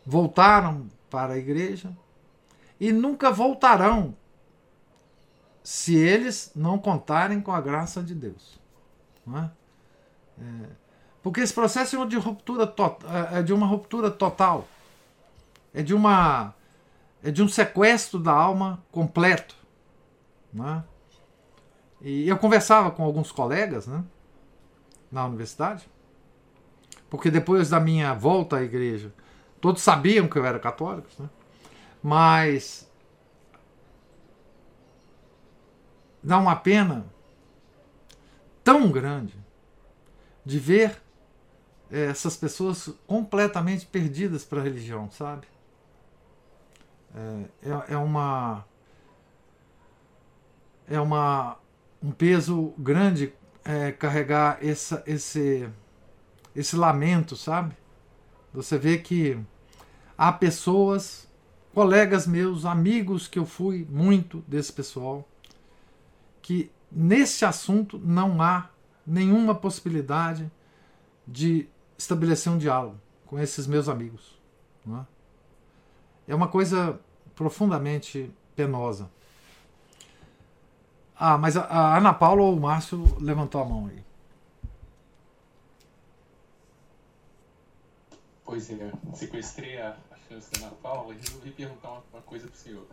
voltaram 0.06 0.86
para 1.10 1.34
a 1.34 1.36
igreja 1.36 1.92
e 2.78 2.92
nunca 2.92 3.32
voltarão 3.32 4.14
se 5.60 5.96
eles 5.96 6.52
não 6.54 6.78
contarem 6.78 7.40
com 7.40 7.50
a 7.50 7.60
graça 7.60 8.00
de 8.00 8.14
Deus. 8.14 8.60
É? 9.34 9.50
É, 10.40 10.68
porque 11.20 11.40
esse 11.40 11.52
processo 11.52 12.00
é 12.00 12.06
de 12.06 12.16
ruptura 12.16 12.72
é 13.32 13.42
de 13.42 13.52
uma 13.52 13.66
ruptura 13.66 14.08
total, 14.08 14.68
é 15.74 15.82
de 15.82 15.92
uma 15.92 16.54
é 17.24 17.32
de 17.32 17.42
um 17.42 17.48
sequestro 17.48 18.20
da 18.20 18.30
alma 18.30 18.80
completo. 18.92 19.56
Não 20.52 20.68
é? 20.68 20.84
E 22.08 22.28
eu 22.28 22.38
conversava 22.38 22.92
com 22.92 23.02
alguns 23.02 23.32
colegas 23.32 23.88
né, 23.88 24.04
na 25.10 25.26
universidade, 25.26 25.90
porque 27.10 27.32
depois 27.32 27.70
da 27.70 27.80
minha 27.80 28.14
volta 28.14 28.58
à 28.58 28.62
igreja, 28.62 29.12
todos 29.60 29.82
sabiam 29.82 30.28
que 30.28 30.38
eu 30.38 30.46
era 30.46 30.60
católico, 30.60 31.08
né, 31.18 31.28
mas 32.00 32.88
dá 36.22 36.38
uma 36.38 36.54
pena 36.54 37.04
tão 38.62 38.88
grande 38.92 39.34
de 40.44 40.60
ver 40.60 41.02
essas 41.90 42.36
pessoas 42.36 42.88
completamente 43.04 43.84
perdidas 43.84 44.44
para 44.44 44.60
a 44.60 44.62
religião, 44.62 45.10
sabe? 45.10 45.48
É, 47.12 47.68
é, 47.68 47.94
é 47.94 47.96
uma 47.96 48.64
é 50.88 51.00
uma 51.00 51.58
um 52.02 52.10
peso 52.10 52.74
grande 52.78 53.32
é, 53.64 53.92
carregar 53.92 54.58
essa, 54.62 55.02
esse, 55.06 55.68
esse 56.54 56.76
lamento, 56.76 57.36
sabe? 57.36 57.74
Você 58.52 58.78
vê 58.78 58.98
que 58.98 59.38
há 60.16 60.32
pessoas, 60.32 61.28
colegas 61.74 62.26
meus, 62.26 62.64
amigos 62.64 63.28
que 63.28 63.38
eu 63.38 63.44
fui 63.44 63.86
muito 63.90 64.42
desse 64.46 64.72
pessoal, 64.72 65.28
que 66.40 66.70
nesse 66.90 67.44
assunto 67.44 67.98
não 67.98 68.40
há 68.40 68.70
nenhuma 69.06 69.54
possibilidade 69.54 70.50
de 71.26 71.68
estabelecer 71.98 72.52
um 72.52 72.58
diálogo 72.58 72.98
com 73.26 73.38
esses 73.38 73.66
meus 73.66 73.88
amigos. 73.88 74.38
É? 74.88 76.32
é 76.32 76.34
uma 76.34 76.48
coisa 76.48 76.98
profundamente 77.34 78.30
penosa. 78.54 79.10
Ah, 81.18 81.38
mas 81.38 81.56
a, 81.56 81.62
a 81.62 81.96
Ana 81.96 82.12
Paula 82.12 82.42
ou 82.42 82.54
o 82.54 82.60
Márcio 82.60 83.16
levantou 83.18 83.62
a 83.62 83.64
mão 83.64 83.86
aí. 83.86 84.04
Pois 88.44 88.70
é, 88.70 88.92
sequestrei 89.14 89.80
a, 89.80 89.96
chance 90.28 90.50
da 90.52 90.66
Ana 90.66 90.76
Paula 90.82 91.14
e 91.14 91.18
resolvi 91.18 91.50
perguntar 91.50 91.90
uma, 91.90 92.02
uma 92.12 92.22
coisa 92.22 92.46
para 92.48 92.54
o 92.54 92.58
senhor. 92.58 92.86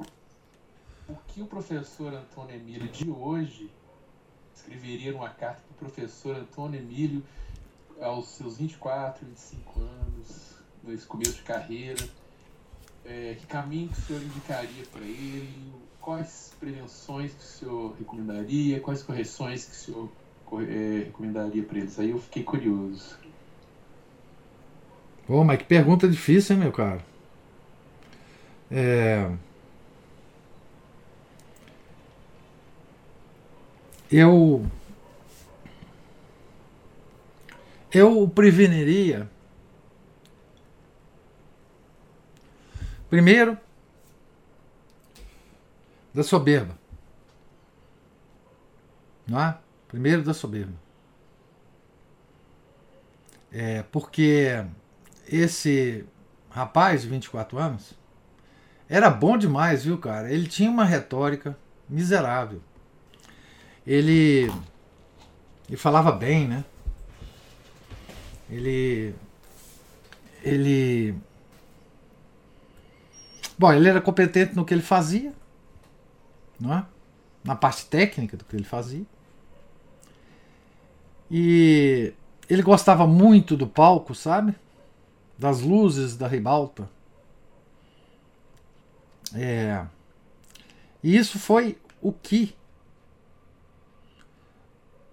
O 1.09 1.15
que 1.28 1.41
o 1.41 1.45
professor 1.45 2.13
Antônio 2.13 2.55
Emílio 2.55 2.88
de 2.88 3.09
hoje 3.09 3.69
escreveria 4.55 5.11
numa 5.11 5.30
carta 5.30 5.61
para 5.61 5.74
o 5.74 5.78
professor 5.78 6.36
Antônio 6.36 6.80
Emílio 6.80 7.24
aos 8.01 8.28
seus 8.30 8.57
24, 8.57 9.26
25 9.26 9.80
anos, 9.82 10.55
nesse 10.84 11.05
começo 11.05 11.34
de 11.34 11.41
carreira? 11.41 12.07
É, 13.03 13.36
que 13.38 13.45
caminho 13.45 13.89
que 13.89 13.99
o 13.99 14.01
senhor 14.01 14.24
indicaria 14.24 14.86
para 14.86 15.01
ele? 15.01 15.74
Quais 16.04 16.54
prevenções 16.60 17.32
que 17.32 17.39
o 17.39 17.47
senhor 17.47 17.95
recomendaria, 17.97 18.80
quais 18.82 19.01
correções 19.01 19.64
que 19.64 19.72
o 19.72 19.76
senhor 19.76 20.10
é, 20.70 21.06
recomendaria 21.06 21.64
para 21.64 21.78
eles? 21.78 21.97
Aí 21.97 22.10
eu 22.10 22.20
fiquei 22.20 22.43
curioso. 22.43 23.18
Pô, 25.26 25.43
mas 25.45 25.58
que 25.58 25.64
pergunta 25.64 26.08
difícil, 26.08 26.56
hein, 26.56 26.62
meu 26.62 26.72
caro? 26.74 27.01
É... 28.70 29.32
Eu. 34.12 34.66
Eu 37.91 38.28
preveniria. 38.28 39.30
Primeiro, 43.10 43.58
da 46.14 46.24
soberba. 46.24 46.78
Não 49.28 49.39
é? 49.39 49.57
Primeiro 49.88 50.24
da 50.24 50.34
soberba. 50.34 50.74
É, 53.51 53.84
porque 53.84 54.66
esse 55.28 56.05
rapaz 56.49 57.03
de 57.03 57.07
24 57.07 57.57
anos 57.57 57.93
era 58.89 59.09
bom 59.09 59.38
demais, 59.38 59.86
viu, 59.86 59.97
cara? 59.97 60.32
Ele 60.32 60.47
tinha 60.47 60.70
uma 60.70 60.86
retórica 60.86 61.57
miserável. 61.89 62.61
Ele, 63.86 64.51
ele 65.68 65.78
falava 65.78 66.11
bem, 66.11 66.47
né? 66.47 66.64
Ele 68.49 69.16
ele 70.43 71.16
Bom, 73.57 73.72
ele 73.72 73.88
era 73.88 74.01
competente 74.01 74.55
no 74.55 74.66
que 74.66 74.74
ele 74.74 74.82
fazia, 74.82 75.34
não 76.60 76.74
é? 76.74 76.86
na 77.43 77.56
parte 77.56 77.86
técnica 77.86 78.38
do 78.38 78.45
que 78.45 78.56
ele 78.56 78.64
fazia. 78.64 79.06
E 81.30 82.14
ele 82.49 82.62
gostava 82.62 83.06
muito 83.06 83.58
do 83.58 83.68
palco, 83.68 84.16
sabe? 84.16 84.56
Das 85.38 85.62
luzes 85.62 86.16
da 86.16 86.28
ribalta. 86.28 86.89
É. 89.34 89.86
E 91.04 91.18
isso 91.18 91.38
foi 91.39 91.78
o 92.01 92.14
que 92.14 92.56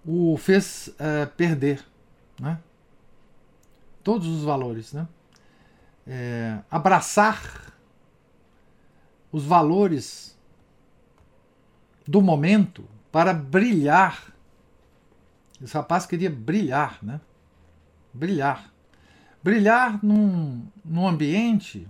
o 0.05 0.37
fez 0.37 0.93
é, 0.97 1.25
perder, 1.25 1.83
né? 2.39 2.59
Todos 4.03 4.27
os 4.27 4.43
valores, 4.43 4.93
né? 4.93 5.07
É, 6.07 6.59
abraçar 6.69 7.73
os 9.31 9.43
valores 9.43 10.37
do 12.11 12.21
momento 12.21 12.83
para 13.09 13.33
brilhar. 13.33 14.33
Esse 15.61 15.73
rapaz 15.73 16.05
queria 16.05 16.29
brilhar, 16.29 16.99
né? 17.01 17.21
Brilhar. 18.13 18.69
Brilhar 19.41 20.03
num, 20.03 20.67
num 20.83 21.07
ambiente 21.07 21.87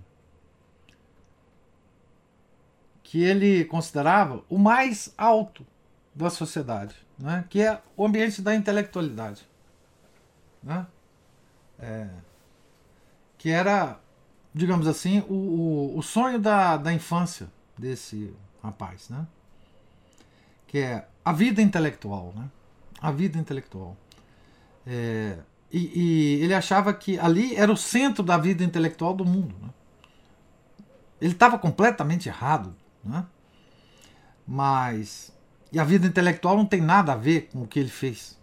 que 3.01 3.23
ele 3.23 3.65
considerava 3.65 4.43
o 4.47 4.59
mais 4.59 5.11
alto 5.17 5.65
da 6.13 6.29
sociedade, 6.29 6.95
né? 7.17 7.43
que 7.49 7.61
é 7.61 7.81
o 7.97 8.05
ambiente 8.05 8.41
da 8.41 8.55
intelectualidade. 8.55 9.45
Né? 10.61 10.85
É, 11.79 12.09
que 13.39 13.49
era, 13.49 13.99
digamos 14.53 14.87
assim, 14.87 15.21
o, 15.27 15.33
o, 15.33 15.97
o 15.97 16.03
sonho 16.03 16.39
da, 16.39 16.77
da 16.77 16.93
infância 16.93 17.47
desse 17.77 18.33
rapaz. 18.61 19.09
Né? 19.09 19.25
Que 20.71 20.77
é 20.77 21.05
a 21.25 21.33
vida 21.33 21.61
intelectual, 21.61 22.31
né? 22.33 22.49
A 23.01 23.11
vida 23.11 23.37
intelectual. 23.37 23.97
É, 24.87 25.37
e, 25.69 25.79
e, 25.99 26.43
ele 26.43 26.53
achava 26.53 26.93
que 26.93 27.19
ali 27.19 27.53
era 27.57 27.69
o 27.69 27.75
centro 27.75 28.23
da 28.23 28.37
vida 28.37 28.63
intelectual 28.63 29.13
do 29.13 29.25
mundo. 29.25 29.53
Né? 29.61 29.69
Ele 31.19 31.33
estava 31.33 31.59
completamente 31.59 32.29
errado, 32.29 32.73
né? 33.03 33.25
Mas 34.47 35.33
e 35.73 35.77
a 35.77 35.83
vida 35.83 36.07
intelectual 36.07 36.55
não 36.55 36.65
tem 36.65 36.79
nada 36.79 37.11
a 37.11 37.17
ver 37.17 37.49
com 37.51 37.63
o 37.63 37.67
que 37.67 37.77
ele 37.77 37.89
fez. 37.89 38.39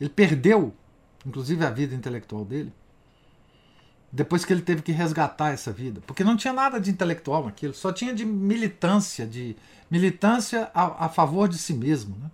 Ele 0.00 0.08
perdeu, 0.10 0.72
inclusive, 1.26 1.64
a 1.64 1.70
vida 1.70 1.96
intelectual 1.96 2.44
dele 2.44 2.72
depois 4.12 4.44
que 4.44 4.52
ele 4.52 4.62
teve 4.62 4.82
que 4.82 4.90
resgatar 4.90 5.50
essa 5.50 5.72
vida, 5.72 6.00
porque 6.06 6.24
não 6.24 6.36
tinha 6.36 6.52
nada 6.52 6.80
de 6.80 6.90
intelectual 6.90 7.44
naquilo, 7.44 7.72
só 7.72 7.92
tinha 7.92 8.12
de 8.12 8.24
militância, 8.24 9.26
de 9.26 9.56
militância 9.90 10.70
a, 10.74 11.06
a 11.06 11.08
favor 11.08 11.48
de 11.48 11.56
si 11.56 11.72
mesmo. 11.72 12.16
Né? 12.16 12.30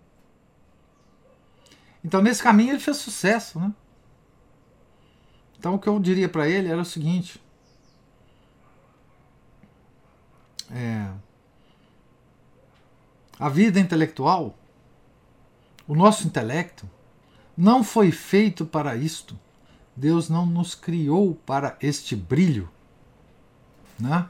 Então, 2.02 2.22
nesse 2.22 2.42
caminho, 2.42 2.70
ele 2.70 2.80
fez 2.80 2.96
sucesso. 2.96 3.60
Né? 3.60 3.72
Então, 5.58 5.74
o 5.74 5.78
que 5.78 5.88
eu 5.88 5.98
diria 5.98 6.28
para 6.28 6.48
ele 6.48 6.68
era 6.68 6.80
o 6.80 6.84
seguinte: 6.84 7.42
é, 10.70 11.10
a 13.38 13.48
vida 13.48 13.78
intelectual, 13.78 14.56
o 15.86 15.94
nosso 15.94 16.26
intelecto, 16.26 16.88
não 17.56 17.84
foi 17.84 18.10
feito 18.10 18.64
para 18.64 18.96
isto. 18.96 19.38
Deus 19.96 20.28
não 20.28 20.44
nos 20.44 20.74
criou 20.74 21.34
para 21.34 21.76
este 21.80 22.14
brilho, 22.14 22.68
né? 23.98 24.28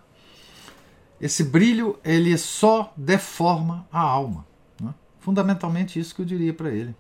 Esse 1.21 1.43
brilho 1.43 1.99
ele 2.05 2.37
só 2.37 2.93
deforma 2.97 3.87
a 3.91 4.01
alma. 4.01 4.47
Né? 4.81 4.95
Fundamentalmente 5.19 5.99
isso 5.99 6.15
que 6.15 6.21
eu 6.21 6.27
diria 6.27 6.53
para 6.53 6.71
ele, 6.71 6.95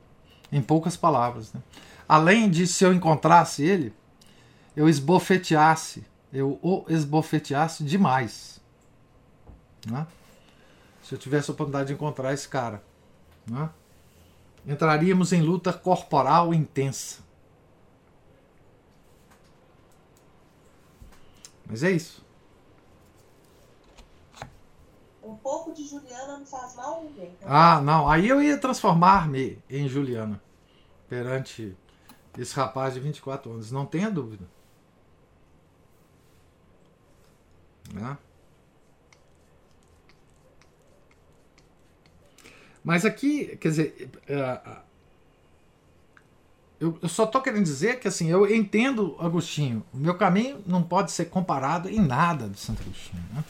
em 0.50 0.62
poucas 0.62 0.96
palavras. 0.96 1.52
Né? 1.52 1.62
Além 2.08 2.48
de 2.50 2.66
se 2.66 2.82
eu 2.82 2.92
encontrasse 2.92 3.62
ele, 3.62 3.92
eu 4.74 4.88
esbofeteasse, 4.88 6.04
eu 6.32 6.58
o 6.62 6.84
esbofeteasse 6.88 7.84
demais. 7.84 8.60
Né? 9.86 10.06
Se 11.02 11.14
eu 11.14 11.18
tivesse 11.18 11.50
a 11.50 11.54
oportunidade 11.54 11.88
de 11.88 11.94
encontrar 11.94 12.32
esse 12.32 12.48
cara, 12.48 12.82
né? 13.46 13.68
entraríamos 14.66 15.32
em 15.32 15.42
luta 15.42 15.72
corporal 15.72 16.52
intensa. 16.52 17.25
Mas 21.68 21.82
é 21.82 21.90
isso. 21.90 22.24
Um 25.22 25.34
pouco 25.36 25.72
de 25.72 25.84
Juliana 25.84 26.38
não 26.38 26.46
faz 26.46 26.76
mal 26.76 27.02
ninguém. 27.02 27.32
Tá? 27.40 27.46
Ah, 27.48 27.80
não. 27.80 28.08
Aí 28.08 28.28
eu 28.28 28.40
ia 28.40 28.56
transformar-me 28.56 29.60
em 29.68 29.88
Juliana 29.88 30.40
perante 31.08 31.76
esse 32.38 32.54
rapaz 32.54 32.94
de 32.94 33.00
24 33.00 33.50
anos. 33.50 33.72
Não 33.72 33.84
tenha 33.84 34.10
dúvida. 34.10 34.48
Né? 37.92 38.16
Mas 42.84 43.04
aqui, 43.04 43.56
quer 43.56 43.68
dizer, 43.70 44.10
é, 44.28 44.78
eu, 46.78 46.98
eu 47.00 47.08
só 47.08 47.24
estou 47.24 47.40
querendo 47.40 47.64
dizer 47.64 48.00
que 48.00 48.08
assim, 48.08 48.28
eu 48.28 48.52
entendo 48.52 49.16
Agostinho. 49.18 49.84
O 49.92 49.96
meu 49.96 50.16
caminho 50.16 50.62
não 50.66 50.82
pode 50.82 51.10
ser 51.10 51.26
comparado 51.26 51.88
em 51.88 52.00
nada 52.00 52.48
de 52.48 52.58
Santo 52.58 52.82
Agostinho. 52.82 53.22
Né? 53.32 53.44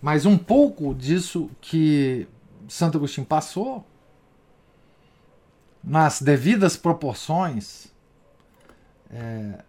Mas 0.00 0.24
um 0.24 0.38
pouco 0.38 0.94
disso 0.94 1.50
que 1.60 2.26
Santo 2.68 2.96
Agostinho 2.96 3.26
passou, 3.26 3.86
nas 5.82 6.22
devidas 6.22 6.76
proporções, 6.76 7.92
é, 9.10 9.62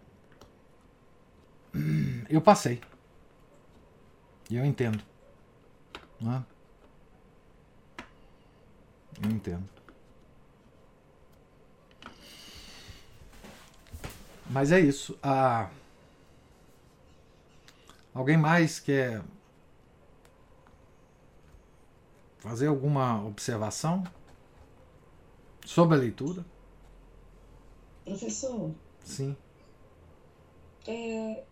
eu 2.30 2.40
passei. 2.40 2.80
E 4.50 4.56
eu 4.56 4.64
entendo. 4.64 5.02
Né? 6.20 6.42
Eu 9.22 9.30
entendo. 9.30 9.77
Mas 14.50 14.72
é 14.72 14.80
isso. 14.80 15.18
Ah, 15.22 15.68
alguém 18.14 18.36
mais 18.36 18.80
quer 18.80 19.22
fazer 22.38 22.68
alguma 22.68 23.24
observação 23.26 24.04
sobre 25.66 25.96
a 25.96 26.00
leitura? 26.00 26.44
Professor? 28.04 28.74
Sim. 29.04 29.36
É, 30.86 31.44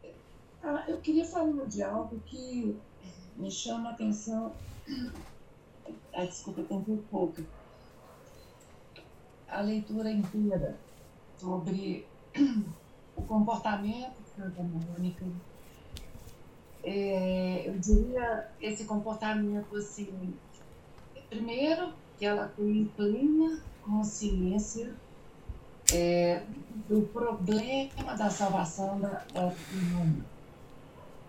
ah, 0.62 0.84
eu 0.88 0.98
queria 1.00 1.24
falar 1.24 1.66
de 1.66 1.82
algo 1.82 2.18
que 2.26 2.80
me 3.36 3.50
chama 3.50 3.90
a 3.90 3.92
atenção. 3.92 4.54
Ah, 6.14 6.24
desculpa, 6.24 6.62
eu 6.62 6.76
um 6.76 7.02
pouco. 7.10 7.42
A 9.48 9.60
leitura 9.60 10.10
inteira 10.10 10.78
sobre 11.36 12.06
o 13.16 13.22
comportamento 13.22 14.12
de 14.22 14.42
Santa 14.42 14.62
Mônica, 14.62 15.24
é, 16.84 17.64
eu 17.66 17.78
diria 17.78 18.48
esse 18.60 18.84
comportamento 18.84 19.74
assim, 19.76 20.34
primeiro 21.28 21.92
que 22.18 22.24
ela 22.24 22.48
tem 22.56 22.90
plena 22.96 23.60
consciência 23.82 24.94
é, 25.92 26.42
do 26.88 27.02
problema 27.12 28.14
da 28.16 28.30
salvação 28.30 29.00
da, 29.00 29.24
da. 29.32 29.52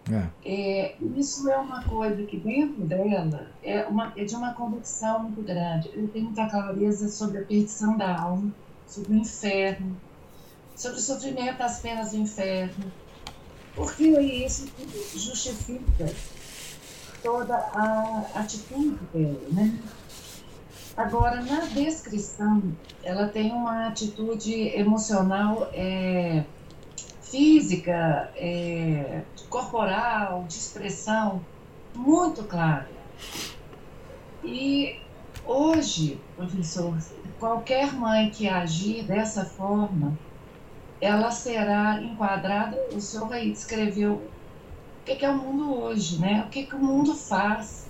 É. 0.10 0.30
É, 0.46 0.96
isso 1.18 1.50
é 1.50 1.58
uma 1.58 1.84
coisa 1.84 2.24
que 2.24 2.38
dentro 2.38 2.86
dela 2.86 3.48
é, 3.62 3.86
uma, 3.86 4.14
é 4.16 4.24
de 4.24 4.36
uma 4.36 4.54
convicção 4.54 5.24
muito 5.24 5.42
grande. 5.42 5.90
Eu 5.94 6.08
tenho 6.08 6.26
muita 6.26 6.48
clareza 6.50 7.10
sobre 7.10 7.40
a 7.40 7.44
perdição 7.44 7.98
da 7.98 8.18
alma, 8.18 8.52
sobre 8.88 9.14
o 9.14 9.16
inferno, 9.18 9.98
sobre 10.78 11.00
o 11.00 11.02
sofrimento 11.02 11.58
das 11.58 11.80
penas 11.80 12.12
do 12.12 12.18
inferno, 12.18 12.92
porque 13.74 14.04
isso 14.04 14.68
justifica 15.16 16.06
toda 17.24 17.56
a 17.56 18.26
atitude 18.36 19.00
dela, 19.12 19.42
né? 19.52 19.80
Agora, 20.96 21.42
na 21.42 21.62
descrição, 21.62 22.62
ela 23.04 23.28
tem 23.28 23.52
uma 23.52 23.88
atitude 23.88 24.54
emocional, 24.54 25.70
é, 25.74 26.44
física, 27.22 28.32
é, 28.36 29.24
corporal, 29.50 30.46
de 30.48 30.56
expressão 30.56 31.44
muito 31.96 32.44
clara. 32.44 32.90
E 34.44 35.00
hoje, 35.46 36.20
professor, 36.36 36.98
qualquer 37.40 37.94
mãe 37.94 38.30
que 38.30 38.48
agir 38.48 39.04
dessa 39.04 39.46
forma, 39.46 40.18
ela 41.00 41.32
será 41.32 42.02
enquadrada. 42.02 42.78
O 42.94 43.00
senhor 43.00 43.32
aí 43.32 43.52
descreveu 43.52 44.14
o 44.14 45.06
que 45.06 45.24
é 45.24 45.30
o 45.30 45.38
mundo 45.38 45.74
hoje, 45.74 46.20
né? 46.20 46.44
O 46.46 46.50
que, 46.50 46.66
que 46.66 46.76
o 46.76 46.80
mundo 46.80 47.14
faz 47.16 47.88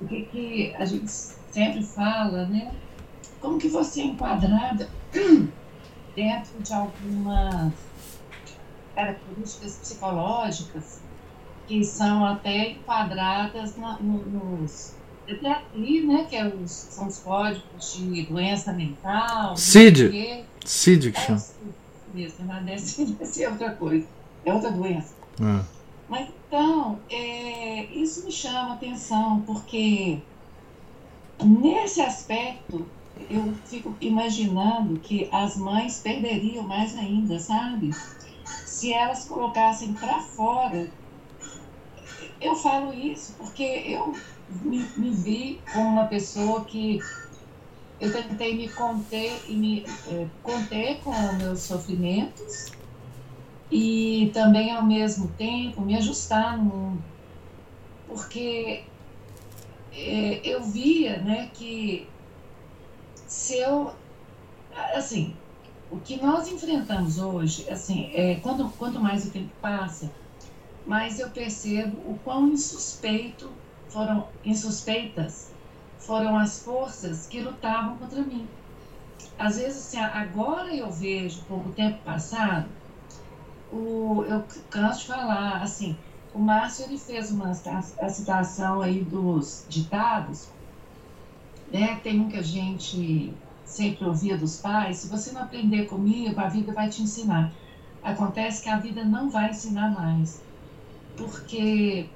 o 0.00 0.06
que, 0.06 0.22
que 0.26 0.74
a 0.76 0.84
gente 0.84 1.10
sempre 1.10 1.82
fala, 1.82 2.46
né? 2.46 2.72
Como 3.40 3.58
que 3.58 3.68
você 3.68 4.02
é 4.02 4.04
enquadrada 4.04 4.88
dentro 6.14 6.62
de 6.62 6.72
algumas 6.72 7.72
características 8.94 9.76
psicológicas 9.76 11.00
que 11.66 11.84
são 11.84 12.24
até 12.24 12.70
enquadradas 12.70 13.76
na, 13.76 13.98
no, 13.98 14.24
nos 14.24 14.94
até 15.28 15.50
aqui, 15.50 16.06
né, 16.06 16.24
que 16.30 16.36
é 16.36 16.46
os, 16.46 16.70
são 16.70 17.08
os 17.08 17.18
códigos 17.18 17.94
de 17.96 18.22
doença 18.26 18.72
mental. 18.72 19.56
CID. 19.56 20.10
CID 20.10 20.44
que 21.12 21.20
chama. 21.20 21.42
É, 22.14 22.20
isso, 22.20 22.42
é 23.20 23.24
CID, 23.24 23.42
é 23.42 23.50
outra 23.50 23.70
coisa. 23.70 24.06
É 24.44 24.52
outra 24.52 24.70
doença. 24.70 25.14
É. 25.40 25.64
Mas 26.08 26.28
então, 26.48 27.00
é, 27.10 27.84
isso 27.86 28.24
me 28.24 28.32
chama 28.32 28.74
atenção, 28.74 29.42
porque 29.46 30.18
nesse 31.42 32.00
aspecto 32.00 32.86
eu 33.30 33.54
fico 33.64 33.94
imaginando 34.00 34.98
que 35.00 35.28
as 35.32 35.56
mães 35.56 36.00
perderiam 36.00 36.62
mais 36.62 36.96
ainda, 36.96 37.38
sabe? 37.38 37.90
Se 38.44 38.92
elas 38.92 39.24
colocassem 39.24 39.92
para 39.94 40.20
fora. 40.20 40.88
Eu 42.40 42.54
falo 42.54 42.92
isso 42.92 43.34
porque 43.38 43.62
eu 43.62 44.14
me, 44.62 44.78
me, 44.96 45.10
vi 45.10 45.60
como 45.72 45.88
uma 45.88 46.04
pessoa 46.04 46.64
que 46.64 47.00
eu 48.00 48.12
tentei 48.12 48.56
me 48.56 48.68
conter 48.68 49.40
e 49.48 49.54
me 49.54 49.86
é, 50.08 50.26
conter 50.42 50.98
com 50.98 51.12
meus 51.34 51.60
sofrimentos 51.60 52.72
e 53.70 54.30
também 54.34 54.70
ao 54.70 54.84
mesmo 54.84 55.28
tempo 55.28 55.80
me 55.80 55.96
ajustar 55.96 56.58
no 56.58 56.64
mundo. 56.64 57.04
Porque 58.06 58.84
é, 59.92 60.40
eu 60.44 60.62
via 60.62 61.18
né, 61.18 61.50
que 61.54 62.06
se 63.26 63.58
eu. 63.58 63.92
Assim, 64.94 65.34
o 65.90 65.98
que 65.98 66.22
nós 66.22 66.48
enfrentamos 66.48 67.18
hoje, 67.18 67.68
assim, 67.70 68.10
é, 68.12 68.34
quando, 68.36 68.68
quanto 68.76 69.00
mais 69.00 69.26
o 69.26 69.30
tempo 69.30 69.50
passa, 69.60 70.12
mais 70.86 71.18
eu 71.18 71.30
percebo 71.30 71.96
o 72.10 72.18
quão 72.22 72.48
insuspeito 72.48 73.50
foram, 73.88 74.28
insuspeitas 74.44 75.50
foram 76.06 76.36
as 76.36 76.62
forças 76.62 77.26
que 77.26 77.40
lutavam 77.40 77.98
contra 77.98 78.22
mim. 78.22 78.48
Às 79.38 79.56
vezes, 79.58 79.86
assim, 79.86 79.98
agora 79.98 80.74
eu 80.74 80.90
vejo, 80.90 81.44
com 81.44 81.56
o 81.56 81.72
tempo 81.72 82.02
passado, 82.04 82.68
o, 83.72 84.24
eu 84.24 84.44
canso 84.70 85.00
de 85.00 85.06
falar, 85.08 85.62
assim, 85.62 85.96
o 86.32 86.38
Márcio 86.38 86.84
ele 86.84 86.98
fez 86.98 87.30
uma 87.30 87.50
a 87.50 88.08
citação 88.08 88.80
aí 88.80 89.04
dos 89.04 89.66
ditados, 89.68 90.48
né? 91.72 91.96
Tem 91.96 92.20
um 92.20 92.28
que 92.28 92.36
a 92.36 92.42
gente 92.42 93.34
sempre 93.64 94.04
ouvia 94.04 94.38
dos 94.38 94.60
pais, 94.60 94.98
se 94.98 95.08
você 95.08 95.32
não 95.32 95.42
aprender 95.42 95.86
comigo, 95.86 96.38
a 96.40 96.48
vida 96.48 96.72
vai 96.72 96.88
te 96.88 97.02
ensinar. 97.02 97.52
Acontece 98.02 98.62
que 98.62 98.68
a 98.68 98.78
vida 98.78 99.04
não 99.04 99.28
vai 99.28 99.50
ensinar 99.50 99.90
mais, 99.90 100.40
porque 101.16 102.15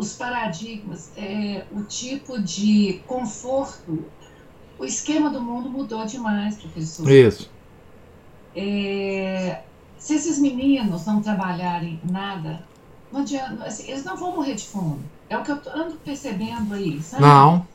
os 0.00 0.14
paradigmas, 0.14 1.12
é, 1.14 1.66
o 1.70 1.82
tipo 1.82 2.40
de 2.40 3.02
conforto, 3.06 4.02
o 4.78 4.84
esquema 4.86 5.28
do 5.28 5.42
mundo 5.42 5.68
mudou 5.68 6.06
demais, 6.06 6.56
professor. 6.56 7.10
Isso. 7.10 7.50
É, 8.56 9.60
se 9.98 10.14
esses 10.14 10.38
meninos 10.38 11.04
não 11.04 11.20
trabalharem 11.20 12.00
nada, 12.10 12.64
não 13.12 13.20
adianta, 13.20 13.64
assim, 13.64 13.90
eles 13.90 14.02
não 14.02 14.16
vão 14.16 14.34
morrer 14.34 14.54
de 14.54 14.66
fome. 14.66 15.04
É 15.28 15.36
o 15.36 15.42
que 15.42 15.50
eu 15.50 15.60
ando 15.74 15.96
percebendo 15.96 16.72
aí, 16.72 17.02
sabe? 17.02 17.22
Não. 17.22 17.68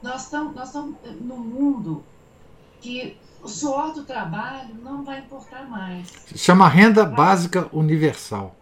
Nós 0.00 0.22
estamos 0.22 0.54
nós 0.54 0.72
num 0.72 1.36
mundo 1.36 2.04
que 2.80 3.16
o 3.42 3.48
suor 3.48 3.92
do 3.92 4.04
trabalho 4.04 4.72
não 4.84 5.02
vai 5.02 5.18
importar 5.18 5.68
mais. 5.68 6.06
Chama 6.36 6.68
renda 6.68 7.04
básica 7.04 7.68
universal. 7.72 8.54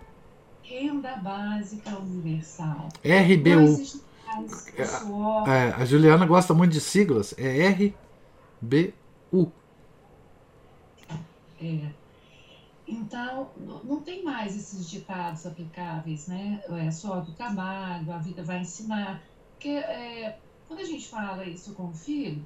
Renda 0.69 1.17
básica 1.17 1.97
universal. 1.99 2.89
RBU. 3.03 4.03
É, 4.77 5.51
é, 5.51 5.73
a 5.75 5.85
Juliana 5.87 6.27
gosta 6.27 6.53
muito 6.53 6.73
de 6.73 6.81
siglas. 6.81 7.35
É 7.39 7.69
RBU. 7.69 9.51
É. 11.59 11.89
Então, 12.87 13.51
não 13.85 14.03
tem 14.03 14.23
mais 14.23 14.55
esses 14.57 14.91
ditados 14.91 15.47
aplicáveis, 15.47 16.27
né? 16.27 16.63
É 16.69 16.91
só 16.91 17.21
do 17.21 17.33
trabalho, 17.33 18.13
a 18.13 18.19
vida 18.19 18.43
vai 18.43 18.61
ensinar. 18.61 19.23
Porque 19.53 19.71
é, 19.71 20.39
quando 20.67 20.81
a 20.81 20.85
gente 20.85 21.09
fala 21.09 21.45
isso 21.47 21.73
com 21.73 21.89
o 21.89 21.95
filho, 21.95 22.45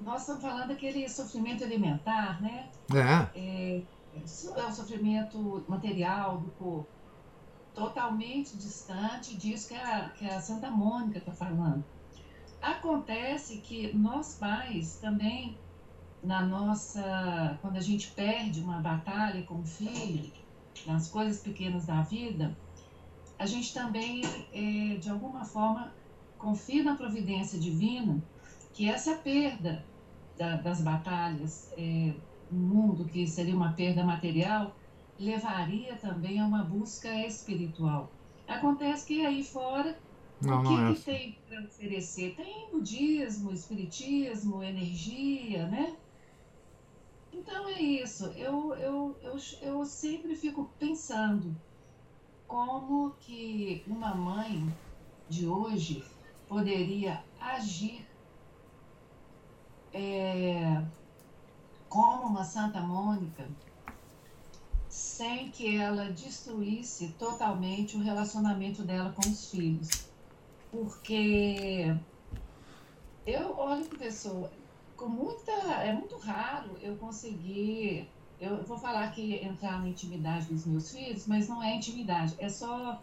nós 0.00 0.20
estamos 0.20 0.42
falando 0.42 0.68
daquele 0.68 1.08
sofrimento 1.08 1.64
alimentar, 1.64 2.40
né? 2.40 2.68
É. 2.94 3.38
É, 3.38 3.82
é 4.16 4.64
o 4.64 4.72
sofrimento 4.72 5.64
material 5.68 6.38
do 6.38 6.50
corpo. 6.52 6.97
Totalmente 7.78 8.56
distante 8.56 9.36
disso 9.36 9.68
que 9.68 9.74
a, 9.74 10.08
que 10.10 10.26
a 10.26 10.40
Santa 10.40 10.70
Mônica 10.70 11.18
está 11.18 11.32
falando. 11.32 11.84
Acontece 12.60 13.58
que 13.58 13.96
nós 13.96 14.34
pais 14.34 14.98
também 15.00 15.56
na 16.22 16.44
nossa. 16.44 17.58
Quando 17.62 17.76
a 17.76 17.80
gente 17.80 18.10
perde 18.10 18.60
uma 18.60 18.80
batalha 18.80 19.42
com 19.44 19.60
o 19.60 19.64
filho, 19.64 20.32
nas 20.86 21.08
coisas 21.08 21.40
pequenas 21.40 21.86
da 21.86 22.02
vida, 22.02 22.56
a 23.38 23.46
gente 23.46 23.72
também, 23.72 24.22
é, 24.52 24.96
de 24.96 25.08
alguma 25.08 25.44
forma, 25.44 25.92
confia 26.36 26.82
na 26.82 26.96
providência 26.96 27.58
divina 27.58 28.20
que 28.72 28.88
essa 28.88 29.14
perda 29.16 29.84
da, 30.36 30.56
das 30.56 30.80
batalhas 30.80 31.72
é, 31.76 32.12
no 32.50 32.58
mundo, 32.58 33.04
que 33.04 33.26
seria 33.26 33.54
uma 33.54 33.72
perda 33.72 34.04
material, 34.04 34.74
levaria 35.18 35.96
também 35.96 36.40
a 36.40 36.46
uma 36.46 36.62
busca 36.62 37.08
espiritual. 37.26 38.10
Acontece 38.46 39.06
que 39.06 39.26
aí 39.26 39.42
fora, 39.42 39.98
não, 40.40 40.62
o 40.62 40.66
que, 40.66 40.74
é 40.74 40.76
que 40.76 40.92
assim. 40.92 41.02
tem 41.02 41.38
para 41.48 41.64
oferecer? 41.64 42.34
Tem 42.36 42.70
budismo, 42.70 43.52
espiritismo, 43.52 44.62
energia, 44.62 45.66
né? 45.66 45.96
Então 47.32 47.68
é 47.68 47.80
isso. 47.80 48.26
Eu, 48.36 48.74
eu, 48.74 49.16
eu, 49.22 49.36
eu 49.62 49.84
sempre 49.84 50.34
fico 50.36 50.70
pensando 50.78 51.54
como 52.46 53.10
que 53.20 53.82
uma 53.86 54.14
mãe 54.14 54.72
de 55.28 55.46
hoje 55.46 56.04
poderia 56.48 57.22
agir 57.38 58.06
é, 59.92 60.82
como 61.88 62.28
uma 62.28 62.44
Santa 62.44 62.80
Mônica 62.80 63.46
sem 64.98 65.48
que 65.50 65.76
ela 65.76 66.10
destruísse 66.10 67.10
totalmente 67.18 67.96
o 67.96 68.00
relacionamento 68.00 68.82
dela 68.82 69.12
com 69.12 69.30
os 69.30 69.48
filhos. 69.48 69.88
Porque 70.72 71.96
eu 73.24 73.56
olho 73.56 73.84
para 73.86 73.98
pessoa, 73.98 74.50
com 74.96 75.08
muita. 75.08 75.52
É 75.52 75.92
muito 75.92 76.18
raro 76.18 76.76
eu 76.82 76.96
conseguir. 76.96 78.10
Eu 78.40 78.64
vou 78.64 78.76
falar 78.76 79.12
que 79.12 79.36
entrar 79.36 79.80
na 79.80 79.88
intimidade 79.88 80.46
dos 80.46 80.66
meus 80.66 80.90
filhos, 80.90 81.26
mas 81.28 81.48
não 81.48 81.62
é 81.62 81.76
intimidade, 81.76 82.34
é 82.38 82.48
só 82.48 83.00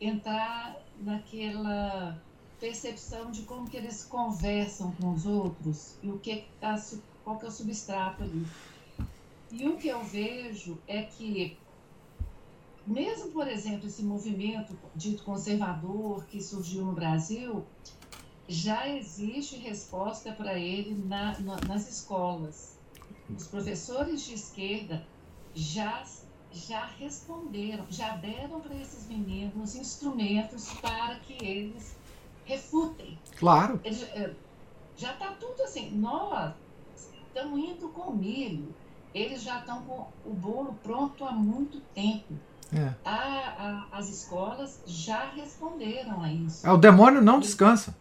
entrar 0.00 0.76
naquela 1.00 2.20
percepção 2.60 3.30
de 3.30 3.42
como 3.42 3.68
que 3.68 3.76
eles 3.76 4.04
conversam 4.04 4.92
com 4.92 5.12
os 5.12 5.26
outros 5.26 5.96
e 6.02 6.10
o 6.10 6.18
que 6.18 6.44
tá, 6.60 6.80
qual 7.24 7.38
que 7.38 7.46
é 7.46 7.48
o 7.48 7.52
substrato 7.52 8.22
ali. 8.22 8.46
E 9.50 9.66
o 9.66 9.76
que 9.76 9.88
eu 9.88 10.02
vejo 10.04 10.78
é 10.86 11.02
que 11.02 11.58
mesmo, 12.86 13.30
por 13.32 13.46
exemplo, 13.46 13.86
esse 13.86 14.02
movimento 14.02 14.76
dito 14.94 15.22
conservador 15.22 16.24
que 16.24 16.40
surgiu 16.40 16.84
no 16.84 16.92
Brasil, 16.92 17.64
já 18.48 18.88
existe 18.88 19.56
resposta 19.56 20.32
para 20.32 20.58
ele 20.58 20.94
na, 21.06 21.38
na, 21.40 21.56
nas 21.66 21.88
escolas. 21.88 22.78
Os 23.28 23.46
professores 23.46 24.22
de 24.22 24.34
esquerda 24.34 25.06
já, 25.54 26.02
já 26.50 26.86
responderam, 26.86 27.86
já 27.90 28.16
deram 28.16 28.60
para 28.60 28.74
esses 28.74 29.06
meninos 29.06 29.74
instrumentos 29.74 30.72
para 30.80 31.16
que 31.20 31.44
eles 31.44 31.94
refutem. 32.46 33.18
Claro. 33.38 33.78
Eles, 33.84 34.02
é, 34.02 34.34
já 34.96 35.12
está 35.12 35.32
tudo 35.32 35.62
assim. 35.62 35.90
Nós 35.90 36.54
estamos 37.26 37.58
indo 37.58 37.90
com 37.90 38.12
milho. 38.12 38.74
Eles 39.14 39.42
já 39.42 39.60
estão 39.60 39.82
com 39.82 40.06
o 40.24 40.34
bolo 40.34 40.74
pronto 40.82 41.24
há 41.24 41.32
muito 41.32 41.80
tempo. 41.94 42.34
É. 42.72 42.94
A, 43.04 43.86
a, 43.92 43.98
as 43.98 44.08
escolas 44.08 44.82
já 44.86 45.30
responderam 45.30 46.22
a 46.22 46.32
isso. 46.32 46.66
É, 46.66 46.70
o 46.70 46.76
demônio 46.76 47.22
não 47.22 47.40
descansa. 47.40 47.96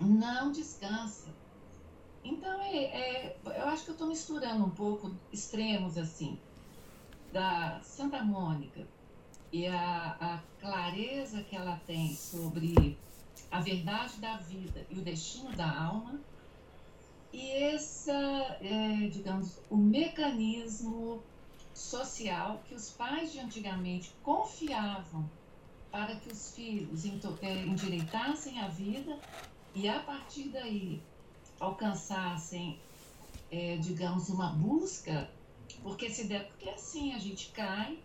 Não 0.00 0.50
descansa. 0.50 1.28
Então, 2.24 2.60
é, 2.60 2.76
é, 2.76 3.36
eu 3.44 3.68
acho 3.68 3.84
que 3.84 3.90
eu 3.90 3.94
estou 3.94 4.08
misturando 4.08 4.64
um 4.64 4.70
pouco 4.70 5.14
extremos 5.32 5.96
assim, 5.96 6.38
da 7.32 7.80
Santa 7.82 8.22
Mônica 8.22 8.86
e 9.52 9.66
a, 9.66 10.16
a 10.20 10.38
clareza 10.60 11.42
que 11.42 11.56
ela 11.56 11.80
tem 11.86 12.14
sobre 12.14 12.98
a 13.50 13.60
verdade 13.60 14.20
da 14.20 14.36
vida 14.36 14.86
e 14.90 14.98
o 14.98 15.02
destino 15.02 15.50
da 15.56 15.70
alma, 15.70 16.20
e 17.32 17.50
essa, 17.50 18.12
é, 18.60 19.08
digamos, 19.08 19.60
o 19.70 19.76
mecanismo 19.76 21.22
social 21.72 22.62
que 22.66 22.74
os 22.74 22.90
pais 22.90 23.32
de 23.32 23.40
antigamente 23.40 24.12
confiavam 24.22 25.30
para 25.90 26.16
que 26.16 26.30
os 26.30 26.54
filhos 26.54 27.04
é, 27.04 27.62
endireitassem 27.62 28.60
a 28.60 28.68
vida 28.68 29.18
e 29.74 29.88
a 29.88 30.00
partir 30.00 30.48
daí 30.48 31.00
alcançassem, 31.58 32.78
é, 33.50 33.76
digamos, 33.76 34.28
uma 34.28 34.52
busca, 34.52 35.30
porque 35.82 36.08
se 36.08 36.24
der, 36.24 36.48
porque 36.48 36.68
assim 36.70 37.12
a 37.12 37.18
gente 37.18 37.50
cai 37.50 37.98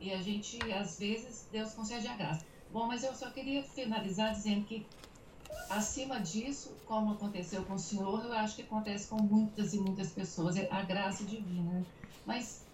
e 0.00 0.12
a 0.12 0.20
gente, 0.20 0.58
às 0.72 0.98
vezes, 0.98 1.46
Deus 1.52 1.72
concede 1.74 2.08
a 2.08 2.16
graça. 2.16 2.44
Bom, 2.72 2.86
mas 2.86 3.04
eu 3.04 3.14
só 3.14 3.30
queria 3.30 3.62
finalizar 3.62 4.32
dizendo 4.32 4.64
que, 4.64 4.86
acima 5.68 6.20
disso, 6.20 6.76
como 6.86 7.12
aconteceu 7.12 7.64
com 7.64 7.74
o 7.74 7.78
senhor, 7.78 8.24
eu 8.24 8.32
acho 8.32 8.56
que 8.56 8.62
acontece 8.62 9.08
com 9.08 9.16
muitas 9.16 9.72
e 9.74 9.78
muitas 9.78 10.10
pessoas, 10.10 10.56
é 10.56 10.68
a 10.70 10.82
graça 10.82 11.24
divina. 11.24 11.72
Né? 11.72 11.84
Mas 12.26 12.64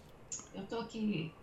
eu 0.53 0.63
estou 0.63 0.81
aqui, 0.81 1.33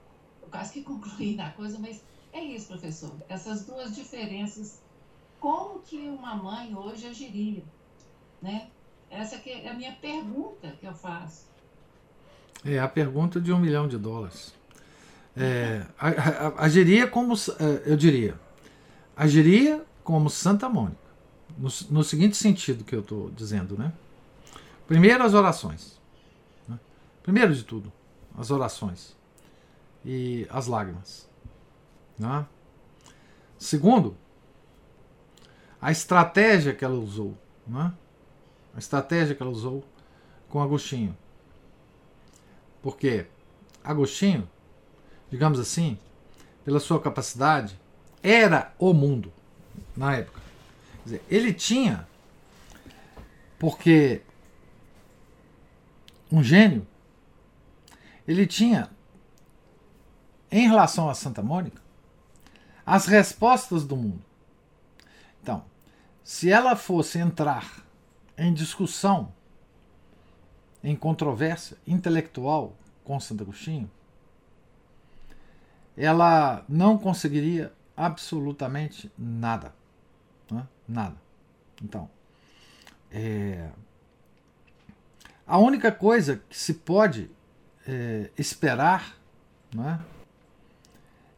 eu 0.43 0.49
quase 0.49 0.73
que 0.73 0.83
concluí 0.85 1.35
na 1.35 1.51
coisa, 1.51 1.79
mas 1.79 2.03
é 2.33 2.41
isso, 2.43 2.69
professor. 2.69 3.13
Essas 3.29 3.65
duas 3.65 3.95
diferenças, 3.95 4.81
como 5.41 5.81
que 5.81 5.97
uma 6.09 6.35
mãe 6.35 6.75
hoje 6.75 7.07
agiria, 7.07 7.63
né? 8.43 8.69
Essa 9.11 9.39
que 9.39 9.51
é 9.51 9.69
a 9.69 9.75
minha 9.75 9.93
pergunta 9.93 10.73
que 10.81 10.87
eu 10.87 10.93
faço. 10.93 11.47
É 12.65 12.79
a 12.79 12.89
pergunta 12.89 13.41
de 13.41 13.53
um 13.53 13.59
milhão 13.59 13.87
de 13.87 13.97
dólares. 13.97 14.53
É, 15.37 15.87
agiria 16.57 17.07
como, 17.07 17.35
é, 17.35 17.93
eu 17.93 17.97
diria, 17.97 18.41
agiria 19.15 19.85
como 20.03 20.31
Santa 20.31 20.69
Mônica, 20.69 21.06
no, 21.57 21.69
no 21.91 22.05
seguinte 22.05 22.37
sentido 22.37 22.85
que 22.85 22.95
eu 22.95 23.01
estou 23.01 23.31
dizendo, 23.31 23.77
né? 23.77 23.93
Primeiro, 24.87 25.25
as 25.25 25.35
orações. 25.35 25.99
Né? 26.69 26.79
Primeiro 27.23 27.55
de 27.55 27.65
tudo, 27.65 27.93
as 28.37 28.51
orações 28.51 29.17
e 30.05 30.47
as 30.51 30.67
lágrimas. 30.67 31.29
Né? 32.19 32.47
Segundo, 33.59 34.17
a 35.81 35.91
estratégia 35.91 36.75
que 36.75 36.85
ela 36.85 36.95
usou. 36.95 37.37
Né? 37.67 37.93
A 38.75 38.79
estratégia 38.79 39.35
que 39.35 39.43
ela 39.43 39.51
usou 39.51 39.85
com 40.49 40.61
Agostinho. 40.61 41.17
Porque 42.81 43.27
Agostinho 43.83 44.49
digamos 45.31 45.59
assim, 45.59 45.99
pela 46.65 46.81
sua 46.81 47.01
capacidade, 47.01 47.79
era 48.23 48.73
o 48.79 48.93
mundo 48.93 49.33
na 49.97 50.17
época. 50.17 50.41
Dizer, 51.07 51.25
ele 51.31 51.55
tinha, 51.55 52.05
porque 53.61 54.23
um 56.33 56.43
gênio, 56.43 56.85
ele 58.27 58.45
tinha, 58.45 58.91
em 60.51 60.67
relação 60.67 61.09
a 61.09 61.15
Santa 61.15 61.45
Mônica, 61.45 61.81
as 62.85 63.07
respostas 63.07 63.85
do 63.85 63.97
mundo. 63.97 64.21
Então, 65.41 65.65
se 66.25 66.51
ela 66.51 66.75
fosse 66.75 67.21
entrar 67.21 67.87
em 68.37 68.53
discussão, 68.53 69.33
em 70.83 70.97
controvérsia 70.97 71.77
intelectual 71.87 72.77
com 73.05 73.21
Santo 73.21 73.45
Agostinho, 73.45 73.89
ela 75.97 76.65
não 76.69 76.99
conseguiria 76.99 77.73
absolutamente 77.97 79.09
nada. 79.17 79.73
Nada. 80.89 81.17
Então, 81.83 82.09
é, 83.11 83.71
a 85.47 85.59
única 85.59 85.91
coisa 85.93 86.43
que 86.49 86.57
se 86.57 86.75
pode 86.75 87.31
é, 87.87 88.31
esperar 88.37 89.17
né, 89.75 90.01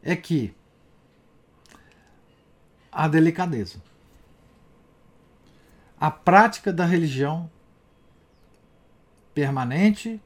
é 0.01 0.15
que 0.15 0.55
a 2.91 3.07
delicadeza, 3.07 3.81
a 5.99 6.09
prática 6.09 6.71
da 6.71 6.85
religião 6.85 7.49
permanente 9.33 10.21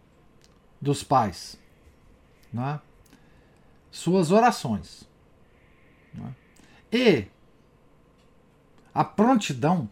dos 0.81 1.03
pais. 1.03 1.59
Né? 2.51 2.79
suas 3.93 4.31
orações. 4.31 5.07
Né? 6.13 6.35
E 6.91 7.27
a 8.93 9.03
prontidão 9.03 9.89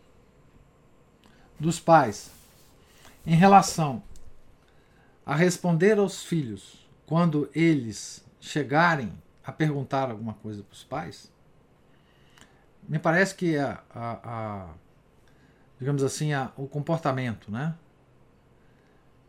dos 1.59 1.79
pais 1.79 2.31
em 3.25 3.35
relação 3.35 4.03
a 5.25 5.35
responder 5.35 5.97
aos 5.97 6.23
filhos 6.23 6.87
quando 7.05 7.49
eles 7.53 8.25
chegarem 8.39 9.11
a 9.43 9.51
perguntar 9.51 10.09
alguma 10.09 10.33
coisa 10.35 10.63
para 10.63 10.73
os 10.73 10.83
pais, 10.83 11.31
me 12.87 12.99
parece 12.99 13.35
que 13.35 13.57
a, 13.57 13.81
a, 13.93 14.19
a 14.23 14.69
digamos 15.79 16.03
assim, 16.03 16.33
a, 16.33 16.51
o 16.55 16.67
comportamento, 16.67 17.51
né? 17.51 17.75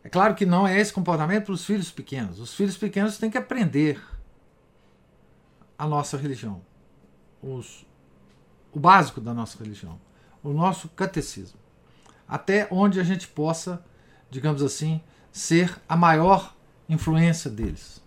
É 0.03 0.09
claro 0.09 0.35
que 0.35 0.45
não 0.45 0.67
é 0.67 0.79
esse 0.79 0.91
comportamento 0.91 1.45
para 1.45 1.53
os 1.53 1.65
filhos 1.65 1.89
pequenos. 1.89 2.39
Os 2.39 2.53
filhos 2.53 2.77
pequenos 2.77 3.17
têm 3.17 3.31
que 3.31 3.37
aprender 3.37 4.03
a 5.77 5.87
nossa 5.87 6.17
religião, 6.17 6.61
os, 7.41 7.85
o 8.73 8.79
básico 8.79 9.21
da 9.21 9.33
nossa 9.33 9.57
religião, 9.57 9.99
o 10.43 10.51
nosso 10.51 10.89
catecismo, 10.89 11.59
até 12.27 12.67
onde 12.71 12.99
a 12.99 13.03
gente 13.03 13.27
possa, 13.27 13.83
digamos 14.29 14.61
assim, 14.61 15.01
ser 15.31 15.79
a 15.87 15.95
maior 15.95 16.55
influência 16.89 17.49
deles. 17.49 18.01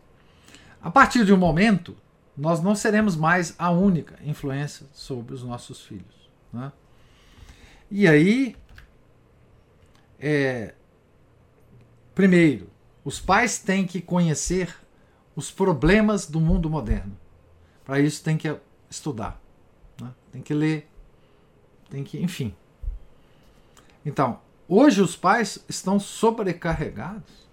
A 0.82 0.90
partir 0.90 1.24
de 1.24 1.32
um 1.32 1.36
momento, 1.36 1.96
nós 2.36 2.60
não 2.60 2.74
seremos 2.74 3.16
mais 3.16 3.54
a 3.58 3.70
única 3.70 4.18
influência 4.24 4.86
sobre 4.92 5.34
os 5.34 5.42
nossos 5.42 5.80
filhos. 5.80 6.30
Né? 6.52 6.70
E 7.90 8.06
aí, 8.06 8.56
é, 10.18 10.74
primeiro, 12.14 12.70
os 13.04 13.20
pais 13.20 13.58
têm 13.58 13.86
que 13.86 14.00
conhecer 14.00 14.76
os 15.34 15.50
problemas 15.50 16.26
do 16.26 16.40
mundo 16.40 16.68
moderno. 16.68 17.16
Para 17.84 18.00
isso 18.00 18.22
tem 18.22 18.36
que 18.36 18.54
estudar? 18.90 19.40
Tem 20.36 20.42
que 20.42 20.54
ler, 20.54 20.86
tem 21.88 22.04
que, 22.04 22.22
enfim. 22.22 22.54
Então, 24.04 24.38
hoje 24.68 25.00
os 25.00 25.16
pais 25.16 25.64
estão 25.66 25.98
sobrecarregados 25.98 27.48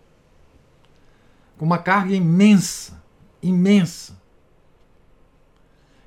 com 1.58 1.64
uma 1.64 1.78
carga 1.78 2.14
imensa, 2.14 3.02
imensa, 3.42 4.22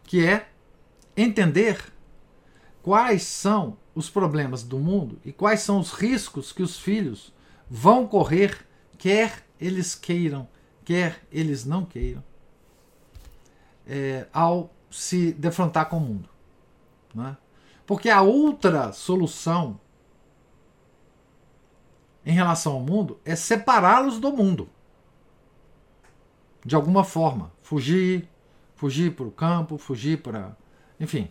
que 0.05 0.23
é 0.25 0.49
entender 1.17 1.83
quais 2.83 3.23
são 3.23 3.79
os 3.95 4.11
problemas 4.11 4.63
do 4.63 4.79
mundo 4.79 5.19
e 5.25 5.33
quais 5.33 5.61
são 5.61 5.81
os 5.81 5.93
riscos 5.93 6.53
que 6.53 6.63
os 6.63 6.79
filhos 6.79 7.33
vão 7.71 8.07
correr, 8.07 8.67
quer 8.99 9.47
eles 9.59 9.95
queiram, 9.95 10.47
quer 10.85 11.23
eles 11.33 11.65
não 11.65 11.87
queiram 11.87 12.23
é, 13.87 14.27
ao 14.31 14.71
se 14.91 15.33
defrontar 15.33 15.89
com 15.89 15.97
o 15.97 16.01
mundo. 16.01 16.36
Né? 17.17 17.35
Porque 17.87 18.11
a 18.11 18.21
outra 18.21 18.93
solução 18.93 19.81
em 22.25 22.33
relação 22.33 22.75
ao 22.75 22.81
mundo 22.81 23.19
é 23.25 23.35
separá-los 23.35 24.21
do 24.21 24.31
mundo. 24.31 24.69
De 26.65 26.75
alguma 26.75 27.05
forma. 27.05 27.51
Fugir, 27.63 28.29
fugir 28.75 29.15
para 29.15 29.25
o 29.25 29.31
campo, 29.31 29.79
fugir 29.79 30.21
para. 30.21 30.55
Enfim, 31.01 31.31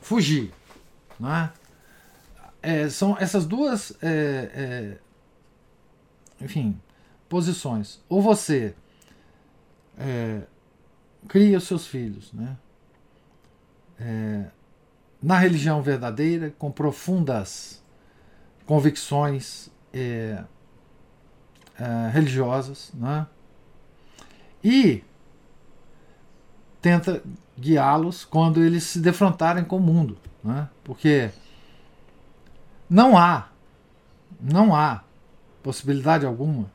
fugir. 0.00 0.52
Né? 1.20 1.52
É, 2.62 2.88
são 2.88 3.16
essas 3.18 3.44
duas. 3.44 3.92
É, 4.00 4.98
é, 6.40 6.44
enfim, 6.44 6.80
posições. 7.28 8.00
Ou 8.08 8.22
você 8.22 8.74
é, 9.98 10.42
cria 11.28 11.58
os 11.58 11.64
seus 11.64 11.86
filhos 11.86 12.32
né? 12.32 12.56
Na 15.22 15.38
religião 15.38 15.80
verdadeira, 15.82 16.52
com 16.58 16.70
profundas 16.70 17.82
convicções 18.66 19.70
é, 19.92 20.42
é, 21.78 22.10
religiosas, 22.12 22.90
né? 22.94 23.26
e 24.62 25.02
tenta 26.80 27.22
guiá-los 27.58 28.24
quando 28.24 28.62
eles 28.62 28.84
se 28.84 29.00
defrontarem 29.00 29.64
com 29.64 29.76
o 29.76 29.80
mundo, 29.80 30.18
né? 30.42 30.68
porque 30.82 31.30
não 32.88 33.16
há, 33.16 33.48
não 34.40 34.74
há 34.74 35.04
possibilidade 35.62 36.26
alguma 36.26 36.70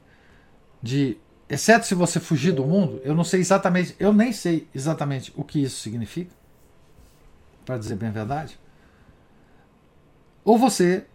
de, 0.81 1.17
exceto 1.49 1.85
se 1.85 1.95
você 1.95 2.19
fugir 2.19 2.53
do 2.53 2.65
mundo, 2.65 3.01
eu 3.03 3.13
não 3.13 3.23
sei 3.23 3.39
exatamente, 3.39 3.95
eu 3.99 4.13
nem 4.13 4.31
sei 4.31 4.67
exatamente 4.73 5.33
o 5.35 5.43
que 5.43 5.61
isso 5.61 5.81
significa, 5.81 6.33
para 7.67 7.77
dizer 7.77 7.97
bem 7.97 8.07
a 8.07 8.13
verdade, 8.13 8.57
ou 10.45 10.57
você 10.57 11.05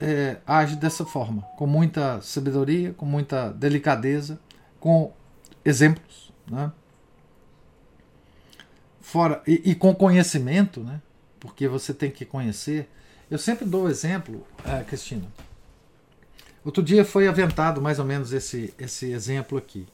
é, 0.00 0.38
age 0.46 0.76
dessa 0.76 1.04
forma, 1.04 1.42
com 1.58 1.66
muita 1.66 2.22
sabedoria, 2.22 2.94
com 2.94 3.04
muita 3.04 3.50
delicadeza, 3.50 4.40
com 4.80 5.12
exemplos, 5.62 6.32
né? 6.50 6.72
Fora, 9.02 9.42
e, 9.46 9.72
e, 9.72 9.74
com 9.74 9.94
conhecimento, 9.94 10.80
né? 10.80 11.02
porque 11.38 11.68
você 11.68 11.92
tem 11.92 12.10
que 12.10 12.24
conhecer. 12.24 12.88
Eu 13.30 13.38
sempre 13.38 13.66
dou 13.66 13.90
exemplo, 13.90 14.46
é, 14.64 14.82
Cristina. 14.84 15.26
Outro 16.64 16.82
dia 16.82 17.04
foi 17.04 17.28
aventado 17.28 17.82
mais 17.82 17.98
ou 17.98 18.04
menos 18.06 18.32
esse, 18.32 18.72
esse 18.78 19.10
exemplo 19.10 19.58
aqui. 19.58 19.86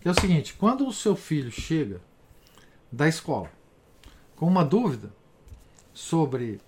Que 0.00 0.08
é 0.08 0.10
o 0.10 0.18
seguinte: 0.18 0.54
quando 0.54 0.86
o 0.86 0.92
seu 0.92 1.16
filho 1.16 1.50
chega 1.50 2.00
da 2.90 3.08
escola 3.08 3.50
com 4.36 4.46
uma 4.46 4.64
dúvida 4.64 5.10
sobre 6.00 6.60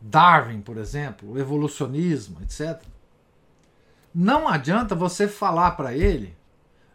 Darwin, 0.00 0.62
por 0.62 0.78
exemplo, 0.78 1.38
evolucionismo, 1.38 2.40
etc. 2.42 2.82
Não 4.14 4.48
adianta 4.48 4.94
você 4.94 5.28
falar 5.28 5.72
para 5.72 5.94
ele, 5.94 6.34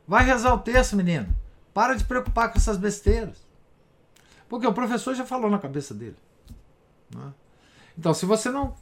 vai 0.08 0.26
rezar 0.26 0.54
o 0.54 0.60
texto, 0.60 0.96
menino. 0.96 1.34
Para 1.72 1.94
de 1.94 2.04
preocupar 2.04 2.52
com 2.52 2.58
essas 2.58 2.78
besteiras. 2.78 3.48
Porque 4.50 4.66
o 4.66 4.74
professor 4.74 5.14
já 5.14 5.24
falou 5.24 5.52
na 5.52 5.60
cabeça 5.60 5.94
dele. 5.94 6.18
Né? 7.16 7.32
Então, 7.98 8.14
se 8.14 8.26
você 8.26 8.50
não 8.50 8.76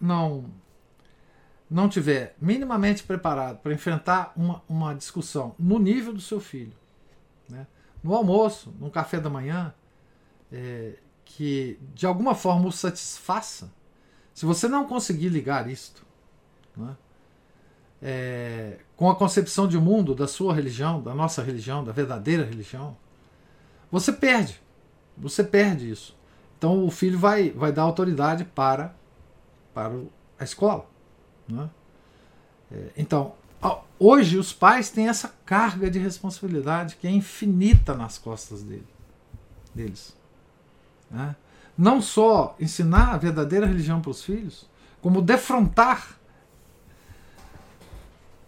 não 0.00 0.50
não 1.70 1.88
tiver 1.88 2.36
minimamente 2.40 3.04
preparado 3.04 3.58
para 3.58 3.72
enfrentar 3.72 4.32
uma, 4.36 4.62
uma 4.68 4.94
discussão 4.94 5.54
no 5.58 5.78
nível 5.78 6.12
do 6.12 6.20
seu 6.20 6.40
filho, 6.40 6.74
né? 7.48 7.66
no 8.02 8.14
almoço, 8.14 8.74
no 8.78 8.90
café 8.90 9.20
da 9.20 9.30
manhã, 9.30 9.72
é, 10.52 10.94
que 11.24 11.78
de 11.94 12.06
alguma 12.06 12.34
forma 12.34 12.68
o 12.68 12.72
satisfaça, 12.72 13.72
se 14.34 14.44
você 14.44 14.68
não 14.68 14.86
conseguir 14.86 15.28
ligar 15.28 15.68
isto 15.68 16.04
né, 16.76 16.96
é, 18.02 18.78
com 18.96 19.08
a 19.10 19.14
concepção 19.14 19.66
de 19.66 19.78
mundo 19.78 20.14
da 20.14 20.26
sua 20.26 20.54
religião, 20.54 21.02
da 21.02 21.14
nossa 21.14 21.42
religião, 21.42 21.84
da 21.84 21.92
verdadeira 21.92 22.44
religião, 22.44 22.96
você 23.90 24.12
perde. 24.12 24.60
Você 25.16 25.44
perde 25.44 25.90
isso. 25.90 26.16
Então 26.58 26.84
o 26.86 26.90
filho 26.90 27.18
vai, 27.18 27.50
vai 27.50 27.72
dar 27.72 27.82
autoridade 27.82 28.44
para, 28.44 28.94
para 29.74 29.94
a 30.38 30.44
escola. 30.44 30.86
Né? 31.48 31.68
É, 32.70 32.90
então, 32.96 33.34
hoje 33.98 34.38
os 34.38 34.52
pais 34.52 34.90
têm 34.90 35.08
essa 35.08 35.34
carga 35.44 35.90
de 35.90 35.98
responsabilidade 35.98 36.96
que 36.96 37.06
é 37.06 37.10
infinita 37.10 37.94
nas 37.94 38.18
costas 38.18 38.62
dele, 38.62 38.86
deles. 39.74 40.16
Né? 41.12 41.36
Não 41.76 42.00
só 42.00 42.56
ensinar 42.58 43.12
a 43.12 43.18
verdadeira 43.18 43.66
religião 43.66 44.00
para 44.00 44.10
os 44.10 44.24
filhos, 44.24 44.68
como 45.00 45.20
defrontar, 45.20 46.18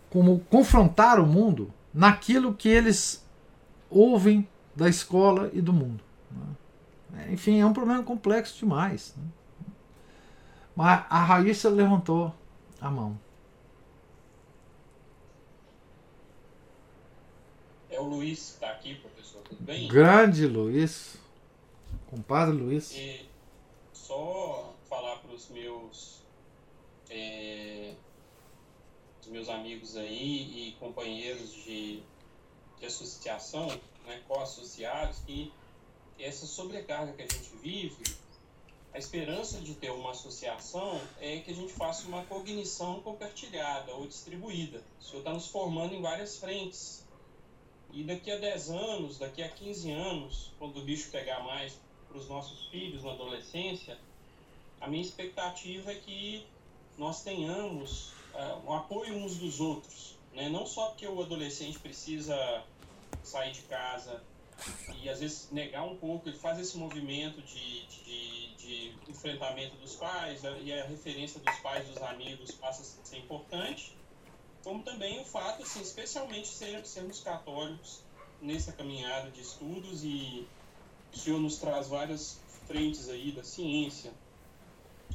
como 0.09 0.41
confrontar 0.51 1.21
o 1.21 1.27
mundo 1.27 1.73
naquilo 1.93 2.55
que 2.55 2.69
eles 2.69 3.25
ouvem 3.91 4.49
da 4.75 4.89
escola 4.89 5.51
e 5.53 5.61
do 5.61 5.73
mundo. 5.73 6.03
Né? 7.11 7.29
Enfim, 7.33 7.61
é 7.61 7.67
um 7.67 7.73
problema 7.73 8.03
complexo 8.03 8.59
demais. 8.59 9.15
Né? 9.17 9.25
Mas 10.75 11.05
a 11.09 11.23
Raíssa 11.23 11.69
levantou 11.69 12.35
a 12.81 12.91
mão. 12.91 13.19
É 17.91 18.01
o 18.01 18.05
Luiz 18.05 18.39
que 18.39 18.45
está 18.55 18.71
aqui, 18.71 18.95
professor, 18.97 19.41
tudo 19.43 19.63
bem? 19.63 19.87
Grande 19.87 20.49
Luiz. 20.49 21.17
Compadre 22.15 22.57
Luiz. 22.57 22.93
E 22.93 23.29
só 23.93 24.73
falar 24.89 25.17
para 25.17 25.35
os 25.35 25.49
meus 25.49 26.23
é, 27.11 27.95
meus 29.27 29.49
amigos 29.49 29.97
aí 29.97 30.69
e 30.69 30.73
companheiros 30.79 31.53
de, 31.53 32.01
de 32.79 32.87
associação, 32.87 33.67
né, 34.07 34.23
co-associados, 34.29 35.19
que 35.27 35.53
essa 36.17 36.47
sobrecarga 36.47 37.13
que 37.15 37.23
a 37.23 37.27
gente 37.27 37.51
vive, 37.61 38.05
a 38.93 38.99
esperança 38.99 39.61
de 39.61 39.75
ter 39.75 39.91
uma 39.91 40.13
associação 40.13 41.01
é 41.21 41.41
que 41.41 41.51
a 41.51 41.55
gente 41.55 41.73
faça 41.73 42.07
uma 42.07 42.25
cognição 42.27 43.01
compartilhada 43.01 43.93
ou 43.93 44.07
distribuída. 44.07 44.85
O 45.01 45.03
senhor 45.03 45.19
está 45.19 45.33
nos 45.33 45.49
formando 45.49 45.97
em 45.97 46.01
várias 46.01 46.37
frentes. 46.37 47.05
E 47.93 48.05
daqui 48.05 48.31
a 48.31 48.39
10 48.39 48.71
anos, 48.71 49.19
daqui 49.19 49.43
a 49.43 49.49
15 49.49 49.91
anos, 49.91 50.53
quando 50.61 50.77
o 50.77 50.85
bicho 50.85 51.11
pegar 51.11 51.43
mais, 51.43 51.77
para 52.15 52.21
os 52.21 52.29
nossos 52.29 52.67
filhos 52.67 53.03
na 53.03 53.11
adolescência, 53.11 53.99
a 54.81 54.87
minha 54.87 55.03
expectativa 55.03 55.91
é 55.91 55.97
que 55.97 56.47
nós 56.97 57.25
tenhamos 57.25 58.13
uh, 58.33 58.65
um 58.65 58.73
apoio 58.73 59.17
uns 59.17 59.37
dos 59.37 59.61
outros. 59.61 60.15
Né? 60.33 60.49
Não 60.49 60.65
só 60.65 60.91
porque 60.91 61.09
o 61.09 61.21
adolescente 61.21 61.77
precisa 61.81 62.63
sair 63.25 63.51
de 63.51 63.63
casa 63.63 64.23
e 65.03 65.09
às 65.09 65.19
vezes 65.19 65.49
negar 65.51 65.83
um 65.83 65.97
pouco, 65.97 66.29
ele 66.29 66.39
faz 66.39 66.61
esse 66.61 66.77
movimento 66.77 67.43
de, 67.43 67.85
de, 67.87 68.55
de 68.55 68.95
enfrentamento 69.09 69.75
dos 69.79 69.97
pais 69.97 70.43
e 70.63 70.73
a 70.73 70.85
referência 70.85 71.41
dos 71.41 71.57
pais, 71.57 71.89
dos 71.89 72.01
amigos 72.01 72.53
passa 72.53 72.83
a 72.83 73.05
ser 73.05 73.19
importante, 73.19 73.93
como 74.63 74.85
também 74.85 75.21
o 75.21 75.25
fato, 75.25 75.65
assim, 75.65 75.81
especialmente 75.81 76.47
ser, 76.47 76.87
sermos 76.87 77.21
católicos 77.21 78.05
nessa 78.41 78.71
caminhada 78.71 79.33
de 79.33 79.41
estudos 79.41 80.05
e 80.05 80.47
o 81.15 81.19
senhor 81.19 81.41
nos 81.41 81.59
traz 81.59 81.89
várias 81.89 82.41
frentes 82.67 83.09
aí 83.09 83.31
da 83.31 83.45
ciência, 83.45 84.13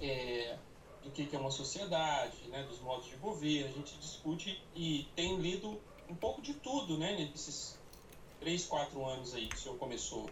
é, 0.02 0.58
do 1.04 1.12
que, 1.12 1.26
que 1.26 1.36
é 1.36 1.40
uma 1.40 1.52
sociedade, 1.52 2.38
né, 2.48 2.64
dos 2.64 2.80
modos 2.80 3.08
de 3.08 3.16
governo, 3.18 3.70
a 3.70 3.74
gente 3.74 3.98
discute 3.98 4.62
e 4.76 5.08
tem 5.16 5.38
lido 5.38 5.80
um 6.10 6.16
pouco 6.16 6.42
de 6.42 6.54
tudo, 6.54 6.98
né, 6.98 7.16
nesses 7.18 7.78
três, 8.40 8.66
quatro 8.66 9.06
anos 9.06 9.34
aí 9.34 9.48
que 9.48 9.56
o 9.56 9.60
senhor 9.60 9.78
começou. 9.78 10.30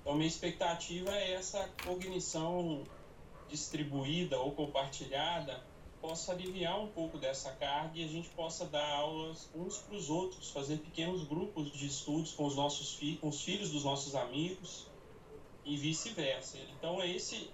Então, 0.00 0.14
minha 0.14 0.28
expectativa 0.28 1.10
é 1.16 1.32
essa 1.32 1.68
cognição 1.84 2.82
distribuída 3.48 4.38
ou 4.38 4.52
compartilhada 4.52 5.62
possa 6.00 6.32
aliviar 6.32 6.78
um 6.78 6.88
pouco 6.88 7.16
dessa 7.16 7.50
carga 7.52 7.98
e 7.98 8.04
a 8.04 8.08
gente 8.08 8.28
possa 8.30 8.66
dar 8.66 8.86
aulas 8.86 9.48
uns 9.54 9.78
para 9.78 9.96
os 9.96 10.10
outros, 10.10 10.50
fazer 10.50 10.76
pequenos 10.78 11.24
grupos 11.24 11.72
de 11.72 11.86
estudos 11.86 12.32
com 12.32 12.44
os 12.44 12.54
nossos 12.54 12.94
filhos, 12.94 13.20
com 13.20 13.28
os 13.28 13.40
filhos 13.40 13.70
dos 13.70 13.84
nossos 13.84 14.14
amigos, 14.14 14.86
e 15.64 15.76
vice-versa. 15.76 16.58
Então 16.76 17.00
é 17.00 17.10
esse 17.10 17.50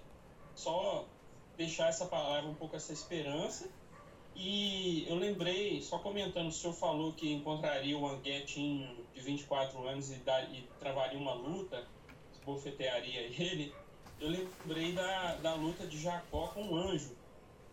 só 0.55 1.05
deixar 1.57 1.89
essa 1.89 2.05
palavra 2.05 2.49
um 2.49 2.55
pouco 2.55 2.75
essa 2.75 2.93
esperança. 2.93 3.69
E 4.35 5.05
eu 5.07 5.15
lembrei, 5.15 5.81
só 5.81 5.99
comentando, 5.99 6.47
o 6.47 6.51
senhor 6.51 6.73
falou 6.73 7.13
que 7.13 7.31
encontraria 7.31 7.97
o 7.97 8.07
Anguetin 8.07 8.97
de 9.13 9.21
24 9.21 9.87
anos 9.87 10.11
e, 10.11 10.15
dar, 10.15 10.43
e 10.53 10.67
travaria 10.79 11.19
uma 11.19 11.33
luta, 11.33 11.85
bofetearia 12.45 13.21
ele. 13.21 13.73
Eu 14.19 14.29
lembrei 14.29 14.93
da, 14.93 15.35
da 15.35 15.53
luta 15.55 15.85
de 15.85 15.99
Jacó 15.99 16.47
com 16.47 16.69
o 16.69 16.75
anjo, 16.75 17.15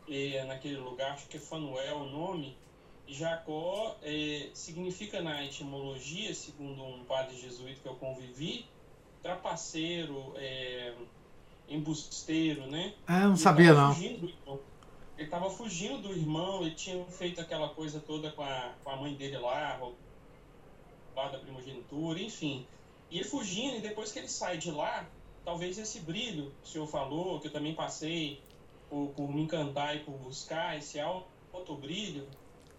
é, 0.09 0.43
naquele 0.45 0.79
lugar, 0.79 1.13
acho 1.13 1.29
que 1.29 1.37
é 1.37 1.41
Fanuel 1.41 1.99
o 1.99 2.11
nome. 2.11 2.57
Jacó 3.07 3.97
é, 4.03 4.51
significa 4.53 5.23
na 5.23 5.45
etimologia, 5.45 6.35
segundo 6.35 6.83
um 6.83 7.05
padre 7.05 7.37
jesuíta 7.39 7.81
que 7.81 7.89
eu 7.89 7.95
convivi, 7.95 8.67
trapaceiro, 9.23 10.33
é, 10.37 10.95
embusteiro, 11.69 12.67
né? 12.67 12.95
Ah, 13.07 13.29
não 13.29 13.37
sabia 13.37 13.73
não. 13.75 13.93
Ele 13.93 15.27
estava 15.27 15.51
fugindo 15.51 15.99
do 15.99 16.13
irmão, 16.13 16.63
ele 16.63 16.75
tinha 16.75 17.05
feito 17.07 17.41
aquela 17.41 17.69
coisa 17.71 17.99
toda 18.01 18.31
com 18.31 18.43
a, 18.43 18.73
com 18.85 18.91
a 18.91 18.97
mãe 18.97 19.15
dele 19.15 19.37
lá, 19.39 19.81
lá 21.17 21.29
da 21.29 21.39
primogenitura, 21.39 22.21
enfim. 22.21 22.65
E 23.11 23.19
ele 23.19 23.25
fugindo, 23.25 23.77
e 23.77 23.81
depois 23.81 24.13
que 24.13 24.21
ele 24.21 24.29
sai 24.29 24.59
de 24.59 24.71
lá, 24.71 25.09
talvez 25.45 25.77
esse 25.77 26.01
brilho 26.01 26.53
que 26.63 26.69
o 26.69 26.73
senhor 26.73 26.87
falou, 26.87 27.41
que 27.41 27.49
eu 27.49 27.53
também 27.53 27.75
passei 27.75 28.41
por, 28.89 29.09
por 29.17 29.29
me 29.29 29.43
encantar 29.43 29.97
e 29.97 30.01
por 30.01 30.13
buscar, 30.13 30.79
esse 30.79 31.01
alto 31.01 31.75
brilho, 31.75 32.29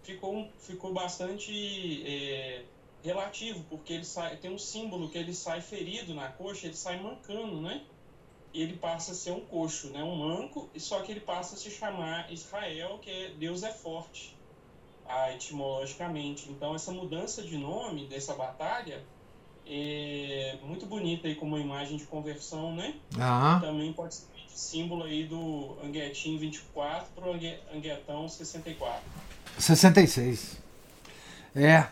ficou, 0.02 0.48
ficou 0.58 0.94
bastante 0.94 2.04
é, 2.08 2.64
relativo, 3.04 3.64
porque 3.70 3.94
ele 3.94 4.06
sai, 4.06 4.38
tem 4.38 4.52
um 4.52 4.58
símbolo 4.58 5.10
que 5.10 5.18
ele 5.18 5.34
sai 5.34 5.62
ferido 5.62 6.14
na 6.14 6.28
coxa, 6.30 6.68
ele 6.68 6.76
sai 6.76 7.02
mancando, 7.02 7.62
né? 7.62 7.82
ele 8.54 8.74
passa 8.78 9.12
a 9.12 9.16
ser 9.16 9.32
um 9.32 9.42
coxo, 9.42 9.90
né, 9.90 10.04
um 10.04 10.16
manco, 10.16 10.70
só 10.78 11.02
que 11.02 11.12
ele 11.12 11.20
passa 11.20 11.56
a 11.56 11.58
se 11.58 11.70
chamar 11.70 12.32
Israel, 12.32 13.00
que 13.02 13.10
é 13.10 13.30
Deus 13.38 13.64
é 13.64 13.72
forte, 13.72 14.36
ah, 15.08 15.32
etimologicamente. 15.32 16.50
Então 16.50 16.74
essa 16.74 16.92
mudança 16.92 17.44
de 17.44 17.58
nome 17.58 18.08
dessa 18.08 18.34
batalha 18.34 19.04
é 19.68 20.58
muito 20.64 20.86
bonita 20.88 21.28
aí 21.28 21.36
como 21.36 21.56
uma 21.56 21.64
imagem 21.64 21.98
de 21.98 22.06
conversão, 22.06 22.76
né? 22.76 22.96
Também 23.60 23.94
pode 23.94 24.16
ser 24.16 24.26
símbolo 24.48 25.04
aí 25.04 25.26
do 25.26 25.78
Anguetim 25.84 26.38
24 26.38 27.12
para 27.14 27.30
o 27.30 27.34
Anguetão 27.74 28.28
64. 28.28 29.02
66. 29.58 30.58
É. 31.56 31.88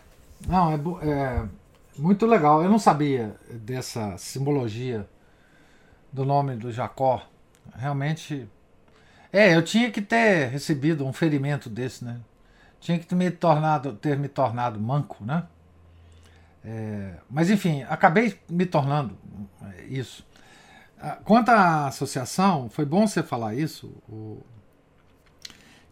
Não, 0.45 0.71
é, 0.71 1.09
é 1.09 1.49
muito 1.97 2.25
legal. 2.25 2.61
Eu 2.61 2.69
não 2.69 2.79
sabia 2.79 3.35
dessa 3.49 4.17
simbologia 4.17 5.07
do 6.11 6.25
nome 6.25 6.55
do 6.55 6.71
Jacó. 6.71 7.25
Realmente. 7.75 8.47
É, 9.31 9.55
eu 9.55 9.63
tinha 9.63 9.91
que 9.91 10.01
ter 10.01 10.47
recebido 10.49 11.05
um 11.05 11.13
ferimento 11.13 11.69
desse, 11.69 12.03
né? 12.03 12.19
Tinha 12.79 12.97
que 12.97 13.05
ter 13.05 13.15
me 13.15 13.29
tornado, 13.29 13.93
ter 13.93 14.17
me 14.17 14.27
tornado 14.27 14.79
manco, 14.79 15.23
né? 15.23 15.45
É, 16.63 17.15
mas 17.29 17.49
enfim, 17.49 17.83
acabei 17.83 18.39
me 18.49 18.65
tornando 18.65 19.17
isso. 19.87 20.25
Ah, 20.99 21.17
quanto 21.23 21.49
à 21.49 21.87
associação, 21.87 22.69
foi 22.69 22.83
bom 22.83 23.07
você 23.07 23.21
falar 23.21 23.53
isso, 23.53 23.87
o, 24.09 24.43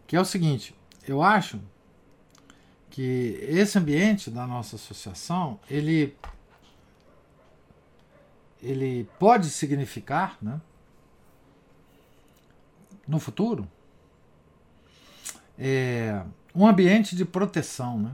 que 0.06 0.16
é 0.16 0.20
o 0.20 0.24
seguinte, 0.24 0.74
eu 1.06 1.22
acho 1.22 1.60
que 2.96 3.38
esse 3.42 3.78
ambiente 3.78 4.30
da 4.30 4.46
nossa 4.46 4.76
associação, 4.76 5.60
ele 5.68 6.16
ele 8.62 9.06
pode 9.18 9.50
significar, 9.50 10.38
né, 10.40 10.58
no 13.06 13.20
futuro, 13.20 13.70
é, 15.58 16.22
um 16.54 16.66
ambiente 16.66 17.14
de 17.14 17.26
proteção, 17.26 17.98
né? 18.00 18.12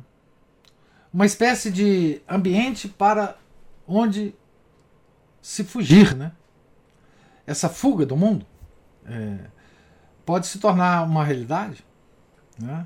uma 1.15 1.27
espécie 1.27 1.71
de 1.71 2.21
ambiente 2.29 2.89
para 2.89 3.39
onde 3.87 4.35
se 5.41 5.63
fugir, 5.63 6.13
né? 6.17 6.33
essa 7.47 7.69
fuga 7.69 8.05
do 8.05 8.17
mundo 8.17 8.45
é, 9.07 9.47
pode 10.27 10.49
se 10.49 10.59
tornar 10.59 11.05
uma 11.05 11.25
realidade 11.25 11.85
né? 12.59 12.85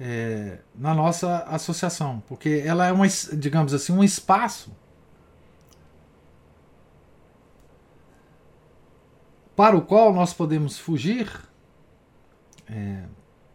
É, 0.00 0.60
na 0.74 0.94
nossa 0.94 1.40
associação, 1.40 2.22
porque 2.26 2.62
ela 2.64 2.86
é 2.86 2.92
uma, 2.92 3.06
digamos 3.34 3.74
assim, 3.74 3.92
um 3.92 4.02
espaço 4.02 4.74
para 9.54 9.76
o 9.76 9.82
qual 9.82 10.10
nós 10.14 10.32
podemos 10.32 10.78
fugir 10.78 11.30
é, 12.66 13.04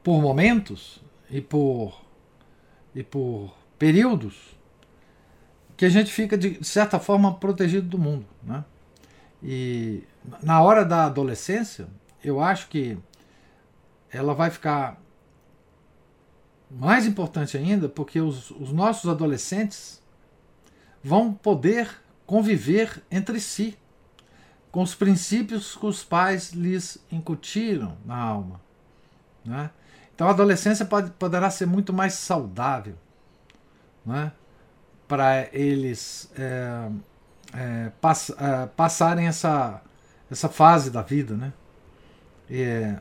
por 0.03 0.21
momentos 0.21 1.01
e 1.31 1.41
por, 1.41 1.99
e 2.93 3.01
por 3.01 3.57
períodos 3.79 4.55
que 5.75 5.83
a 5.83 5.89
gente 5.89 6.13
fica, 6.13 6.37
de 6.37 6.63
certa 6.63 6.99
forma, 6.99 7.33
protegido 7.33 7.87
do 7.87 7.97
mundo. 7.97 8.27
Né? 8.43 8.63
E 9.41 10.03
na 10.43 10.61
hora 10.61 10.85
da 10.85 11.05
adolescência, 11.05 11.87
eu 12.23 12.39
acho 12.39 12.67
que 12.69 12.97
ela 14.11 14.35
vai 14.35 14.51
ficar 14.51 15.01
mais 16.77 17.05
importante 17.05 17.57
ainda, 17.57 17.87
porque 17.87 18.19
os, 18.19 18.51
os 18.51 18.71
nossos 18.73 19.09
adolescentes 19.09 20.01
vão 21.01 21.33
poder 21.33 21.89
conviver 22.25 23.01
entre 23.09 23.39
si 23.39 23.77
com 24.71 24.81
os 24.81 24.93
princípios 24.93 25.73
que 25.73 25.85
os 25.85 26.03
pais 26.03 26.51
lhes 26.51 26.97
incutiram 27.09 27.95
na 28.05 28.17
alma. 28.17 28.59
Né? 29.45 29.69
Então 30.13 30.27
a 30.27 30.31
adolescência 30.31 30.85
pode, 30.85 31.11
poderá 31.11 31.49
ser 31.49 31.65
muito 31.65 31.93
mais 31.93 32.13
saudável 32.15 32.95
né? 34.05 34.33
para 35.07 35.47
eles 35.53 36.29
é, 36.37 36.89
é, 37.53 37.91
pass, 38.01 38.31
é, 38.31 38.65
passarem 38.65 39.27
essa, 39.27 39.81
essa 40.29 40.49
fase 40.49 40.91
da 40.91 41.01
vida. 41.01 41.35
Né? 41.35 41.53
É, 42.49 42.99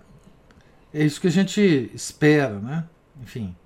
é 0.92 1.04
isso 1.04 1.20
que 1.20 1.26
a 1.26 1.32
gente 1.32 1.90
espera. 1.92 2.60
Né? 2.60 2.84
Enfim. 3.20 3.56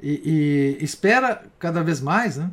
E, 0.00 0.76
e 0.80 0.84
espera 0.84 1.44
cada 1.58 1.82
vez 1.82 2.00
mais 2.00 2.36
né? 2.36 2.50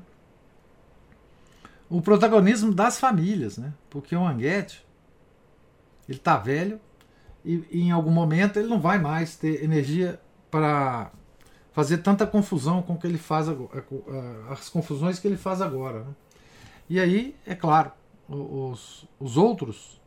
o 1.89 2.01
protagonismo 2.01 2.73
das 2.73 2.99
famílias, 2.99 3.57
né? 3.57 3.73
porque 3.89 4.15
o 4.15 4.26
Anguete 4.26 4.85
ele 6.07 6.18
está 6.18 6.38
velho 6.38 6.80
e, 7.43 7.65
e, 7.72 7.81
em 7.81 7.91
algum 7.91 8.11
momento 8.11 8.57
ele 8.57 8.68
não 8.68 8.80
vai 8.80 8.99
mais 8.99 9.35
ter 9.35 9.63
energia 9.63 10.19
para 10.49 11.11
fazer 11.73 11.99
tanta 11.99 12.27
confusão 12.27 12.81
com 12.81 12.93
o 12.93 12.97
que 12.97 13.07
ele 13.07 13.18
faz 13.18 13.47
as 14.49 14.69
confusões 14.69 15.19
que 15.19 15.27
ele 15.27 15.38
faz 15.38 15.61
agora. 15.61 16.03
Né? 16.03 16.15
E 16.89 16.99
aí, 16.99 17.35
é 17.45 17.55
claro, 17.55 17.91
os, 18.27 19.05
os 19.19 19.38
outros 19.38 19.99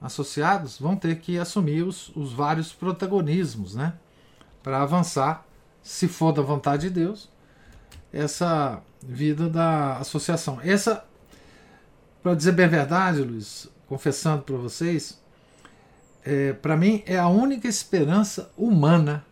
associados 0.00 0.78
vão 0.78 0.96
ter 0.96 1.18
que 1.20 1.38
assumir 1.38 1.82
os, 1.82 2.14
os 2.14 2.32
vários 2.32 2.72
protagonismos, 2.72 3.74
né? 3.74 3.94
Para 4.62 4.82
avançar, 4.82 5.43
se 5.84 6.08
for 6.08 6.32
da 6.32 6.42
vontade 6.42 6.88
de 6.88 6.94
Deus, 6.94 7.28
essa 8.10 8.82
vida 9.02 9.48
da 9.50 9.98
associação. 9.98 10.58
Essa, 10.64 11.04
para 12.22 12.34
dizer 12.34 12.52
bem 12.52 12.64
a 12.64 12.68
verdade, 12.68 13.20
Luiz, 13.20 13.68
confessando 13.86 14.42
para 14.42 14.56
vocês, 14.56 15.22
é, 16.24 16.54
para 16.54 16.74
mim 16.74 17.02
é 17.06 17.18
a 17.18 17.28
única 17.28 17.68
esperança 17.68 18.50
humana 18.56 19.24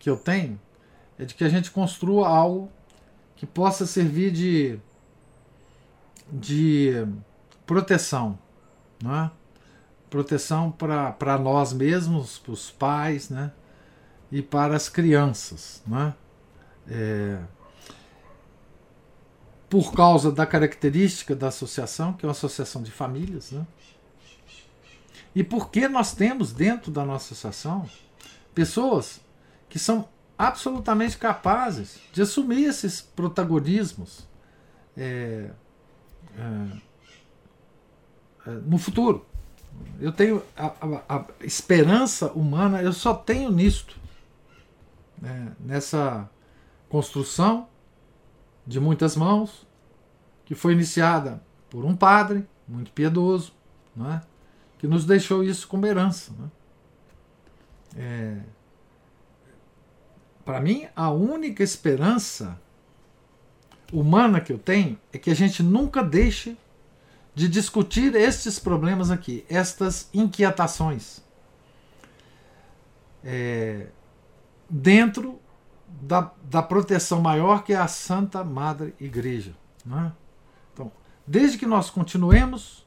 que 0.00 0.10
eu 0.10 0.16
tenho 0.16 0.60
é 1.16 1.24
de 1.24 1.34
que 1.34 1.44
a 1.44 1.48
gente 1.48 1.70
construa 1.70 2.26
algo 2.26 2.68
que 3.36 3.46
possa 3.46 3.86
servir 3.86 4.32
de, 4.32 4.80
de 6.32 7.06
proteção, 7.64 8.38
não 9.02 9.14
é? 9.14 9.30
proteção 10.08 10.72
para 10.72 11.38
nós 11.38 11.72
mesmos, 11.72 12.38
para 12.38 12.52
os 12.52 12.70
pais, 12.70 13.30
né? 13.30 13.52
E 14.30 14.42
para 14.42 14.76
as 14.76 14.88
crianças. 14.88 15.82
Né? 15.86 16.14
É, 16.88 17.38
por 19.68 19.92
causa 19.92 20.32
da 20.32 20.44
característica 20.44 21.34
da 21.34 21.48
associação, 21.48 22.12
que 22.12 22.24
é 22.24 22.26
uma 22.26 22.32
associação 22.32 22.82
de 22.82 22.90
famílias, 22.90 23.52
né? 23.52 23.64
E 25.32 25.44
porque 25.44 25.86
nós 25.88 26.12
temos 26.12 26.52
dentro 26.52 26.90
da 26.90 27.04
nossa 27.04 27.32
associação 27.32 27.88
pessoas 28.52 29.20
que 29.68 29.78
são 29.78 30.08
absolutamente 30.36 31.16
capazes 31.16 32.00
de 32.12 32.22
assumir 32.22 32.64
esses 32.64 33.00
protagonismos 33.00 34.26
é, 34.96 35.50
é, 36.36 36.78
é, 38.46 38.50
no 38.66 38.76
futuro. 38.76 39.24
Eu 40.00 40.10
tenho 40.10 40.42
a, 40.56 40.66
a, 40.66 41.16
a, 41.16 41.24
esperança 41.42 42.32
humana, 42.32 42.82
eu 42.82 42.92
só 42.92 43.14
tenho 43.14 43.52
nisto, 43.52 43.96
né, 45.20 45.52
nessa 45.60 46.28
construção 46.88 47.68
de 48.66 48.80
muitas 48.80 49.16
mãos, 49.16 49.66
que 50.44 50.54
foi 50.54 50.72
iniciada 50.72 51.42
por 51.68 51.84
um 51.84 51.94
padre 51.94 52.46
muito 52.66 52.90
piedoso, 52.92 53.52
é? 53.98 54.20
que 54.78 54.86
nos 54.86 55.04
deixou 55.04 55.42
isso 55.42 55.68
como 55.68 55.86
herança. 55.86 56.32
É? 57.96 58.02
É, 58.02 58.40
para 60.44 60.60
mim, 60.60 60.86
a 60.96 61.10
única 61.10 61.62
esperança 61.62 62.60
humana 63.92 64.40
que 64.40 64.52
eu 64.52 64.58
tenho 64.58 64.98
é 65.12 65.18
que 65.18 65.30
a 65.30 65.34
gente 65.34 65.62
nunca 65.62 66.02
deixe 66.02 66.56
de 67.34 67.48
discutir 67.48 68.14
estes 68.14 68.58
problemas 68.58 69.10
aqui, 69.10 69.44
estas 69.48 70.08
inquietações, 70.12 71.22
é, 73.22 73.86
dentro 74.70 75.40
da, 75.88 76.30
da 76.44 76.62
proteção 76.62 77.20
maior 77.20 77.64
que 77.64 77.72
é 77.72 77.76
a 77.76 77.88
Santa 77.88 78.44
Madre 78.44 78.94
Igreja. 79.00 79.54
Né? 79.84 80.12
Então, 80.72 80.92
desde 81.26 81.58
que 81.58 81.66
nós 81.66 81.90
continuemos 81.90 82.86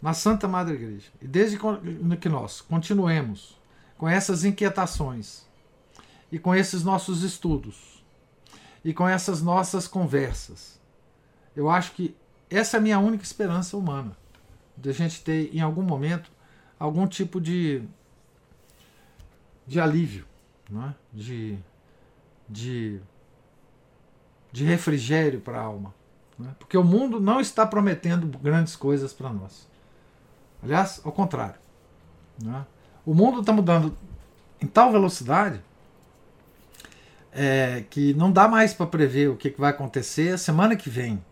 na 0.00 0.12
Santa 0.12 0.46
Madre 0.46 0.74
Igreja, 0.74 1.10
e 1.20 1.26
desde 1.26 1.58
que 2.20 2.28
nós 2.28 2.60
continuemos 2.60 3.58
com 3.96 4.08
essas 4.08 4.44
inquietações, 4.44 5.48
e 6.30 6.38
com 6.38 6.54
esses 6.54 6.84
nossos 6.84 7.22
estudos 7.22 8.04
e 8.84 8.92
com 8.92 9.08
essas 9.08 9.42
nossas 9.42 9.88
conversas. 9.88 10.78
Eu 11.56 11.68
acho 11.68 11.92
que 11.92 12.14
essa 12.48 12.76
é 12.76 12.78
a 12.78 12.82
minha 12.82 12.98
única 12.98 13.24
esperança 13.24 13.76
humana, 13.76 14.16
de 14.76 14.90
a 14.90 14.92
gente 14.92 15.22
ter 15.22 15.54
em 15.54 15.60
algum 15.60 15.82
momento 15.82 16.30
algum 16.78 17.06
tipo 17.06 17.40
de 17.40 17.82
de 19.68 19.78
alívio, 19.78 20.24
é? 20.72 20.94
de, 21.12 21.58
de, 22.48 23.00
de 24.50 24.64
refrigério 24.64 25.40
para 25.40 25.58
a 25.58 25.62
alma, 25.62 25.94
Né? 26.38 26.54
Porque 26.58 26.76
o 26.76 26.82
mundo 26.82 27.20
não 27.20 27.38
está 27.38 27.66
prometendo 27.66 28.26
grandes 28.38 28.74
coisas 28.74 29.12
para 29.12 29.30
nós. 29.30 29.68
Aliás, 30.62 31.00
ao 31.04 31.12
contrário. 31.12 31.60
Né? 32.42 32.64
O 33.04 33.14
mundo 33.14 33.40
está 33.40 33.52
mudando 33.52 33.94
em 34.60 34.66
tal 34.66 34.90
velocidade 34.90 35.60
é, 37.32 37.84
que 37.90 38.14
não 38.14 38.32
dá 38.32 38.48
mais 38.48 38.72
para 38.72 38.86
prever 38.86 39.28
o 39.28 39.36
que, 39.36 39.50
que 39.50 39.60
vai 39.60 39.70
acontecer 39.70 40.32
a 40.32 40.38
semana 40.38 40.74
que 40.76 40.88
vem. 40.88 41.22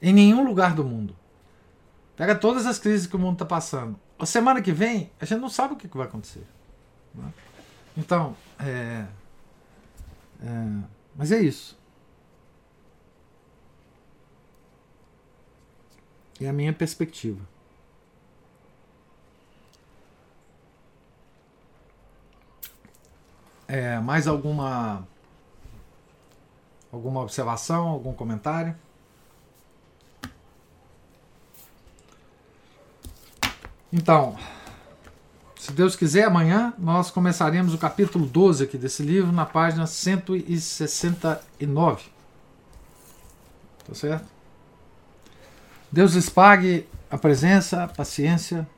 Em 0.00 0.12
nenhum 0.12 0.44
lugar 0.44 0.74
do 0.74 0.84
mundo. 0.84 1.16
Pega 2.16 2.34
todas 2.34 2.66
as 2.66 2.78
crises 2.78 3.06
que 3.06 3.16
o 3.16 3.18
mundo 3.18 3.34
está 3.34 3.44
passando. 3.44 3.98
A 4.18 4.26
semana 4.26 4.62
que 4.62 4.70
vem, 4.70 5.10
a 5.20 5.24
gente 5.24 5.40
não 5.40 5.48
sabe 5.48 5.74
o 5.74 5.76
que, 5.76 5.88
que 5.88 5.96
vai 5.96 6.06
acontecer. 6.06 6.46
Né? 7.14 7.32
Então, 7.96 8.36
é, 8.58 9.06
é, 10.42 10.82
mas 11.14 11.30
é 11.32 11.40
isso. 11.40 11.78
É 16.40 16.48
a 16.48 16.52
minha 16.52 16.72
perspectiva. 16.72 17.40
É, 23.68 23.98
mais 24.00 24.26
alguma 24.26 25.06
alguma 26.92 27.20
observação, 27.22 27.88
algum 27.88 28.12
comentário? 28.12 28.76
Então, 33.92 34.36
se 35.64 35.72
Deus 35.72 35.96
quiser, 35.96 36.24
amanhã 36.24 36.74
nós 36.76 37.10
começaremos 37.10 37.72
o 37.72 37.78
capítulo 37.78 38.26
12 38.26 38.64
aqui 38.64 38.76
desse 38.76 39.02
livro, 39.02 39.32
na 39.32 39.46
página 39.46 39.86
169. 39.86 42.02
Tá 43.86 43.94
certo? 43.94 44.26
Deus 45.90 46.12
lhes 46.12 46.28
pague 46.28 46.86
a 47.10 47.16
presença, 47.16 47.84
a 47.84 47.88
paciência, 47.88 48.68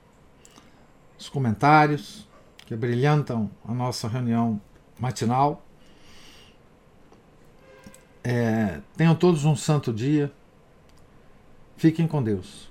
os 1.18 1.28
comentários 1.28 2.28
que 2.66 2.76
brilhantam 2.76 3.50
a 3.66 3.74
nossa 3.74 4.06
reunião 4.06 4.60
matinal. 4.96 5.66
É, 8.22 8.78
tenham 8.96 9.16
todos 9.16 9.44
um 9.44 9.56
santo 9.56 9.92
dia. 9.92 10.32
Fiquem 11.76 12.06
com 12.06 12.22
Deus. 12.22 12.70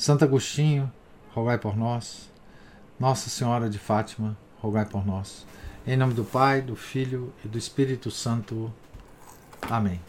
Santo 0.00 0.24
Agostinho, 0.24 0.90
rogai 1.34 1.58
por 1.58 1.76
nós. 1.76 2.30
Nossa 2.98 3.28
Senhora 3.28 3.68
de 3.68 3.78
Fátima, 3.78 4.34
rogai 4.58 4.86
por 4.86 5.06
nós. 5.06 5.44
Em 5.86 5.94
nome 5.94 6.14
do 6.14 6.24
Pai, 6.24 6.62
do 6.62 6.74
Filho 6.74 7.34
e 7.44 7.48
do 7.48 7.58
Espírito 7.58 8.10
Santo. 8.10 8.72
Amém. 9.60 10.00